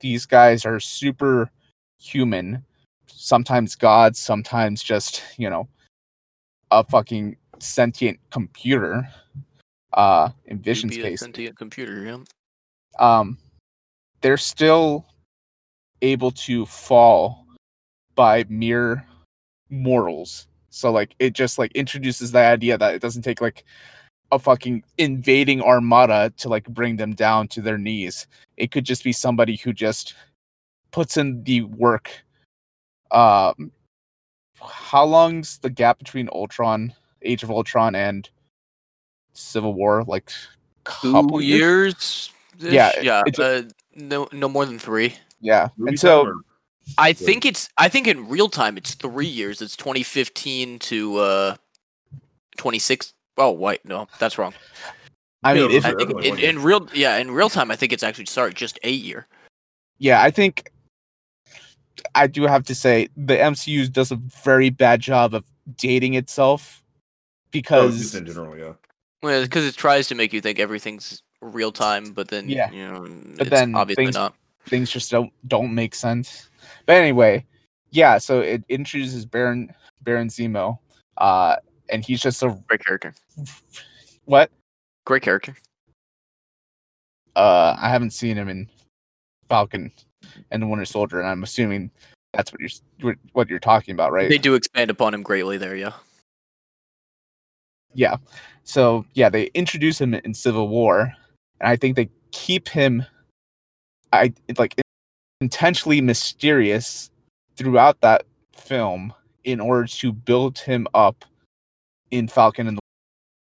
these 0.00 0.24
guys 0.24 0.64
are 0.64 0.80
super 0.80 1.50
human, 1.98 2.64
sometimes 3.08 3.74
gods, 3.74 4.18
sometimes 4.18 4.82
just 4.82 5.22
you 5.36 5.50
know 5.50 5.68
a 6.70 6.82
fucking 6.82 7.36
sentient 7.58 8.18
computer. 8.30 9.06
Uh, 9.92 10.30
in 10.46 10.56
You'd 10.56 10.64
Vision's 10.64 10.96
a 10.96 11.02
case, 11.02 11.20
sentient 11.20 11.56
computer, 11.56 12.04
yeah. 12.04 12.18
um, 12.98 13.38
they're 14.20 14.36
still 14.36 15.06
able 16.02 16.30
to 16.30 16.66
fall 16.66 17.46
by 18.14 18.44
mere 18.48 19.06
mortals. 19.70 20.48
So 20.70 20.92
like 20.92 21.14
it 21.18 21.32
just 21.32 21.58
like 21.58 21.72
introduces 21.72 22.32
the 22.32 22.40
idea 22.40 22.76
that 22.76 22.94
it 22.94 23.00
doesn't 23.00 23.22
take 23.22 23.40
like 23.40 23.64
a 24.32 24.38
fucking 24.38 24.82
invading 24.98 25.62
armada 25.62 26.32
to 26.38 26.48
like 26.48 26.66
bring 26.68 26.96
them 26.96 27.14
down 27.14 27.48
to 27.48 27.62
their 27.62 27.78
knees. 27.78 28.26
It 28.56 28.72
could 28.72 28.84
just 28.84 29.04
be 29.04 29.12
somebody 29.12 29.56
who 29.56 29.72
just 29.72 30.14
puts 30.90 31.16
in 31.16 31.42
the 31.44 31.62
work. 31.62 32.10
Um, 33.10 33.70
how 34.60 35.04
long's 35.04 35.58
the 35.58 35.70
gap 35.70 35.98
between 35.98 36.28
Ultron, 36.32 36.92
Age 37.22 37.42
of 37.42 37.50
Ultron, 37.50 37.94
and 37.94 38.28
Civil 39.36 39.74
War? 39.74 40.04
Like 40.04 40.30
couple 40.84 41.38
Two 41.38 41.44
years. 41.44 42.30
Yeah, 42.58 42.92
Yeah. 43.02 43.22
it's 43.26 43.38
Uh, 43.38 43.62
no, 43.94 44.28
no 44.32 44.48
more 44.48 44.64
than 44.66 44.78
three. 44.78 45.14
Yeah, 45.40 45.68
Movie 45.76 45.90
and 45.90 46.00
so 46.00 46.26
or- 46.26 46.34
I 46.98 47.12
think 47.12 47.44
it's. 47.44 47.68
I 47.76 47.88
think 47.88 48.06
in 48.06 48.28
real 48.28 48.48
time 48.48 48.76
it's 48.76 48.94
three 48.94 49.26
years. 49.26 49.60
It's 49.60 49.76
2015 49.76 50.78
to 50.80 51.16
uh, 51.16 51.56
26. 52.56 53.12
Oh 53.36 53.50
wait, 53.50 53.84
no, 53.84 54.06
that's 54.18 54.38
wrong. 54.38 54.54
I 55.42 55.52
mean, 55.54 55.70
if 55.70 55.84
I 55.84 55.90
think 55.94 56.10
everyone 56.12 56.24
in, 56.24 56.38
in 56.38 56.62
real, 56.62 56.88
yeah, 56.94 57.16
in 57.18 57.30
real 57.30 57.50
time, 57.50 57.70
I 57.70 57.76
think 57.76 57.92
it's 57.92 58.02
actually 58.02 58.26
sorry, 58.26 58.52
just 58.54 58.78
a 58.84 58.90
year. 58.90 59.26
yeah, 59.98 60.22
I 60.22 60.30
think 60.30 60.70
I 62.14 62.26
do 62.26 62.42
have 62.46 62.64
to 62.64 62.74
say 62.74 63.08
the 63.16 63.36
MCU 63.36 63.92
does 63.92 64.10
a 64.12 64.16
very 64.16 64.70
bad 64.70 65.00
job 65.00 65.34
of 65.34 65.44
dating 65.76 66.14
itself 66.14 66.82
Oh, 66.82 67.48
because 67.50 67.98
just 67.98 68.14
in 68.14 68.26
general, 68.26 68.56
yeah. 68.56 68.72
Well, 69.22 69.42
because 69.42 69.64
it 69.66 69.76
tries 69.76 70.08
to 70.08 70.14
make 70.14 70.32
you 70.32 70.40
think 70.40 70.58
everything's 70.58 71.22
real 71.40 71.72
time, 71.72 72.12
but 72.12 72.28
then 72.28 72.48
Yeah. 72.48 72.70
you 72.70 72.86
know, 72.88 73.00
But 73.36 73.46
it's 73.48 73.50
then 73.50 73.74
obviously 73.74 74.04
things- 74.06 74.14
not. 74.14 74.34
things 74.66 74.90
just 74.90 75.10
don't 75.10 75.32
don't 75.48 75.74
make 75.74 75.94
sense. 75.94 76.48
But 76.86 76.96
anyway, 76.96 77.44
yeah, 77.90 78.18
so 78.18 78.40
it 78.40 78.62
introduces 78.68 79.24
Baron 79.26 79.74
Baron 80.02 80.28
Zemo, 80.28 80.78
uh, 81.18 81.56
and 81.88 82.04
he's 82.04 82.20
just 82.20 82.42
a 82.42 82.50
Great 82.68 82.84
character. 82.84 83.14
what? 84.24 84.50
Great 85.04 85.22
character. 85.22 85.56
Uh, 87.34 87.76
I 87.78 87.88
haven't 87.90 88.10
seen 88.12 88.36
him 88.36 88.48
in 88.48 88.68
Falcon 89.48 89.92
and 90.50 90.62
the 90.62 90.66
Winter 90.66 90.84
Soldier, 90.84 91.20
and 91.20 91.28
I'm 91.28 91.42
assuming 91.42 91.90
that's 92.32 92.52
what 92.52 92.60
you're 92.60 92.70
what- 93.02 93.18
what 93.32 93.48
you're 93.48 93.58
talking 93.58 93.92
about, 93.94 94.12
right? 94.12 94.28
They 94.28 94.38
do 94.38 94.54
expand 94.54 94.90
upon 94.90 95.12
him 95.14 95.22
greatly 95.22 95.58
there, 95.58 95.76
yeah. 95.76 95.92
Yeah. 97.96 98.16
So 98.64 99.04
yeah, 99.14 99.28
they 99.28 99.44
introduce 99.54 100.00
him 100.00 100.14
in 100.14 100.34
Civil 100.34 100.68
War, 100.68 101.12
and 101.60 101.68
I 101.68 101.76
think 101.76 101.96
they 101.96 102.08
keep 102.32 102.68
him, 102.68 103.04
I 104.12 104.32
like 104.58 104.80
intentionally 105.40 106.00
mysterious 106.00 107.10
throughout 107.56 108.00
that 108.02 108.24
film 108.52 109.12
in 109.44 109.60
order 109.60 109.86
to 109.86 110.12
build 110.12 110.58
him 110.58 110.86
up 110.94 111.24
in 112.10 112.28
Falcon 112.28 112.66
and 112.66 112.76
the 112.76 112.80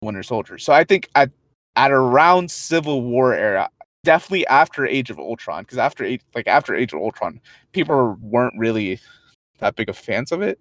Winter 0.06 0.24
Soldier. 0.24 0.58
So 0.58 0.74
I 0.74 0.84
think 0.84 1.10
at 1.16 1.32
at 1.76 1.92
around 1.92 2.52
Civil 2.52 3.02
War 3.02 3.34
era, 3.34 3.70
definitely 4.04 4.46
after 4.48 4.86
Age 4.86 5.10
of 5.10 5.20
Ultron, 5.20 5.64
because 5.64 5.78
after 5.78 6.04
Age- 6.04 6.22
like 6.36 6.48
after 6.48 6.76
Age 6.76 6.94
of 6.94 7.00
Ultron, 7.00 7.42
people 7.72 8.18
weren't 8.22 8.54
really 8.58 9.00
that 9.60 9.76
big 9.76 9.90
of 9.90 9.98
fans 9.98 10.32
of 10.32 10.42
it. 10.42 10.60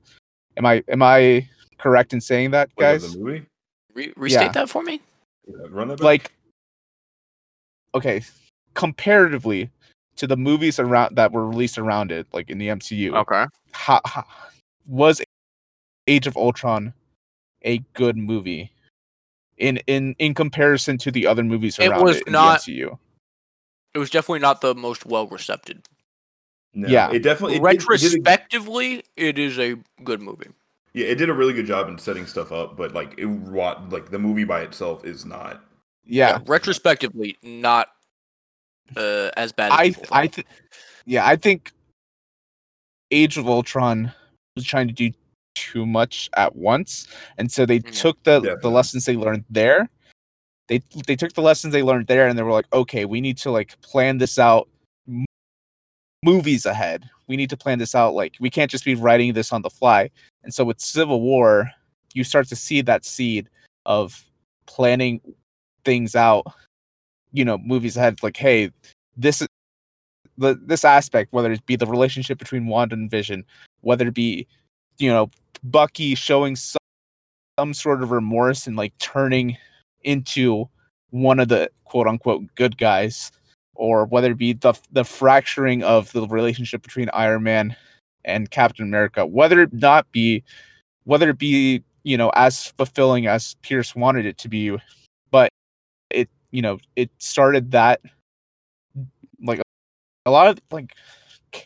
Am 0.56 0.64
I 0.64 0.82
am 0.88 1.02
I 1.02 1.48
correct 1.78 2.12
in 2.12 2.20
saying 2.20 2.52
that, 2.52 2.70
Wait, 2.76 2.84
guys? 2.84 3.12
the 3.12 3.18
movie. 3.18 3.46
Re- 3.94 4.12
restate 4.16 4.42
Yeah. 4.46 4.52
that 4.52 4.68
for 4.70 4.82
me. 4.82 5.00
Yeah, 5.46 5.56
run 5.70 5.88
that 5.88 5.98
back. 5.98 6.04
like 6.04 6.32
okay 7.94 8.22
comparatively 8.74 9.70
to 10.16 10.26
the 10.26 10.36
movies 10.36 10.78
around 10.78 11.16
that 11.16 11.32
were 11.32 11.48
released 11.48 11.78
around 11.78 12.10
it 12.10 12.26
like 12.32 12.50
in 12.50 12.58
the 12.58 12.68
mcu 12.68 13.14
Okay. 13.14 13.46
how, 13.72 14.00
how- 14.04 14.24
was 14.86 15.20
age 16.08 16.26
of 16.26 16.36
ultron 16.36 16.92
a 17.64 17.78
good 17.94 18.16
movie 18.16 18.70
in 19.58 19.76
in 19.86 20.14
in 20.18 20.34
comparison 20.34 20.98
to 20.98 21.10
the 21.10 21.26
other 21.26 21.44
movies 21.44 21.78
It 21.78 21.88
around 21.88 22.02
was 22.04 22.16
it 22.18 22.26
in 22.26 22.32
not- 22.32 22.64
the 22.64 22.72
mcu 22.80 22.98
It 23.94 23.98
was 23.98 24.10
definitely 24.10 24.40
not 24.40 24.60
the 24.60 24.74
most 24.74 25.06
well 25.06 25.28
received. 25.28 25.88
No, 26.74 26.88
yeah. 26.88 27.12
it 27.12 27.22
definitely 27.22 27.56
it 27.56 27.62
did- 27.62 27.70
it 27.70 27.78
did 27.78 27.84
a- 27.84 27.86
Retrospectively, 27.92 29.04
it 29.16 29.38
is 29.38 29.56
a 29.58 29.76
good 30.02 30.20
movie. 30.20 30.50
Yeah, 30.94 31.06
it 31.06 31.16
did 31.16 31.28
a 31.28 31.34
really 31.34 31.52
good 31.52 31.66
job 31.66 31.88
in 31.88 31.98
setting 31.98 32.26
stuff 32.26 32.52
up, 32.52 32.76
but 32.76 32.94
like 32.94 33.14
it 33.18 33.26
wa- 33.26 33.80
like 33.90 34.10
the 34.10 34.18
movie 34.18 34.44
by 34.44 34.62
itself 34.62 35.04
is 35.04 35.24
not. 35.26 35.62
yeah 36.06 36.38
retrospectively, 36.46 37.36
not 37.42 37.88
uh, 38.96 39.30
as 39.36 39.52
bad. 39.52 39.72
As 39.72 39.78
i 39.78 39.88
people 39.90 40.04
i 40.12 40.26
thought. 40.26 40.32
th- 40.34 40.46
yeah 41.06 41.26
i 41.26 41.36
think 41.36 41.72
age 43.10 43.36
of 43.38 43.46
ultron 43.48 44.12
was 44.56 44.64
trying 44.64 44.86
to 44.88 44.92
do 44.94 45.10
too 45.54 45.86
much 45.86 46.28
at 46.36 46.54
once 46.56 47.06
and 47.38 47.50
so 47.50 47.64
they 47.66 47.80
Mhm. 47.80 47.92
took 48.00 48.22
the 48.24 48.58
the 48.62 48.70
lessons 48.70 49.04
they 49.04 49.16
learned 49.16 49.44
there 49.50 49.88
they 50.68 50.80
they 51.06 51.16
took 51.16 51.32
the 51.34 51.40
lessons 51.42 51.72
they 51.72 51.82
learned 51.82 52.06
there 52.06 52.26
and 52.28 52.38
they 52.38 52.42
were 52.42 52.52
like 52.52 52.66
okay 52.72 53.04
we 53.04 53.20
need 53.20 53.36
to 53.38 53.50
like 53.50 53.80
plan 53.82 54.18
this 54.18 54.38
out 54.38 54.68
movies 56.22 56.64
ahead 56.66 57.08
we 57.28 57.36
need 57.36 57.50
to 57.50 57.56
plan 57.56 57.78
this 57.78 57.94
out 57.94 58.14
like 58.14 58.34
we 58.40 58.50
can't 58.50 58.70
just 58.70 58.84
be 58.84 58.94
writing 58.94 59.32
this 59.34 59.52
on 59.52 59.62
the 59.62 59.70
fly 59.70 60.10
and 60.44 60.54
so 60.54 60.64
with 60.64 60.80
civil 60.80 61.20
war 61.20 61.70
you 62.12 62.22
start 62.22 62.46
to 62.48 62.56
see 62.56 62.80
that 62.80 63.04
seed 63.04 63.48
of 63.86 64.24
planning 64.66 65.20
things 65.84 66.14
out 66.14 66.46
you 67.32 67.44
know 67.44 67.58
movies 67.58 67.96
ahead 67.96 68.22
like 68.22 68.36
hey 68.36 68.70
this 69.16 69.42
is 69.42 69.48
the 70.38 70.58
this 70.64 70.84
aspect 70.84 71.32
whether 71.32 71.50
it 71.50 71.64
be 71.66 71.76
the 71.76 71.86
relationship 71.86 72.38
between 72.38 72.66
wanda 72.66 72.94
and 72.94 73.10
vision 73.10 73.44
whether 73.80 74.08
it 74.08 74.14
be 74.14 74.46
you 74.98 75.08
know 75.08 75.30
bucky 75.62 76.14
showing 76.14 76.56
some, 76.56 76.78
some 77.58 77.74
sort 77.74 78.02
of 78.02 78.10
remorse 78.10 78.66
and 78.66 78.76
like 78.76 78.96
turning 78.98 79.56
into 80.02 80.68
one 81.10 81.40
of 81.40 81.48
the 81.48 81.70
quote 81.84 82.06
unquote 82.06 82.42
good 82.54 82.76
guys 82.76 83.30
or 83.74 84.04
whether 84.06 84.30
it 84.30 84.38
be 84.38 84.52
the 84.52 84.74
the 84.92 85.04
fracturing 85.04 85.82
of 85.82 86.10
the 86.12 86.26
relationship 86.28 86.82
between 86.82 87.08
Iron 87.12 87.42
Man 87.42 87.76
and 88.24 88.50
Captain 88.50 88.84
America 88.84 89.26
whether 89.26 89.60
it 89.60 89.72
not 89.72 90.10
be 90.12 90.42
whether 91.04 91.30
it 91.30 91.38
be 91.38 91.82
you 92.02 92.16
know 92.16 92.30
as 92.34 92.68
fulfilling 92.76 93.26
as 93.26 93.54
Pierce 93.62 93.94
wanted 93.94 94.26
it 94.26 94.38
to 94.38 94.48
be 94.48 94.76
but 95.30 95.48
it 96.10 96.28
you 96.50 96.62
know 96.62 96.78
it 96.96 97.10
started 97.18 97.70
that 97.72 98.00
like 99.42 99.60
a 100.26 100.30
lot 100.30 100.48
of 100.48 100.58
like 100.70 100.94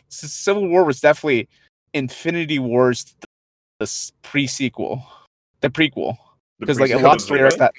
Civil 0.09 0.67
War 0.67 0.83
was 0.83 0.99
definitely 0.99 1.47
Infinity 1.93 2.59
Wars 2.59 3.15
the 3.79 3.83
s- 3.83 4.11
pre-sequel 4.21 5.03
the 5.61 5.69
prequel. 5.69 6.17
The 6.59 6.65
because 6.65 6.79
like 6.79 6.91
a 6.91 6.93
prequel 6.95 7.03
lot 7.03 7.13
was 7.15 7.23
stories 7.23 7.55
that 7.57 7.73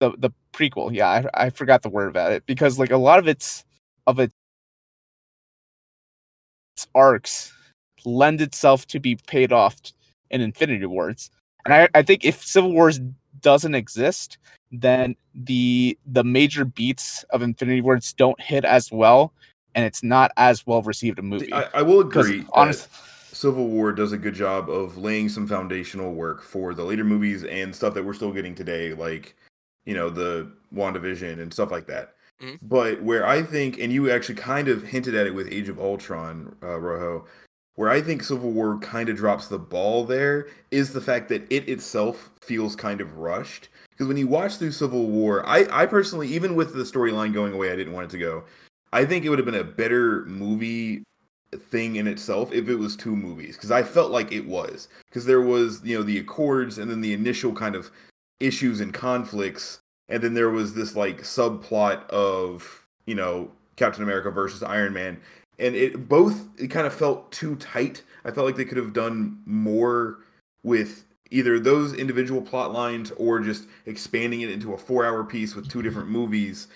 the 0.00 0.12
the 0.18 0.30
prequel 0.52 0.94
yeah 0.94 1.08
I, 1.34 1.46
I 1.46 1.50
forgot 1.50 1.82
the 1.82 1.88
word 1.88 2.08
about 2.08 2.32
it 2.32 2.46
because 2.46 2.78
like 2.78 2.90
a 2.90 2.96
lot 2.96 3.18
of 3.18 3.28
its 3.28 3.64
of 4.06 4.18
its 4.18 4.34
arcs 6.94 7.52
lend 8.04 8.40
itself 8.40 8.86
to 8.86 9.00
be 9.00 9.16
paid 9.26 9.52
off 9.52 9.76
in 10.30 10.40
infinity 10.40 10.86
wars 10.86 11.30
and 11.64 11.74
i 11.74 11.88
i 11.94 12.02
think 12.02 12.24
if 12.24 12.44
civil 12.44 12.72
wars 12.72 13.00
doesn't 13.40 13.74
exist 13.74 14.38
then 14.72 15.14
the 15.34 15.96
the 16.06 16.24
major 16.24 16.64
beats 16.64 17.24
of 17.30 17.42
infinity 17.42 17.80
wars 17.80 18.12
don't 18.14 18.40
hit 18.40 18.64
as 18.64 18.90
well 18.90 19.32
and 19.74 19.84
it's 19.84 20.02
not 20.02 20.30
as 20.36 20.66
well 20.66 20.82
received 20.82 21.18
a 21.18 21.22
movie 21.22 21.52
I, 21.52 21.68
I 21.74 21.82
will 21.82 22.00
agree. 22.00 22.44
honest 22.52 22.90
that 22.90 23.14
Civil 23.34 23.66
War 23.66 23.92
does 23.92 24.12
a 24.12 24.18
good 24.18 24.34
job 24.34 24.70
of 24.70 24.96
laying 24.96 25.28
some 25.28 25.46
foundational 25.46 26.14
work 26.14 26.40
for 26.42 26.72
the 26.72 26.84
later 26.84 27.04
movies 27.04 27.42
and 27.44 27.74
stuff 27.74 27.92
that 27.94 28.04
we're 28.04 28.14
still 28.14 28.32
getting 28.32 28.54
today, 28.54 28.94
like 28.94 29.36
you 29.84 29.94
know 29.94 30.08
the 30.08 30.50
WandaVision 30.74 31.40
and 31.40 31.52
stuff 31.52 31.70
like 31.70 31.86
that. 31.86 32.13
Mhm. 32.42 32.58
But 32.62 33.02
where 33.02 33.26
I 33.26 33.42
think, 33.42 33.78
and 33.78 33.92
you 33.92 34.10
actually 34.10 34.34
kind 34.36 34.68
of 34.68 34.82
hinted 34.82 35.14
at 35.14 35.26
it 35.26 35.34
with 35.34 35.52
Age 35.52 35.68
of 35.68 35.78
Ultron, 35.78 36.54
uh, 36.62 36.78
Rojo, 36.80 37.26
where 37.76 37.90
I 37.90 38.00
think 38.00 38.22
Civil 38.22 38.52
War 38.52 38.78
kind 38.78 39.08
of 39.08 39.16
drops 39.16 39.48
the 39.48 39.58
ball 39.58 40.04
there 40.04 40.48
is 40.70 40.92
the 40.92 41.00
fact 41.00 41.28
that 41.30 41.46
it 41.50 41.68
itself 41.68 42.30
feels 42.40 42.76
kind 42.76 43.00
of 43.00 43.16
rushed. 43.16 43.68
Because 43.90 44.08
when 44.08 44.16
you 44.16 44.26
watch 44.26 44.56
through 44.56 44.72
Civil 44.72 45.06
War, 45.10 45.46
I, 45.46 45.66
I 45.70 45.86
personally, 45.86 46.28
even 46.28 46.54
with 46.56 46.74
the 46.74 46.82
storyline 46.82 47.32
going 47.32 47.52
away, 47.52 47.72
I 47.72 47.76
didn't 47.76 47.92
want 47.92 48.06
it 48.06 48.10
to 48.10 48.18
go. 48.18 48.44
I 48.92 49.04
think 49.04 49.24
it 49.24 49.28
would 49.28 49.38
have 49.38 49.46
been 49.46 49.54
a 49.56 49.64
better 49.64 50.24
movie 50.26 51.02
thing 51.70 51.96
in 51.96 52.06
itself 52.08 52.52
if 52.52 52.68
it 52.68 52.74
was 52.76 52.96
two 52.96 53.14
movies 53.14 53.56
because 53.56 53.70
I 53.70 53.82
felt 53.84 54.10
like 54.10 54.32
it 54.32 54.44
was 54.46 54.88
because 55.08 55.24
there 55.24 55.40
was 55.40 55.80
you 55.84 55.96
know 55.96 56.02
the 56.02 56.18
accords 56.18 56.78
and 56.78 56.90
then 56.90 57.00
the 57.00 57.12
initial 57.12 57.52
kind 57.52 57.76
of 57.76 57.90
issues 58.40 58.80
and 58.80 58.92
conflicts 58.92 59.78
and 60.08 60.22
then 60.22 60.34
there 60.34 60.50
was 60.50 60.74
this 60.74 60.96
like 60.96 61.22
subplot 61.22 62.08
of 62.10 62.86
you 63.06 63.14
know 63.14 63.50
Captain 63.76 64.02
America 64.02 64.30
versus 64.30 64.62
Iron 64.62 64.92
Man 64.92 65.20
and 65.58 65.74
it 65.74 66.08
both 66.08 66.48
it 66.58 66.68
kind 66.68 66.86
of 66.86 66.94
felt 66.94 67.30
too 67.32 67.56
tight. 67.56 68.02
I 68.24 68.30
felt 68.30 68.46
like 68.46 68.56
they 68.56 68.64
could 68.64 68.78
have 68.78 68.92
done 68.92 69.40
more 69.46 70.18
with 70.62 71.04
either 71.30 71.58
those 71.58 71.94
individual 71.94 72.40
plot 72.40 72.72
lines 72.72 73.10
or 73.16 73.40
just 73.40 73.66
expanding 73.86 74.40
it 74.42 74.50
into 74.50 74.72
a 74.72 74.76
4-hour 74.76 75.24
piece 75.24 75.54
with 75.54 75.68
two 75.68 75.82
different 75.82 76.08
movies 76.08 76.68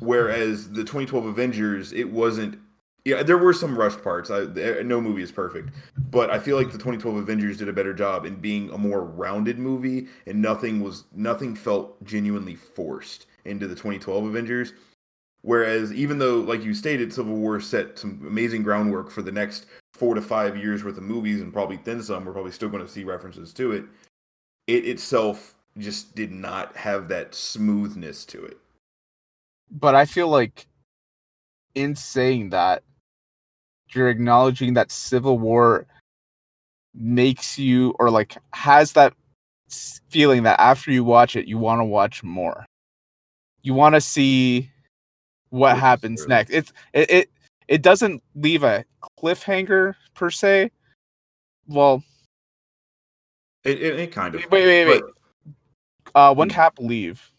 whereas 0.00 0.70
the 0.70 0.82
2012 0.82 1.26
Avengers 1.26 1.92
it 1.92 2.10
wasn't 2.10 2.58
yeah, 3.04 3.22
there 3.22 3.38
were 3.38 3.52
some 3.52 3.76
rushed 3.76 4.02
parts. 4.02 4.30
I, 4.30 4.42
eh, 4.42 4.82
no 4.84 5.00
movie 5.00 5.22
is 5.22 5.32
perfect, 5.32 5.70
but 6.10 6.30
I 6.30 6.38
feel 6.38 6.56
like 6.56 6.68
the 6.68 6.78
2012 6.78 7.16
Avengers 7.16 7.58
did 7.58 7.68
a 7.68 7.72
better 7.72 7.92
job 7.92 8.24
in 8.24 8.36
being 8.36 8.70
a 8.70 8.78
more 8.78 9.02
rounded 9.04 9.58
movie, 9.58 10.06
and 10.26 10.40
nothing 10.40 10.80
was 10.80 11.04
nothing 11.12 11.54
felt 11.54 12.02
genuinely 12.04 12.54
forced 12.54 13.26
into 13.44 13.66
the 13.66 13.74
2012 13.74 14.26
Avengers. 14.26 14.72
Whereas, 15.44 15.92
even 15.92 16.18
though, 16.18 16.36
like 16.36 16.62
you 16.62 16.72
stated, 16.72 17.12
Civil 17.12 17.34
War 17.34 17.60
set 17.60 17.98
some 17.98 18.24
amazing 18.24 18.62
groundwork 18.62 19.10
for 19.10 19.22
the 19.22 19.32
next 19.32 19.66
four 19.92 20.14
to 20.14 20.22
five 20.22 20.56
years 20.56 20.84
worth 20.84 20.96
of 20.96 21.02
movies, 21.02 21.40
and 21.40 21.52
probably 21.52 21.80
then 21.82 22.00
some, 22.02 22.24
we're 22.24 22.32
probably 22.32 22.52
still 22.52 22.68
going 22.68 22.86
to 22.86 22.92
see 22.92 23.02
references 23.02 23.52
to 23.54 23.72
it. 23.72 23.84
It 24.68 24.86
itself 24.86 25.56
just 25.78 26.14
did 26.14 26.30
not 26.30 26.76
have 26.76 27.08
that 27.08 27.34
smoothness 27.34 28.24
to 28.26 28.44
it. 28.44 28.58
but 29.70 29.94
I 29.96 30.04
feel 30.04 30.28
like 30.28 30.66
in 31.74 31.96
saying 31.96 32.50
that, 32.50 32.82
you're 33.94 34.08
acknowledging 34.08 34.74
that 34.74 34.90
Civil 34.90 35.38
War 35.38 35.86
makes 36.94 37.58
you 37.58 37.94
or 37.98 38.10
like 38.10 38.36
has 38.52 38.92
that 38.92 39.14
feeling 40.10 40.42
that 40.42 40.60
after 40.60 40.90
you 40.90 41.04
watch 41.04 41.36
it, 41.36 41.46
you 41.46 41.58
want 41.58 41.80
to 41.80 41.84
watch 41.84 42.22
more. 42.22 42.66
You 43.62 43.74
want 43.74 43.94
to 43.94 44.00
see 44.00 44.70
what 45.50 45.74
Which 45.74 45.80
happens 45.80 46.20
true. 46.20 46.28
next. 46.28 46.50
It's 46.50 46.72
it, 46.92 47.10
it 47.10 47.30
it 47.68 47.82
doesn't 47.82 48.22
leave 48.34 48.62
a 48.64 48.84
cliffhanger 49.20 49.94
per 50.14 50.30
se. 50.30 50.70
Well, 51.68 52.02
It, 53.64 53.80
it, 53.80 54.00
it 54.00 54.12
kind 54.12 54.34
of. 54.34 54.40
wait, 54.50 54.66
wait, 54.66 54.84
wait. 54.86 55.02
but- 55.02 55.12
uh, 56.14 56.34
when 56.34 56.48
Mm. 56.48 56.52
Cap 56.52 56.74
leave, 56.78 57.30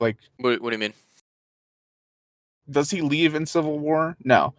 like 0.00 0.16
What, 0.38 0.60
what 0.60 0.70
do 0.70 0.74
you 0.74 0.80
mean? 0.80 0.92
does 2.70 2.90
he 2.90 3.00
leave 3.00 3.34
in 3.34 3.46
Civil 3.46 3.78
War? 3.78 4.16
No. 4.24 4.52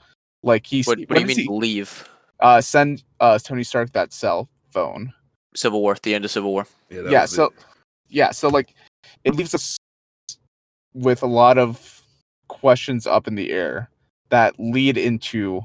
Like 0.43 0.65
he's 0.65 0.87
What, 0.87 0.99
what 0.99 1.09
do 1.15 1.21
you 1.21 1.27
mean 1.27 1.37
he- 1.39 1.47
leave? 1.47 2.07
uh 2.39 2.59
send 2.61 3.03
uh 3.19 3.37
Tony 3.39 3.63
Stark 3.63 3.91
that 3.93 4.13
cell 4.13 4.49
phone. 4.71 5.13
Civil 5.55 5.81
War, 5.81 5.95
the 6.01 6.15
end 6.15 6.25
of 6.25 6.31
Civil 6.31 6.51
War. 6.51 6.65
Yeah, 6.89 7.01
that 7.01 7.11
yeah, 7.11 7.21
was 7.23 7.33
it. 7.33 7.35
so 7.35 7.53
yeah, 8.09 8.31
so 8.31 8.47
like 8.49 8.73
it 9.23 9.35
leaves 9.35 9.53
us 9.53 9.77
with 10.93 11.21
a 11.23 11.27
lot 11.27 11.57
of 11.57 12.01
questions 12.47 13.05
up 13.07 13.27
in 13.27 13.35
the 13.35 13.51
air 13.51 13.89
that 14.29 14.59
lead 14.59 14.97
into 14.97 15.61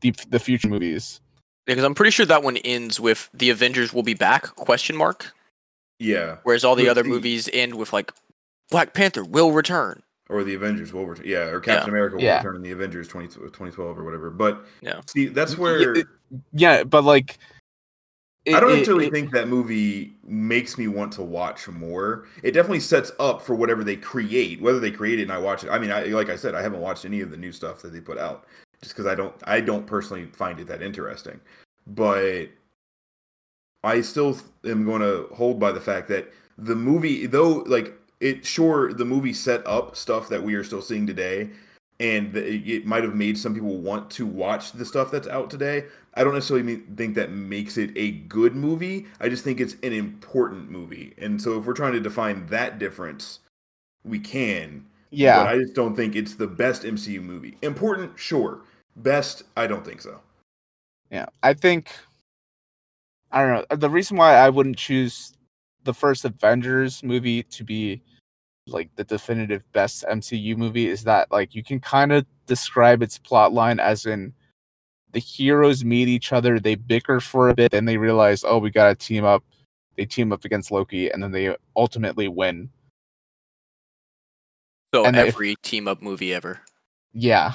the 0.00 0.12
the 0.28 0.38
future 0.38 0.68
movies. 0.68 1.20
Because 1.66 1.84
I'm 1.84 1.94
pretty 1.94 2.10
sure 2.10 2.26
that 2.26 2.42
one 2.42 2.58
ends 2.58 3.00
with 3.00 3.30
the 3.32 3.48
Avengers 3.50 3.92
will 3.94 4.02
be 4.02 4.12
back? 4.14 4.54
Question 4.56 4.96
mark. 4.96 5.32
Yeah, 5.98 6.36
Whereas 6.42 6.64
all 6.64 6.74
the 6.74 6.82
With 6.82 6.90
other 6.90 7.02
the- 7.04 7.08
movies 7.08 7.48
end 7.52 7.76
with 7.76 7.92
like 7.92 8.12
Black 8.70 8.92
Panther 8.94 9.24
will 9.24 9.52
return. 9.52 10.02
Or 10.28 10.42
the 10.44 10.54
Avengers 10.54 10.92
will 10.92 11.06
return. 11.06 11.26
Yeah, 11.26 11.48
or 11.48 11.60
Captain 11.60 11.90
America 11.90 12.16
will 12.16 12.22
Yeah. 12.22 12.38
return 12.38 12.56
in 12.56 12.62
the 12.62 12.72
Avengers 12.72 13.08
20, 13.08 13.28
2012 13.28 13.98
or 13.98 14.04
whatever. 14.04 14.30
But 14.30 14.64
Yeah. 14.80 15.00
see, 15.06 15.26
that's 15.26 15.58
where 15.58 15.92
it- 15.94 16.06
Yeah, 16.52 16.84
but 16.84 17.04
like, 17.04 17.38
I 18.46 18.60
don't 18.60 18.70
it- 18.70 18.74
necessarily 18.74 19.06
it- 19.06 19.12
think 19.12 19.32
that 19.32 19.48
movie 19.48 20.16
makes 20.22 20.76
me 20.78 20.88
want 20.88 21.12
to 21.14 21.22
watch 21.22 21.68
more. 21.68 22.26
It 22.42 22.52
definitely 22.52 22.80
sets 22.80 23.12
up 23.18 23.42
for 23.42 23.54
whatever 23.54 23.84
they 23.84 23.96
create, 23.96 24.60
whether 24.60 24.80
they 24.80 24.90
create 24.90 25.18
it 25.18 25.22
and 25.24 25.32
I 25.32 25.38
watch 25.38 25.64
it. 25.64 25.70
I 25.70 25.78
mean, 25.78 25.90
I, 25.90 26.04
like 26.04 26.28
I 26.30 26.36
said, 26.36 26.54
I 26.54 26.62
haven't 26.62 26.80
watched 26.80 27.04
any 27.04 27.20
of 27.20 27.30
the 27.30 27.36
new 27.36 27.52
stuff 27.52 27.82
that 27.82 27.92
they 27.92 28.00
put 28.00 28.18
out 28.18 28.46
just 28.82 28.94
because 28.94 29.06
I 29.06 29.14
don't, 29.14 29.34
I 29.44 29.60
don't 29.60 29.86
personally 29.86 30.26
find 30.32 30.58
it 30.60 30.66
that 30.66 30.82
interesting. 30.82 31.40
But 31.86 32.48
I 33.82 34.00
still 34.00 34.38
am 34.64 34.84
going 34.86 35.02
to 35.02 35.28
hold 35.34 35.60
by 35.60 35.70
the 35.72 35.80
fact 35.80 36.08
that 36.08 36.32
the 36.56 36.74
movie, 36.74 37.26
though, 37.26 37.62
like 37.66 37.98
it, 38.20 38.44
sure, 38.44 38.92
the 38.92 39.04
movie 39.04 39.32
set 39.32 39.66
up 39.66 39.96
stuff 39.96 40.28
that 40.28 40.42
we 40.42 40.54
are 40.54 40.64
still 40.64 40.82
seeing 40.82 41.06
today, 41.06 41.50
and 42.00 42.36
it 42.36 42.86
might 42.86 43.04
have 43.04 43.14
made 43.14 43.38
some 43.38 43.54
people 43.54 43.76
want 43.78 44.10
to 44.12 44.26
watch 44.26 44.72
the 44.72 44.84
stuff 44.84 45.10
that's 45.10 45.28
out 45.28 45.50
today. 45.50 45.84
I 46.14 46.24
don't 46.24 46.34
necessarily 46.34 46.76
think 46.96 47.14
that 47.16 47.30
makes 47.32 47.76
it 47.76 47.90
a 47.96 48.12
good 48.12 48.54
movie. 48.54 49.06
I 49.20 49.28
just 49.28 49.44
think 49.44 49.60
it's 49.60 49.74
an 49.82 49.92
important 49.92 50.70
movie, 50.70 51.14
and 51.18 51.40
so 51.40 51.58
if 51.58 51.66
we're 51.66 51.74
trying 51.74 51.92
to 51.92 52.00
define 52.00 52.46
that 52.46 52.78
difference, 52.78 53.40
we 54.04 54.18
can. 54.18 54.86
yeah, 55.10 55.44
but 55.44 55.54
I 55.54 55.58
just 55.58 55.74
don't 55.74 55.94
think 55.94 56.16
it's 56.16 56.34
the 56.34 56.46
best 56.46 56.82
MCU 56.82 57.22
movie. 57.22 57.56
Important, 57.62 58.18
sure. 58.18 58.60
Best, 58.96 59.42
I 59.56 59.66
don't 59.66 59.84
think 59.84 60.00
so. 60.00 60.20
Yeah, 61.10 61.26
I 61.42 61.54
think 61.54 61.90
I 63.34 63.44
don't 63.44 63.68
know. 63.68 63.76
The 63.76 63.90
reason 63.90 64.16
why 64.16 64.36
I 64.36 64.48
wouldn't 64.48 64.76
choose 64.76 65.32
the 65.84 65.94
first 65.94 66.24
Avengers 66.24 67.02
movie 67.02 67.42
to 67.44 67.64
be 67.64 68.02
like 68.66 68.88
the 68.96 69.04
definitive 69.04 69.62
best 69.72 70.04
MCU 70.10 70.56
movie 70.56 70.88
is 70.88 71.04
that 71.04 71.30
like 71.30 71.54
you 71.54 71.62
can 71.62 71.78
kind 71.80 72.12
of 72.12 72.24
describe 72.46 73.02
its 73.02 73.18
plot 73.18 73.52
line 73.52 73.78
as 73.78 74.06
in 74.06 74.32
the 75.12 75.20
heroes 75.20 75.84
meet 75.84 76.08
each 76.08 76.32
other, 76.32 76.58
they 76.58 76.74
bicker 76.74 77.20
for 77.20 77.48
a 77.50 77.54
bit, 77.54 77.70
then 77.70 77.84
they 77.84 77.96
realize, 77.96 78.42
oh, 78.44 78.58
we 78.58 78.70
gotta 78.70 78.94
team 78.96 79.24
up. 79.24 79.44
They 79.96 80.06
team 80.06 80.32
up 80.32 80.44
against 80.44 80.72
Loki, 80.72 81.08
and 81.08 81.22
then 81.22 81.30
they 81.30 81.54
ultimately 81.76 82.26
win. 82.26 82.68
So 84.92 85.04
And 85.04 85.16
if- 85.16 85.28
every 85.28 85.54
team 85.62 85.86
up 85.86 86.02
movie 86.02 86.34
ever. 86.34 86.60
Yeah, 87.12 87.54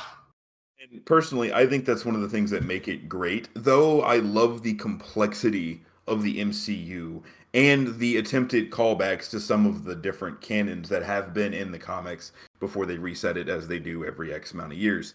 And 0.82 1.06
personally, 1.06 1.52
I 1.52 1.68
think 1.68 1.84
that's 1.84 2.06
one 2.06 2.16
of 2.16 2.22
the 2.22 2.30
things 2.30 2.50
that 2.52 2.64
make 2.64 2.88
it 2.88 3.10
great. 3.10 3.50
Though 3.54 4.02
I 4.04 4.18
love 4.20 4.62
the 4.64 4.76
complexity 4.76 5.82
of 6.10 6.24
the 6.24 6.40
MCU 6.40 7.22
and 7.54 7.98
the 7.98 8.18
attempted 8.18 8.70
callbacks 8.70 9.30
to 9.30 9.40
some 9.40 9.66
of 9.66 9.84
the 9.84 9.96
different 9.96 10.40
canons 10.42 10.90
that 10.90 11.04
have 11.04 11.34
been 11.34 11.54
in 11.54 11.72
the 11.72 11.80
comics 11.80 12.32
before 12.60 12.86
they 12.86 12.98
reset 12.98 13.38
it 13.38 13.50
as 13.50 13.68
they 13.68 13.80
do 13.80 14.06
every 14.06 14.34
X 14.34 14.52
amount 14.52 14.74
of 14.74 14.78
years. 14.78 15.14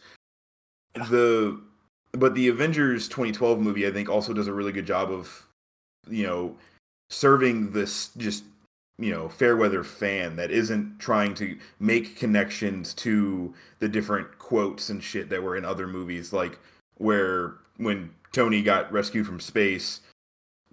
The 0.94 1.60
but 2.12 2.34
the 2.34 2.48
Avengers 2.48 3.08
2012 3.08 3.60
movie 3.60 3.86
I 3.86 3.90
think 3.90 4.08
also 4.08 4.32
does 4.32 4.46
a 4.46 4.52
really 4.52 4.72
good 4.72 4.86
job 4.86 5.10
of 5.10 5.46
you 6.08 6.26
know 6.26 6.56
serving 7.10 7.70
this 7.72 8.10
just 8.16 8.44
you 8.98 9.10
know 9.10 9.28
fair 9.28 9.56
weather 9.56 9.84
fan 9.84 10.36
that 10.36 10.50
isn't 10.50 10.98
trying 10.98 11.34
to 11.34 11.56
make 11.80 12.16
connections 12.16 12.94
to 12.94 13.52
the 13.80 13.88
different 13.88 14.38
quotes 14.38 14.90
and 14.90 15.02
shit 15.02 15.28
that 15.30 15.42
were 15.42 15.56
in 15.56 15.64
other 15.64 15.86
movies 15.86 16.32
like 16.32 16.58
where 16.98 17.54
when 17.76 18.10
Tony 18.32 18.62
got 18.62 18.92
rescued 18.92 19.26
from 19.26 19.40
space 19.40 20.00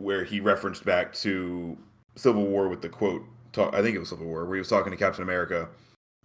where 0.01 0.23
he 0.23 0.39
referenced 0.39 0.83
back 0.85 1.13
to 1.13 1.77
Civil 2.15 2.45
War 2.45 2.67
with 2.69 2.81
the 2.81 2.89
quote 2.89 3.23
talk, 3.53 3.73
I 3.73 3.81
think 3.81 3.95
it 3.95 3.99
was 3.99 4.09
Civil 4.09 4.25
War 4.27 4.45
where 4.45 4.55
he 4.55 4.59
was 4.59 4.67
talking 4.69 4.91
to 4.91 4.97
Captain 4.97 5.23
America 5.23 5.67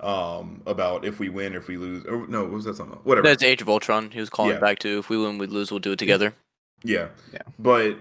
um 0.00 0.60
about 0.66 1.06
if 1.06 1.18
we 1.18 1.30
win 1.30 1.54
or 1.54 1.58
if 1.58 1.68
we 1.68 1.78
lose 1.78 2.04
or 2.04 2.26
no 2.26 2.42
what 2.42 2.50
was 2.52 2.64
that 2.66 2.76
something 2.76 2.98
whatever 3.04 3.26
That's 3.26 3.42
Age 3.42 3.62
of 3.62 3.68
Ultron. 3.68 4.10
He 4.10 4.20
was 4.20 4.28
calling 4.28 4.52
Yeah. 4.52 4.58
back 4.60 4.78
to 4.80 4.98
if 4.98 5.08
we 5.08 5.16
win, 5.16 5.38
we 5.38 5.46
lose, 5.46 5.70
we'll 5.70 5.80
do 5.80 5.92
it 5.92 5.98
together. 5.98 6.34
Yeah. 6.84 7.08
Yeah. 7.32 7.40
But 7.58 7.96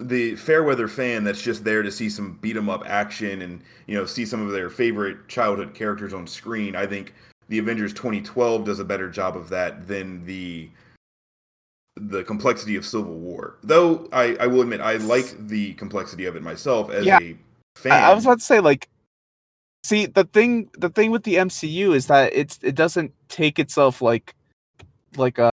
the 0.00 0.34
Fairweather 0.36 0.88
fan 0.88 1.24
that's 1.24 1.42
just 1.42 1.62
there 1.64 1.82
to 1.82 1.90
see 1.90 2.08
some 2.08 2.38
beat 2.40 2.56
'em 2.56 2.68
up 2.70 2.82
action 2.86 3.42
and, 3.42 3.62
you 3.86 3.94
know, 3.94 4.04
see 4.06 4.24
some 4.26 4.40
of 4.46 4.52
their 4.52 4.68
favorite 4.70 5.28
childhood 5.28 5.74
characters 5.74 6.12
on 6.14 6.26
screen, 6.26 6.74
I 6.76 6.86
think 6.86 7.12
the 7.48 7.58
Avengers 7.58 7.92
2012 7.92 8.64
does 8.64 8.78
a 8.80 8.84
better 8.84 9.08
job 9.10 9.36
of 9.36 9.48
that 9.50 9.86
than 9.86 10.24
the 10.26 10.68
the 11.96 12.22
complexity 12.24 12.76
of 12.76 12.84
Civil 12.84 13.14
War. 13.14 13.56
Though 13.62 14.08
I, 14.12 14.36
I 14.38 14.46
will 14.46 14.60
admit 14.60 14.80
I 14.80 14.96
like 14.96 15.48
the 15.48 15.74
complexity 15.74 16.26
of 16.26 16.36
it 16.36 16.42
myself 16.42 16.90
as 16.90 17.06
Yeah. 17.06 17.18
a 17.20 17.36
fan. 17.76 17.92
I, 18.04 18.10
I 18.10 18.14
was 18.14 18.24
about 18.24 18.38
to 18.38 18.44
say 18.44 18.60
like 18.60 18.88
see 19.84 20.06
the 20.06 20.24
thing 20.24 20.68
the 20.78 20.90
thing 20.90 21.10
with 21.10 21.22
the 21.22 21.36
MCU 21.36 21.94
is 21.94 22.06
that 22.08 22.32
it's 22.34 22.58
it 22.62 22.74
doesn't 22.74 23.12
take 23.28 23.58
itself 23.58 24.02
like 24.02 24.34
like 25.16 25.38
a 25.38 25.50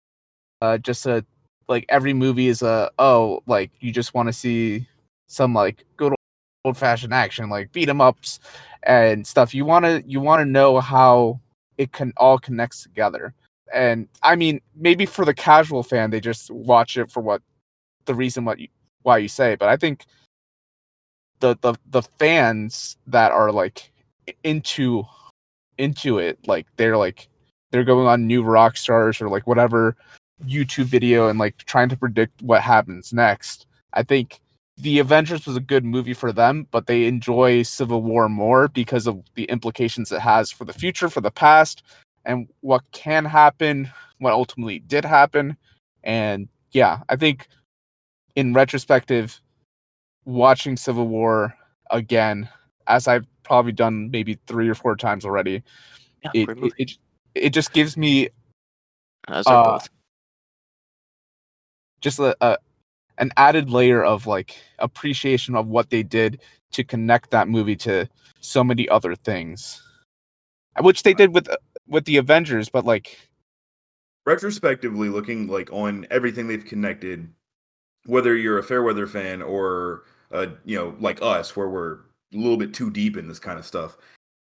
uh 0.62 0.78
just 0.78 1.06
a 1.06 1.24
like 1.68 1.86
every 1.88 2.12
movie 2.12 2.48
is 2.48 2.62
a 2.62 2.90
oh 2.98 3.40
like 3.46 3.70
you 3.80 3.92
just 3.92 4.14
want 4.14 4.28
to 4.28 4.32
see 4.32 4.86
some 5.28 5.54
like 5.54 5.84
good 5.96 6.14
old 6.64 6.76
fashioned 6.76 7.14
action 7.14 7.48
like 7.48 7.72
beat 7.72 7.88
'em 7.88 8.00
ups 8.00 8.40
and 8.82 9.26
stuff 9.26 9.54
you 9.54 9.64
want 9.64 9.84
to 9.84 10.02
you 10.06 10.20
want 10.20 10.40
to 10.40 10.44
know 10.44 10.80
how 10.80 11.40
it 11.78 11.92
can 11.92 12.12
all 12.16 12.38
connects 12.38 12.82
together 12.82 13.34
and 13.72 14.08
i 14.22 14.36
mean 14.36 14.60
maybe 14.74 15.06
for 15.06 15.24
the 15.24 15.34
casual 15.34 15.82
fan 15.82 16.10
they 16.10 16.20
just 16.20 16.50
watch 16.50 16.96
it 16.96 17.10
for 17.10 17.20
what 17.20 17.42
the 18.04 18.14
reason 18.14 18.44
what 18.44 18.58
you 18.58 18.68
why 19.02 19.18
you 19.18 19.28
say 19.28 19.56
but 19.56 19.68
i 19.68 19.76
think 19.76 20.04
the 21.40 21.56
the 21.60 21.74
the 21.90 22.02
fans 22.18 22.96
that 23.06 23.32
are 23.32 23.52
like 23.52 23.90
into 24.44 25.04
into 25.78 26.18
it 26.18 26.38
like 26.46 26.66
they're 26.76 26.96
like 26.96 27.28
they're 27.70 27.84
going 27.84 28.06
on 28.06 28.26
New 28.26 28.42
Rockstars 28.42 29.20
or 29.20 29.28
like 29.28 29.46
whatever 29.46 29.96
youtube 30.46 30.84
video 30.84 31.28
and 31.28 31.38
like 31.38 31.56
trying 31.64 31.88
to 31.88 31.96
predict 31.96 32.42
what 32.42 32.60
happens 32.60 33.12
next. 33.12 33.66
I 33.94 34.02
think 34.02 34.40
the 34.76 34.98
avengers 34.98 35.46
was 35.46 35.56
a 35.56 35.60
good 35.60 35.84
movie 35.84 36.12
for 36.12 36.32
them 36.32 36.66
but 36.70 36.86
they 36.86 37.06
enjoy 37.06 37.62
civil 37.62 38.02
war 38.02 38.28
more 38.28 38.68
because 38.68 39.06
of 39.06 39.22
the 39.34 39.44
implications 39.44 40.12
it 40.12 40.20
has 40.20 40.50
for 40.50 40.66
the 40.66 40.72
future 40.74 41.08
for 41.08 41.22
the 41.22 41.30
past 41.30 41.82
and 42.26 42.48
what 42.60 42.82
can 42.92 43.24
happen 43.24 43.90
what 44.18 44.32
ultimately 44.32 44.80
did 44.80 45.04
happen. 45.04 45.56
And 46.04 46.48
yeah 46.72 47.00
i 47.08 47.16
think 47.16 47.48
in 48.36 48.52
retrospective 48.52 49.40
watching 50.26 50.76
Civil 50.76 51.08
War 51.08 51.56
again, 51.90 52.48
as 52.86 53.08
I've 53.08 53.26
probably 53.42 53.72
done 53.72 54.10
maybe 54.10 54.38
three 54.46 54.68
or 54.68 54.74
four 54.74 54.96
times 54.96 55.24
already, 55.24 55.62
Yeah, 56.22 56.30
it 56.34 56.48
it, 56.50 56.72
it, 56.78 56.98
it 57.34 57.50
just 57.50 57.72
gives 57.72 57.96
me 57.96 58.28
As 59.28 59.46
uh, 59.46 59.72
both. 59.72 59.88
just 62.00 62.18
a, 62.18 62.36
a 62.42 62.58
an 63.18 63.30
added 63.38 63.70
layer 63.70 64.04
of 64.04 64.26
like 64.26 64.56
appreciation 64.78 65.56
of 65.56 65.68
what 65.68 65.88
they 65.88 66.02
did 66.02 66.42
to 66.72 66.84
connect 66.84 67.30
that 67.30 67.48
movie 67.48 67.76
to 67.76 68.06
so 68.40 68.62
many 68.62 68.88
other 68.90 69.14
things, 69.14 69.82
which 70.80 71.02
they 71.02 71.14
did 71.14 71.34
with 71.34 71.48
with 71.88 72.04
the 72.04 72.16
Avengers, 72.16 72.68
but 72.68 72.84
like 72.84 73.18
retrospectively 74.24 75.08
looking 75.08 75.46
like 75.46 75.72
on 75.72 76.06
everything 76.10 76.48
they've 76.48 76.64
connected 76.64 77.28
whether 78.06 78.36
you're 78.36 78.58
a 78.58 78.62
fairweather 78.62 79.06
fan 79.06 79.42
or 79.42 80.04
uh 80.32 80.46
you 80.64 80.76
know 80.76 80.94
like 81.00 81.20
us 81.22 81.56
where 81.56 81.68
we're 81.68 81.94
a 82.34 82.36
little 82.36 82.56
bit 82.56 82.74
too 82.74 82.90
deep 82.90 83.16
in 83.16 83.28
this 83.28 83.38
kind 83.38 83.58
of 83.58 83.64
stuff 83.66 83.96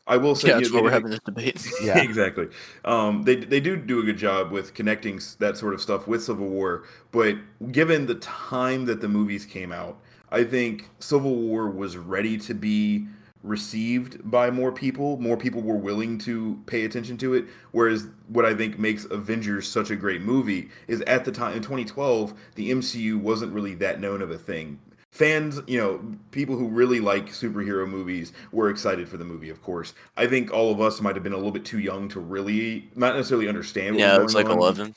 i 0.07 0.17
will 0.17 0.35
say 0.35 0.49
Yeah, 0.49 0.55
you 0.55 0.61
that's 0.63 0.73
know, 0.73 0.79
why 0.79 0.85
we're 0.85 0.91
having 0.91 1.11
this 1.11 1.21
debate. 1.21 1.67
Yeah. 1.83 1.99
exactly 1.99 2.49
um 2.85 3.23
they 3.25 3.37
they 3.37 3.61
do 3.61 3.77
do 3.77 4.01
a 4.01 4.05
good 4.05 4.19
job 4.19 4.53
with 4.53 4.75
connecting 4.75 5.21
that 5.41 5.57
sort 5.57 5.75
of 5.75 5.81
stuff 5.83 6.07
with 6.07 6.23
civil 6.23 6.49
war 6.49 6.85
but 7.11 7.37
given 7.73 8.07
the 8.07 8.17
time 8.17 8.85
that 8.87 9.01
the 9.01 9.09
movies 9.09 9.45
came 9.45 9.73
out 9.73 9.99
i 10.31 10.45
think 10.45 10.91
civil 11.01 11.35
war 11.35 11.69
was 11.71 11.97
ready 11.97 12.39
to 12.39 12.55
be 12.55 13.07
received 13.43 14.31
by 14.31 14.51
more 14.51 14.71
people 14.71 15.19
more 15.19 15.37
people 15.37 15.61
were 15.63 15.77
willing 15.77 16.17
to 16.17 16.61
pay 16.67 16.85
attention 16.85 17.17
to 17.17 17.35
it 17.35 17.45
whereas 17.73 18.07
what 18.29 18.45
i 18.45 18.55
think 18.55 18.79
makes 18.79 19.05
avengers 19.07 19.69
such 19.69 19.91
a 19.91 19.97
great 19.97 20.23
movie 20.23 20.69
is 20.87 21.01
at 21.03 21.25
the 21.25 21.33
time 21.33 21.57
in 21.57 21.63
2012 21.63 22.35
the 22.55 22.71
mcu 22.71 23.21
wasn't 23.21 23.53
really 23.53 23.75
that 23.75 24.01
known 24.01 24.23
of 24.23 24.31
a 24.31 24.39
thing 24.39 24.79
fans 25.11 25.61
you 25.67 25.79
know 25.79 26.01
people 26.31 26.57
who 26.57 26.69
really 26.69 27.01
like 27.01 27.27
superhero 27.27 27.87
movies 27.89 28.33
were 28.53 28.71
excited 28.71 29.09
for 29.09 29.17
the 29.17 29.25
movie 29.25 29.51
of 29.51 29.61
course 29.61 29.93
i 30.17 30.27
think 30.27 30.53
all 30.53 30.71
of 30.71 30.81
us 30.81 31.01
might 31.01 31.17
have 31.17 31.25
been 31.25 31.33
a 31.33 31.37
little 31.37 31.51
bit 31.51 31.65
too 31.65 31.81
young 31.81 32.09
to 32.09 32.21
really 32.21 32.89
not 32.95 33.17
necessarily 33.17 33.49
understand 33.49 33.97
what 33.97 34.01
yeah, 34.01 34.17
was 34.17 34.27
it's 34.27 34.35
like 34.35 34.47
on. 34.47 34.57
11. 34.59 34.95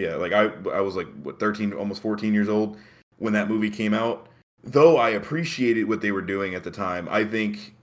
Yeah, 0.00 0.16
like 0.16 0.32
I 0.32 0.50
I 0.72 0.80
was 0.80 0.96
like 0.96 1.08
what 1.22 1.38
13 1.38 1.74
almost 1.74 2.00
14 2.00 2.32
years 2.32 2.48
old 2.48 2.78
when 3.18 3.34
that 3.34 3.48
movie 3.48 3.68
came 3.68 3.92
out. 3.92 4.28
Though 4.62 4.96
I 4.98 5.10
appreciated 5.10 5.88
what 5.88 6.00
they 6.00 6.12
were 6.12 6.22
doing 6.22 6.54
at 6.54 6.64
the 6.64 6.70
time, 6.70 7.08
I 7.10 7.24
think 7.24 7.74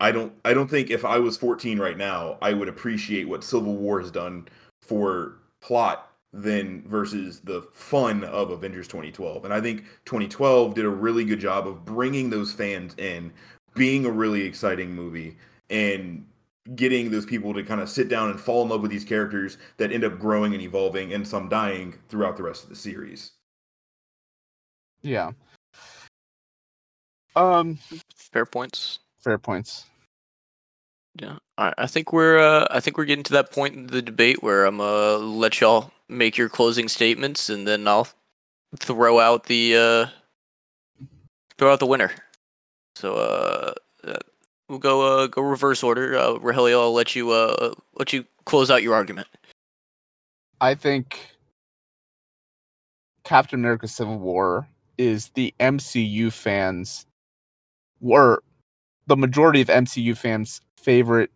I 0.00 0.12
don't 0.12 0.32
I 0.44 0.54
don't 0.54 0.68
think 0.68 0.90
if 0.90 1.04
I 1.04 1.18
was 1.18 1.36
14 1.36 1.78
right 1.78 1.96
now, 1.96 2.38
I 2.42 2.52
would 2.52 2.68
appreciate 2.68 3.28
what 3.28 3.44
Civil 3.44 3.76
War 3.76 4.00
has 4.00 4.10
done 4.10 4.48
for 4.82 5.36
plot 5.60 6.10
than 6.32 6.82
versus 6.86 7.40
the 7.40 7.62
fun 7.72 8.24
of 8.24 8.50
Avengers 8.50 8.88
2012. 8.88 9.44
And 9.44 9.54
I 9.54 9.60
think 9.60 9.84
2012 10.04 10.74
did 10.74 10.84
a 10.84 10.90
really 10.90 11.24
good 11.24 11.38
job 11.38 11.68
of 11.68 11.84
bringing 11.84 12.28
those 12.28 12.52
fans 12.52 12.94
in, 12.98 13.32
being 13.74 14.04
a 14.04 14.10
really 14.10 14.42
exciting 14.42 14.92
movie, 14.92 15.36
and 15.70 16.26
getting 16.74 17.10
those 17.10 17.26
people 17.26 17.54
to 17.54 17.62
kind 17.62 17.80
of 17.80 17.88
sit 17.88 18.08
down 18.08 18.30
and 18.30 18.40
fall 18.40 18.62
in 18.62 18.68
love 18.70 18.82
with 18.82 18.90
these 18.90 19.04
characters 19.04 19.58
that 19.76 19.92
end 19.92 20.02
up 20.02 20.18
growing 20.18 20.54
and 20.54 20.62
evolving 20.62 21.12
and 21.12 21.26
some 21.26 21.48
dying 21.48 21.94
throughout 22.08 22.36
the 22.36 22.42
rest 22.42 22.64
of 22.64 22.70
the 22.70 22.76
series. 22.76 23.32
Yeah. 25.02 25.32
Um, 27.36 27.78
Fair 28.16 28.46
points. 28.46 29.00
fair 29.18 29.38
points. 29.38 29.84
Yeah, 31.20 31.38
I, 31.56 31.72
I 31.78 31.86
think 31.86 32.12
we're 32.12 32.38
uh, 32.38 32.66
I 32.70 32.80
think 32.80 32.98
we're 32.98 33.04
getting 33.04 33.24
to 33.24 33.32
that 33.34 33.52
point 33.52 33.74
in 33.74 33.86
the 33.86 34.02
debate 34.02 34.42
where 34.42 34.64
I'm 34.64 34.80
uh 34.80 35.16
let 35.18 35.60
y'all 35.60 35.92
make 36.08 36.36
your 36.36 36.48
closing 36.48 36.88
statements 36.88 37.48
and 37.48 37.66
then 37.66 37.86
I'll 37.86 38.08
throw 38.76 39.20
out 39.20 39.44
the 39.44 39.76
uh 39.76 40.06
throw 41.58 41.72
out 41.72 41.78
the 41.80 41.86
winner. 41.86 42.10
So 42.96 43.14
uh, 43.14 43.74
uh 44.04 44.18
we'll 44.68 44.80
go 44.80 45.22
uh 45.22 45.26
go 45.28 45.42
reverse 45.42 45.82
order. 45.84 46.16
Uh, 46.18 46.34
Rogelio, 46.34 46.80
I'll 46.80 46.92
let 46.92 47.14
you 47.14 47.30
uh 47.30 47.74
let 47.94 48.12
you 48.12 48.24
close 48.44 48.70
out 48.70 48.82
your 48.82 48.94
argument. 48.94 49.28
I 50.60 50.74
think 50.74 51.36
Captain 53.22 53.60
America 53.60 53.86
Civil 53.86 54.18
War 54.18 54.66
is 54.98 55.28
the 55.30 55.54
MCU 55.60 56.32
fans 56.32 57.06
were 58.00 58.42
the 59.06 59.16
majority 59.16 59.60
of 59.60 59.68
MCU 59.68 60.16
fans 60.16 60.60
favorite 60.78 61.30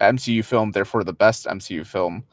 MCU 0.00 0.44
film, 0.44 0.72
therefore 0.72 1.04
the 1.04 1.12
best 1.12 1.46
MCU 1.46 1.86
film 1.86 2.24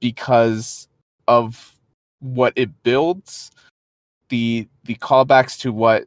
because 0.00 0.88
of 1.28 1.74
what 2.20 2.52
it 2.56 2.70
builds, 2.82 3.50
the 4.28 4.66
the 4.84 4.96
callbacks 4.96 5.58
to 5.60 5.72
what 5.72 6.06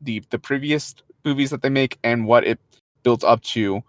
the 0.00 0.22
the 0.30 0.38
previous 0.38 0.94
movies 1.24 1.50
that 1.50 1.62
they 1.62 1.68
make 1.68 1.98
and 2.04 2.26
what 2.26 2.46
it 2.46 2.58
builds 3.02 3.24
up 3.24 3.42
to 3.42 3.82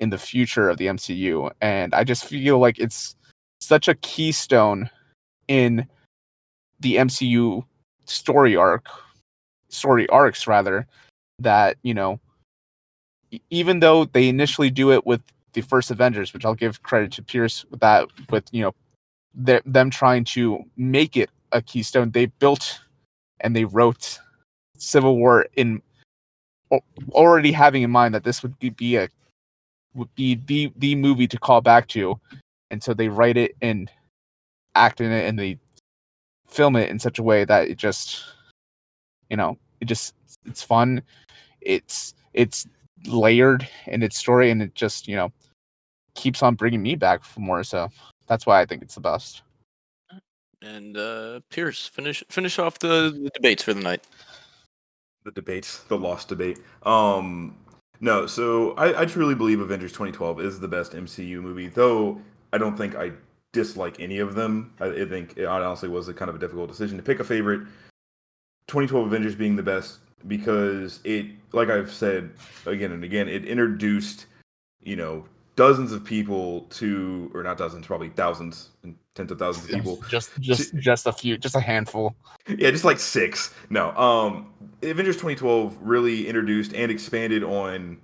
in 0.00 0.10
the 0.10 0.18
future 0.18 0.68
of 0.68 0.78
the 0.78 0.86
MCU. 0.86 1.50
And 1.60 1.94
I 1.94 2.04
just 2.04 2.24
feel 2.24 2.58
like 2.58 2.78
it's 2.78 3.14
such 3.60 3.86
a 3.86 3.94
keystone 3.96 4.90
in 5.46 5.86
the 6.80 6.96
MCU 6.96 7.64
story 8.06 8.56
arc, 8.56 8.86
story 9.72 10.08
arcs 10.08 10.46
rather, 10.46 10.86
that 11.38 11.76
you 11.82 11.94
know, 11.94 12.20
even 13.50 13.80
though 13.80 14.04
they 14.04 14.28
initially 14.28 14.70
do 14.70 14.92
it 14.92 15.06
with 15.06 15.22
the 15.54 15.62
first 15.62 15.90
Avengers, 15.90 16.32
which 16.32 16.44
I'll 16.44 16.54
give 16.54 16.82
credit 16.82 17.12
to 17.12 17.22
Pierce 17.22 17.64
with 17.70 17.80
that, 17.80 18.08
with 18.30 18.44
you 18.52 18.62
know, 18.62 18.74
their- 19.34 19.62
them 19.66 19.90
trying 19.90 20.24
to 20.24 20.64
make 20.76 21.16
it 21.16 21.30
a 21.52 21.62
keystone, 21.62 22.10
they 22.10 22.26
built 22.26 22.80
and 23.40 23.54
they 23.54 23.64
wrote 23.64 24.18
Civil 24.76 25.16
War 25.16 25.46
in 25.56 25.82
already 27.12 27.52
having 27.52 27.82
in 27.82 27.90
mind 27.90 28.14
that 28.14 28.24
this 28.24 28.42
would 28.42 28.58
be 28.58 28.96
a 28.96 29.08
would 29.94 30.14
be 30.14 30.36
the 30.46 30.72
the 30.76 30.94
movie 30.94 31.28
to 31.28 31.38
call 31.38 31.60
back 31.60 31.86
to, 31.88 32.18
and 32.70 32.82
so 32.82 32.94
they 32.94 33.08
write 33.08 33.36
it 33.36 33.54
and 33.60 33.90
act 34.74 35.00
in 35.00 35.12
it 35.12 35.28
and 35.28 35.38
they 35.38 35.58
film 36.48 36.76
it 36.76 36.90
in 36.90 36.98
such 36.98 37.18
a 37.18 37.22
way 37.22 37.44
that 37.44 37.68
it 37.68 37.76
just 37.76 38.24
you 39.30 39.36
know 39.36 39.58
it 39.82 39.86
just 39.86 40.14
it's 40.46 40.62
fun 40.62 41.02
it's 41.60 42.14
it's 42.32 42.66
layered 43.06 43.68
in 43.86 44.02
its 44.02 44.16
story 44.16 44.50
and 44.50 44.62
it 44.62 44.74
just 44.74 45.08
you 45.08 45.16
know 45.16 45.30
keeps 46.14 46.42
on 46.42 46.54
bringing 46.54 46.82
me 46.82 46.94
back 46.94 47.24
for 47.24 47.40
more 47.40 47.64
so 47.64 47.88
that's 48.28 48.46
why 48.46 48.60
i 48.60 48.64
think 48.64 48.80
it's 48.80 48.94
the 48.94 49.00
best 49.00 49.42
And 50.62 50.96
uh 50.96 51.40
Pierce, 51.50 51.88
finish 51.88 52.22
finish 52.30 52.58
off 52.60 52.78
the, 52.78 53.10
the 53.10 53.30
debates 53.34 53.64
for 53.64 53.74
the 53.74 53.82
night. 53.82 54.04
the 55.24 55.32
debates, 55.32 55.78
the 55.84 55.96
lost 55.98 56.28
debate. 56.28 56.58
Um, 56.84 57.56
no, 58.00 58.26
so 58.26 58.72
I, 58.74 59.02
I 59.02 59.04
truly 59.04 59.34
believe 59.34 59.60
Avengers 59.60 59.92
2012 59.92 60.40
is 60.40 60.60
the 60.60 60.68
best 60.68 60.92
MCU 60.92 61.40
movie, 61.40 61.68
though 61.68 62.20
I 62.52 62.58
don't 62.58 62.76
think 62.76 62.94
I 62.94 63.12
dislike 63.52 63.98
any 64.00 64.18
of 64.18 64.34
them. 64.34 64.72
I, 64.80 64.86
I 64.86 65.04
think 65.06 65.36
it 65.36 65.46
honestly 65.46 65.88
was 65.88 66.08
a 66.08 66.14
kind 66.14 66.28
of 66.28 66.36
a 66.36 66.38
difficult 66.38 66.70
decision 66.70 66.96
to 66.96 67.02
pick 67.02 67.20
a 67.20 67.24
favorite. 67.24 67.66
2012 68.66 69.06
Avengers 69.06 69.34
being 69.34 69.56
the 69.56 69.62
best 69.62 69.98
because 70.28 71.00
it, 71.04 71.26
like 71.52 71.68
I've 71.68 71.92
said 71.92 72.30
again 72.66 72.92
and 72.92 73.04
again, 73.04 73.28
it 73.28 73.44
introduced, 73.44 74.26
you 74.82 74.96
know, 74.96 75.24
dozens 75.56 75.92
of 75.92 76.04
people 76.04 76.62
to, 76.70 77.30
or 77.34 77.42
not 77.42 77.58
dozens, 77.58 77.86
probably 77.86 78.08
thousands 78.10 78.70
and 78.82 78.96
tens 79.14 79.30
of 79.30 79.38
thousands 79.38 79.66
of 79.66 79.74
people 79.74 80.02
just 80.08 80.30
just 80.40 80.74
just 80.76 81.06
a 81.06 81.12
few 81.12 81.36
just 81.36 81.54
a 81.54 81.60
handful 81.60 82.16
yeah, 82.48 82.70
just 82.70 82.84
like 82.84 82.98
six. 82.98 83.54
No, 83.70 83.96
um, 83.96 84.52
Avengers 84.82 85.16
2012 85.16 85.78
really 85.80 86.26
introduced 86.26 86.74
and 86.74 86.90
expanded 86.90 87.44
on 87.44 88.00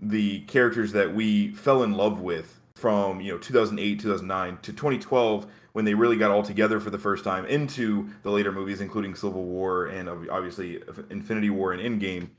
the 0.00 0.40
characters 0.42 0.92
that 0.92 1.14
we 1.14 1.52
fell 1.52 1.82
in 1.82 1.92
love 1.92 2.20
with 2.20 2.60
from 2.74 3.20
you 3.20 3.32
know 3.32 3.38
2008, 3.38 4.00
2009 4.00 4.58
to 4.62 4.72
2012 4.72 5.46
when 5.72 5.84
they 5.84 5.94
really 5.94 6.16
got 6.16 6.30
all 6.30 6.42
together 6.42 6.80
for 6.80 6.90
the 6.90 6.98
first 6.98 7.24
time 7.24 7.44
into 7.46 8.08
the 8.22 8.30
later 8.30 8.52
movies, 8.52 8.80
including 8.80 9.14
Civil 9.14 9.44
War 9.44 9.86
and 9.86 10.08
obviously 10.08 10.82
Infinity 11.10 11.50
War 11.50 11.72
and 11.72 12.00
Endgame. 12.00 12.30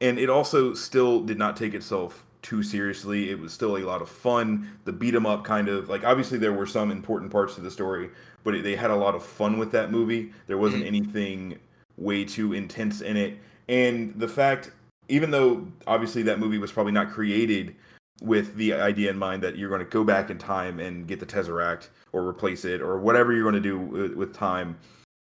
And 0.00 0.18
it 0.18 0.28
also 0.28 0.74
still 0.74 1.20
did 1.20 1.38
not 1.38 1.56
take 1.56 1.74
itself 1.74 2.26
too 2.42 2.62
seriously. 2.62 3.30
It 3.30 3.38
was 3.38 3.52
still 3.52 3.76
a 3.76 3.84
lot 3.84 4.02
of 4.02 4.08
fun. 4.08 4.68
The 4.84 4.92
beat 4.92 5.14
'em 5.14 5.26
up 5.26 5.44
kind 5.44 5.68
of 5.68 5.88
like 5.88 6.04
obviously 6.04 6.38
there 6.38 6.52
were 6.52 6.66
some 6.66 6.90
important 6.90 7.30
parts 7.30 7.54
to 7.54 7.60
the 7.60 7.70
story, 7.70 8.10
but 8.42 8.54
it, 8.54 8.64
they 8.64 8.74
had 8.74 8.90
a 8.90 8.96
lot 8.96 9.14
of 9.14 9.24
fun 9.24 9.58
with 9.58 9.70
that 9.72 9.92
movie. 9.92 10.32
There 10.48 10.58
wasn't 10.58 10.84
mm. 10.84 10.88
anything 10.88 11.58
way 11.96 12.24
too 12.24 12.52
intense 12.52 13.00
in 13.00 13.16
it. 13.16 13.38
And 13.68 14.18
the 14.18 14.26
fact, 14.26 14.72
even 15.08 15.30
though 15.30 15.68
obviously 15.86 16.22
that 16.24 16.40
movie 16.40 16.58
was 16.58 16.72
probably 16.72 16.92
not 16.92 17.10
created 17.10 17.76
with 18.20 18.54
the 18.56 18.72
idea 18.72 19.10
in 19.10 19.18
mind 19.18 19.42
that 19.42 19.56
you're 19.56 19.68
going 19.68 19.80
to 19.80 19.90
go 19.90 20.04
back 20.04 20.30
in 20.30 20.38
time 20.38 20.78
and 20.78 21.06
get 21.06 21.18
the 21.18 21.26
Tesseract 21.26 21.88
or 22.12 22.26
replace 22.26 22.64
it 22.64 22.80
or 22.80 22.98
whatever 22.98 23.32
you're 23.32 23.42
going 23.42 23.54
to 23.54 23.60
do 23.60 23.78
with, 23.78 24.14
with 24.14 24.34
time 24.34 24.78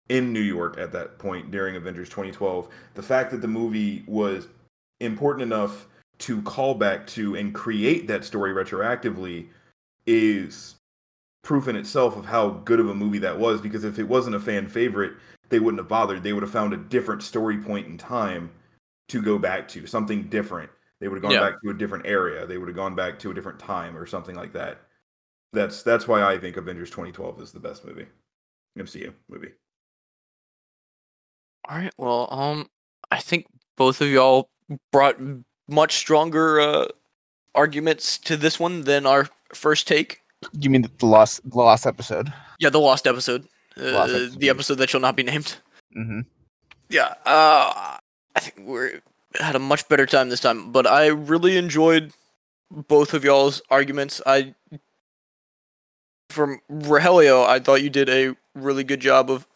in 0.09 0.33
New 0.33 0.41
York 0.41 0.79
at 0.79 0.93
that 0.93 1.19
point 1.19 1.51
during 1.51 1.77
Avengers 1.77 2.09
2012, 2.09 2.69
the 2.95 3.03
fact 3.03 3.31
that 3.33 3.41
the 3.41 3.49
movie 3.49 4.05
was 4.07 4.49
important 5.01 5.43
enough 5.43 5.87
to 6.19 6.41
call 6.43 6.75
back 6.75 7.07
to 7.07 7.37
and 7.37 7.55
create 7.55 8.07
that 8.07 8.25
story 8.25 8.53
retroactively 8.53 9.49
is 10.07 10.77
proof 11.43 11.69
in 11.69 11.77
itself 11.77 12.17
of 12.17 12.25
how 12.25 12.49
good 12.49 12.81
of 12.81 12.89
a 12.89 12.95
movie 12.95 13.19
that 13.19 13.39
was 13.39 13.61
because 13.61 13.85
if 13.85 13.99
it 13.99 14.09
wasn't 14.09 14.35
a 14.35 14.41
fan 14.41 14.67
favorite 14.67 15.15
they 15.49 15.59
wouldn't 15.59 15.81
have 15.81 15.89
bothered. 15.89 16.23
They 16.23 16.33
would 16.33 16.43
have 16.43 16.53
found 16.53 16.73
a 16.73 16.79
different 16.79 17.23
story 17.23 17.59
point 17.59 17.87
in 17.87 17.99
time 17.99 18.51
to 19.09 19.23
go 19.23 19.39
back 19.39 19.69
to 19.69 19.87
something 19.87 20.25
different 20.25 20.71
they 21.01 21.09
would 21.09 21.17
have 21.17 21.23
gone 21.23 21.33
Yeah. 21.33 21.41
back 21.51 21.63
to 21.63 21.71
a 21.71 21.75
different 21.75 22.07
area 22.07 22.47
they 22.47 22.59
would 22.59 22.69
have 22.69 22.77
gone 22.77 22.95
back 22.95 23.19
to 23.21 23.31
a 23.31 23.35
different 23.35 23.59
time 23.59 23.97
or 23.97 24.07
something 24.07 24.35
like 24.35 24.53
that 24.55 24.81
that's 25.53 25.83
that's 25.83 26.07
why 26.09 26.23
i 26.23 26.39
think 26.39 26.57
avengers 26.57 26.91
2012 26.91 27.41
is 27.43 27.53
the 27.53 27.61
best 27.61 27.85
movie 27.85 28.07
mcu 28.79 29.13
movie 29.29 29.53
All 31.69 31.77
right. 31.79 31.93
Well, 31.99 32.29
um, 32.31 32.69
I 33.11 33.19
think 33.19 33.47
both 33.77 34.01
of 34.01 34.09
y'all 34.09 34.49
brought 34.93 35.17
much 35.69 35.97
stronger 35.97 36.61
uh, 36.61 36.87
arguments 37.55 38.19
to 38.19 38.37
this 38.37 38.61
one 38.61 38.83
than 38.83 39.05
our 39.07 39.29
first 39.53 39.89
take. 39.89 40.21
you 40.53 40.71
mean 40.71 40.83
the 40.99 41.07
last 41.07 41.41
the 41.49 41.59
last 41.59 41.87
episode 41.87 42.33
Yeah, 42.61 42.71
the 42.71 42.79
lost 42.81 43.07
episode, 43.07 43.49
uh, 43.77 43.91
Lost 43.93 44.15
episode. 44.15 44.41
the 44.41 44.49
episode 44.51 44.75
that 44.77 44.91
shall 44.91 45.01
not 45.01 45.17
be 45.17 45.23
named. 45.25 45.57
mm-hmm. 45.97 46.21
Yeah, 46.89 47.15
uh, 47.25 47.97
I 48.37 48.41
think 48.41 48.69
we 48.69 49.01
had 49.41 49.55
a 49.55 49.61
much 49.61 49.89
better 49.89 50.07
time 50.07 50.29
this 50.29 50.41
time, 50.41 50.73
but 50.73 50.87
I 50.87 51.07
really 51.09 51.57
enjoyed 51.57 52.13
both 52.71 53.15
of 53.15 53.25
y'all's 53.25 53.63
arguments. 53.71 54.21
I, 54.27 54.55
from 56.31 56.61
Rogelio, 56.71 57.47
I 57.47 57.61
thought 57.61 57.83
you 57.83 57.91
did 57.91 58.09
a 58.09 58.37
really 58.55 58.85
good 58.85 59.01
job 59.01 59.31
of, 59.31 59.47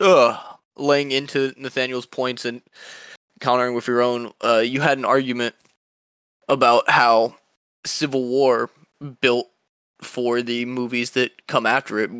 uh, 0.00 0.38
laying 0.76 1.12
into 1.12 1.52
Nathaniel's 1.56 2.06
points 2.06 2.44
and 2.44 2.62
countering 3.40 3.74
with 3.74 3.86
your 3.86 4.02
own. 4.02 4.32
Uh, 4.44 4.58
you 4.58 4.80
had 4.80 4.98
an 4.98 5.04
argument 5.04 5.54
about 6.48 6.88
how 6.90 7.36
Civil 7.84 8.24
War 8.24 8.70
built 9.20 9.48
for 10.00 10.42
the 10.42 10.64
movies 10.64 11.12
that 11.12 11.46
come 11.46 11.66
after 11.66 11.98
it, 11.98 12.10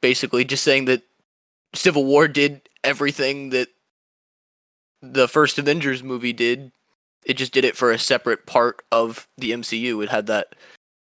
basically 0.00 0.44
just 0.44 0.64
saying 0.64 0.86
that 0.86 1.02
Civil 1.74 2.04
War 2.04 2.26
did 2.26 2.68
everything 2.82 3.50
that 3.50 3.68
the 5.02 5.28
first 5.28 5.58
Avengers 5.58 6.02
movie 6.02 6.32
did. 6.32 6.72
It 7.24 7.34
just 7.34 7.52
did 7.52 7.64
it 7.64 7.76
for 7.76 7.90
a 7.90 7.98
separate 7.98 8.46
part 8.46 8.82
of 8.90 9.28
the 9.36 9.50
MCU. 9.52 10.02
It 10.02 10.08
had 10.08 10.26
that 10.26 10.54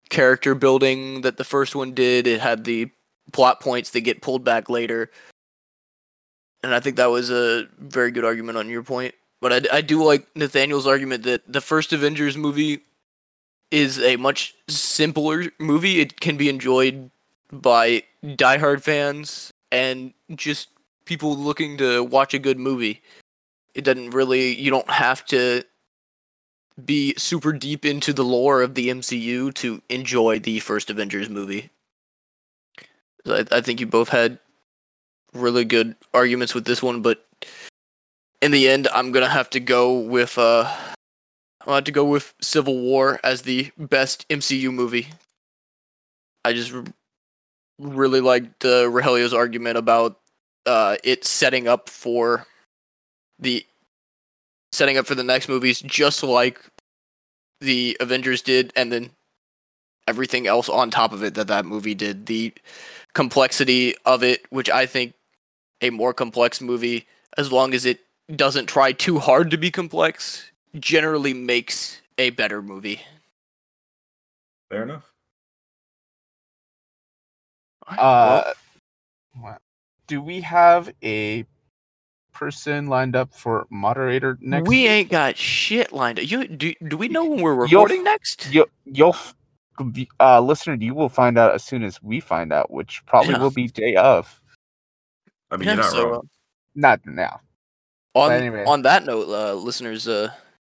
character 0.10 0.56
building 0.56 1.22
that 1.22 1.38
the 1.38 1.44
first 1.44 1.76
one 1.76 1.94
did. 1.94 2.28
It 2.28 2.42
had 2.42 2.64
the 2.64 2.92
plot 3.32 3.60
points 3.60 3.90
that 3.92 4.02
get 4.02 4.22
pulled 4.22 4.44
back 4.44 4.70
later. 4.70 5.10
And 6.64 6.74
I 6.74 6.80
think 6.80 6.96
that 6.98 7.10
was 7.10 7.30
a 7.30 7.68
very 7.80 8.12
good 8.12 8.26
argument 8.26 8.58
on 8.58 8.70
your 8.70 8.84
point. 8.84 9.16
But 9.42 9.54
I, 9.54 9.78
I 9.78 9.82
do 9.82 10.04
like 10.04 10.28
Nathaniel's 10.36 10.88
argument 10.88 11.24
that 11.24 11.42
the 11.52 11.62
first 11.62 11.94
Avengers 11.94 12.38
movie 12.38 12.82
is 13.72 14.00
a 14.00 14.16
much 14.16 14.56
simpler 14.68 15.46
movie. 15.60 16.00
It 16.00 16.20
can 16.20 16.38
be 16.38 16.50
enjoyed 16.50 17.12
by 17.52 18.04
diehard 18.24 18.82
fans 18.82 19.52
and 19.72 20.14
just 20.36 20.70
people 21.06 21.36
looking 21.36 21.78
to 21.78 22.04
watch 22.04 22.34
a 22.34 22.40
good 22.40 22.58
movie. 22.58 23.02
It 23.76 23.84
doesn't 23.84 24.12
really 24.12 24.56
you 24.56 24.72
don't 24.72 24.90
have 24.90 25.26
to 25.28 25.64
be 26.84 27.14
super 27.18 27.54
deep 27.54 27.86
into 27.86 28.12
the 28.14 28.24
lore 28.24 28.62
of 28.62 28.76
the 28.76 28.90
MCU 28.90 29.54
to 29.56 29.82
enjoy 29.90 30.40
the 30.40 30.60
first 30.60 30.90
Avengers 30.90 31.30
movie. 31.30 31.70
I, 33.26 33.46
I 33.52 33.62
think 33.62 33.80
you 33.80 33.86
both 33.86 34.10
had 34.10 34.40
really 35.34 35.66
good 35.66 35.96
arguments 36.14 36.56
with 36.56 36.66
this 36.66 36.82
one, 36.82 37.02
but 37.02 37.26
in 38.42 38.52
the 38.52 38.68
end, 38.68 38.88
I'm 38.94 39.12
gonna 39.12 39.30
have 39.30 39.50
to 39.52 39.60
go 39.60 40.00
with 40.00 40.38
uh, 40.38 40.66
I'm 40.68 41.66
gonna 41.66 41.76
have 41.78 41.84
to 41.86 41.92
go 41.92 42.06
with 42.06 42.34
Civil 42.42 42.80
War 42.80 43.20
as 43.24 43.42
the 43.42 43.72
best 43.78 44.28
MCU 44.30 44.72
movie. 44.74 45.08
I 46.44 46.54
just 46.54 46.74
really 47.80 48.22
liked 48.22 48.64
uh, 48.64 48.86
Rogelio's 48.90 49.34
argument 49.34 49.78
about 49.78 50.20
uh, 50.66 50.98
it 51.04 51.26
setting 51.26 51.68
up 51.68 51.90
for 51.90 52.46
the 53.40 53.66
setting 54.72 54.98
up 54.98 55.06
for 55.06 55.16
the 55.16 55.24
next 55.24 55.48
movies, 55.50 55.82
just 55.82 56.24
like 56.24 56.60
the 57.62 57.96
Avengers 58.00 58.42
did, 58.42 58.74
and 58.76 58.92
then 58.92 59.12
everything 60.08 60.46
else 60.48 60.70
on 60.70 60.92
top 60.92 61.12
of 61.14 61.24
it 61.24 61.34
that 61.36 61.48
that 61.48 61.66
movie 61.66 61.96
did. 61.96 62.26
The 62.26 62.54
complexity 63.14 63.96
of 64.06 64.24
it, 64.24 64.46
which 64.52 64.70
I 64.70 64.86
think 64.86 65.14
a 65.82 65.90
more 65.90 66.14
complex 66.14 66.62
movie, 66.62 67.08
as 67.38 67.52
long 67.52 67.74
as 67.74 67.86
it 67.86 68.00
doesn't 68.34 68.68
try 68.68 68.92
too 68.92 69.20
hard 69.20 69.52
to 69.52 69.58
be 69.58 69.72
complex, 69.72 70.52
generally 70.80 71.34
makes 71.34 72.02
a 72.18 72.32
better 72.32 72.62
movie. 72.62 73.02
Fair 74.70 74.84
enough. 74.84 75.12
Uh, 77.88 78.54
what- 79.40 79.62
do 80.08 80.22
we 80.22 80.42
have 80.42 80.94
a 81.04 81.46
person 82.36 82.88
lined 82.88 83.16
up 83.16 83.34
for 83.34 83.66
moderator 83.72 84.38
next? 84.42 84.68
we 84.68 84.86
ain't 84.88 85.10
got 85.10 85.36
shit 85.38 85.92
lined 85.92 86.20
up. 86.20 86.30
You 86.30 86.48
do? 86.48 86.74
Do 86.88 86.98
we 86.98 87.08
know 87.08 87.26
when 87.26 87.42
we're 87.42 87.66
You'll- 87.68 87.82
recording 87.84 88.04
next? 88.04 88.48
You, 88.54 88.66
you'll, 88.86 89.16
uh, 90.20 90.40
listener, 90.42 90.76
you 90.76 90.94
will 90.94 91.10
find 91.10 91.38
out 91.38 91.54
as 91.56 91.64
soon 91.64 91.84
as 91.84 92.02
we 92.04 92.20
find 92.20 92.54
out, 92.54 92.70
which 92.70 93.04
probably 93.08 93.34
Yeah. 93.34 93.40
will 93.42 93.52
be 93.52 93.68
day 93.68 93.96
of. 93.96 94.40
I 95.50 95.58
mean, 95.58 95.68
Yeah, 95.68 95.74
you're 95.76 95.84
not 95.84 95.92
so, 95.92 96.10
wrong. 96.10 96.30
Not 96.76 97.06
now. 97.06 97.42
On 98.14 98.32
anyway. 98.32 98.64
on 98.66 98.84
that 98.84 99.06
note, 99.06 99.28
uh, 99.30 99.54
listeners, 99.56 100.08
uh, 100.08 100.32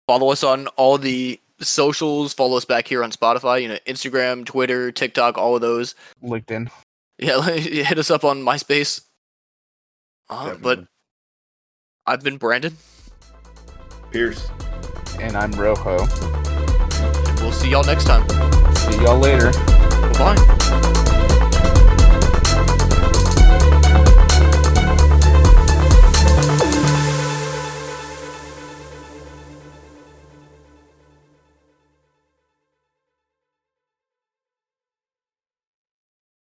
follow 0.07 0.31
us 0.31 0.43
on 0.43 0.67
all 0.75 0.97
the 0.97 1.39
socials. 1.61 2.33
Follow 2.33 2.57
us 2.57 2.65
back 2.65 2.87
here 2.87 3.03
on 3.03 3.11
Spotify. 3.11 3.61
You 3.61 3.69
know, 3.69 3.77
Instagram, 3.87 4.45
Twitter, 4.45 4.91
TikTok, 4.91 5.37
all 5.37 5.55
of 5.55 5.61
those. 5.61 5.95
LinkedIn. 6.23 6.69
Yeah, 7.17 7.41
hit 7.51 7.97
us 7.97 8.09
up 8.11 8.23
on 8.23 8.41
MySpace. 8.43 9.01
Uh, 10.29 10.49
but 10.55 10.59
Definitely. 10.59 10.87
I've 12.09 12.23
been 12.23 12.37
Brandon. 12.37 12.75
Pierce. 14.09 14.49
And 15.19 15.37
I'm 15.37 15.51
Rojo. 15.51 16.07
We'll 17.35 17.51
see 17.51 17.69
y'all 17.69 17.83
next 17.83 18.05
time. 18.05 18.27
See 18.75 18.99
y'all 19.03 19.19
later. 19.19 19.51
Bye. 20.17 21.08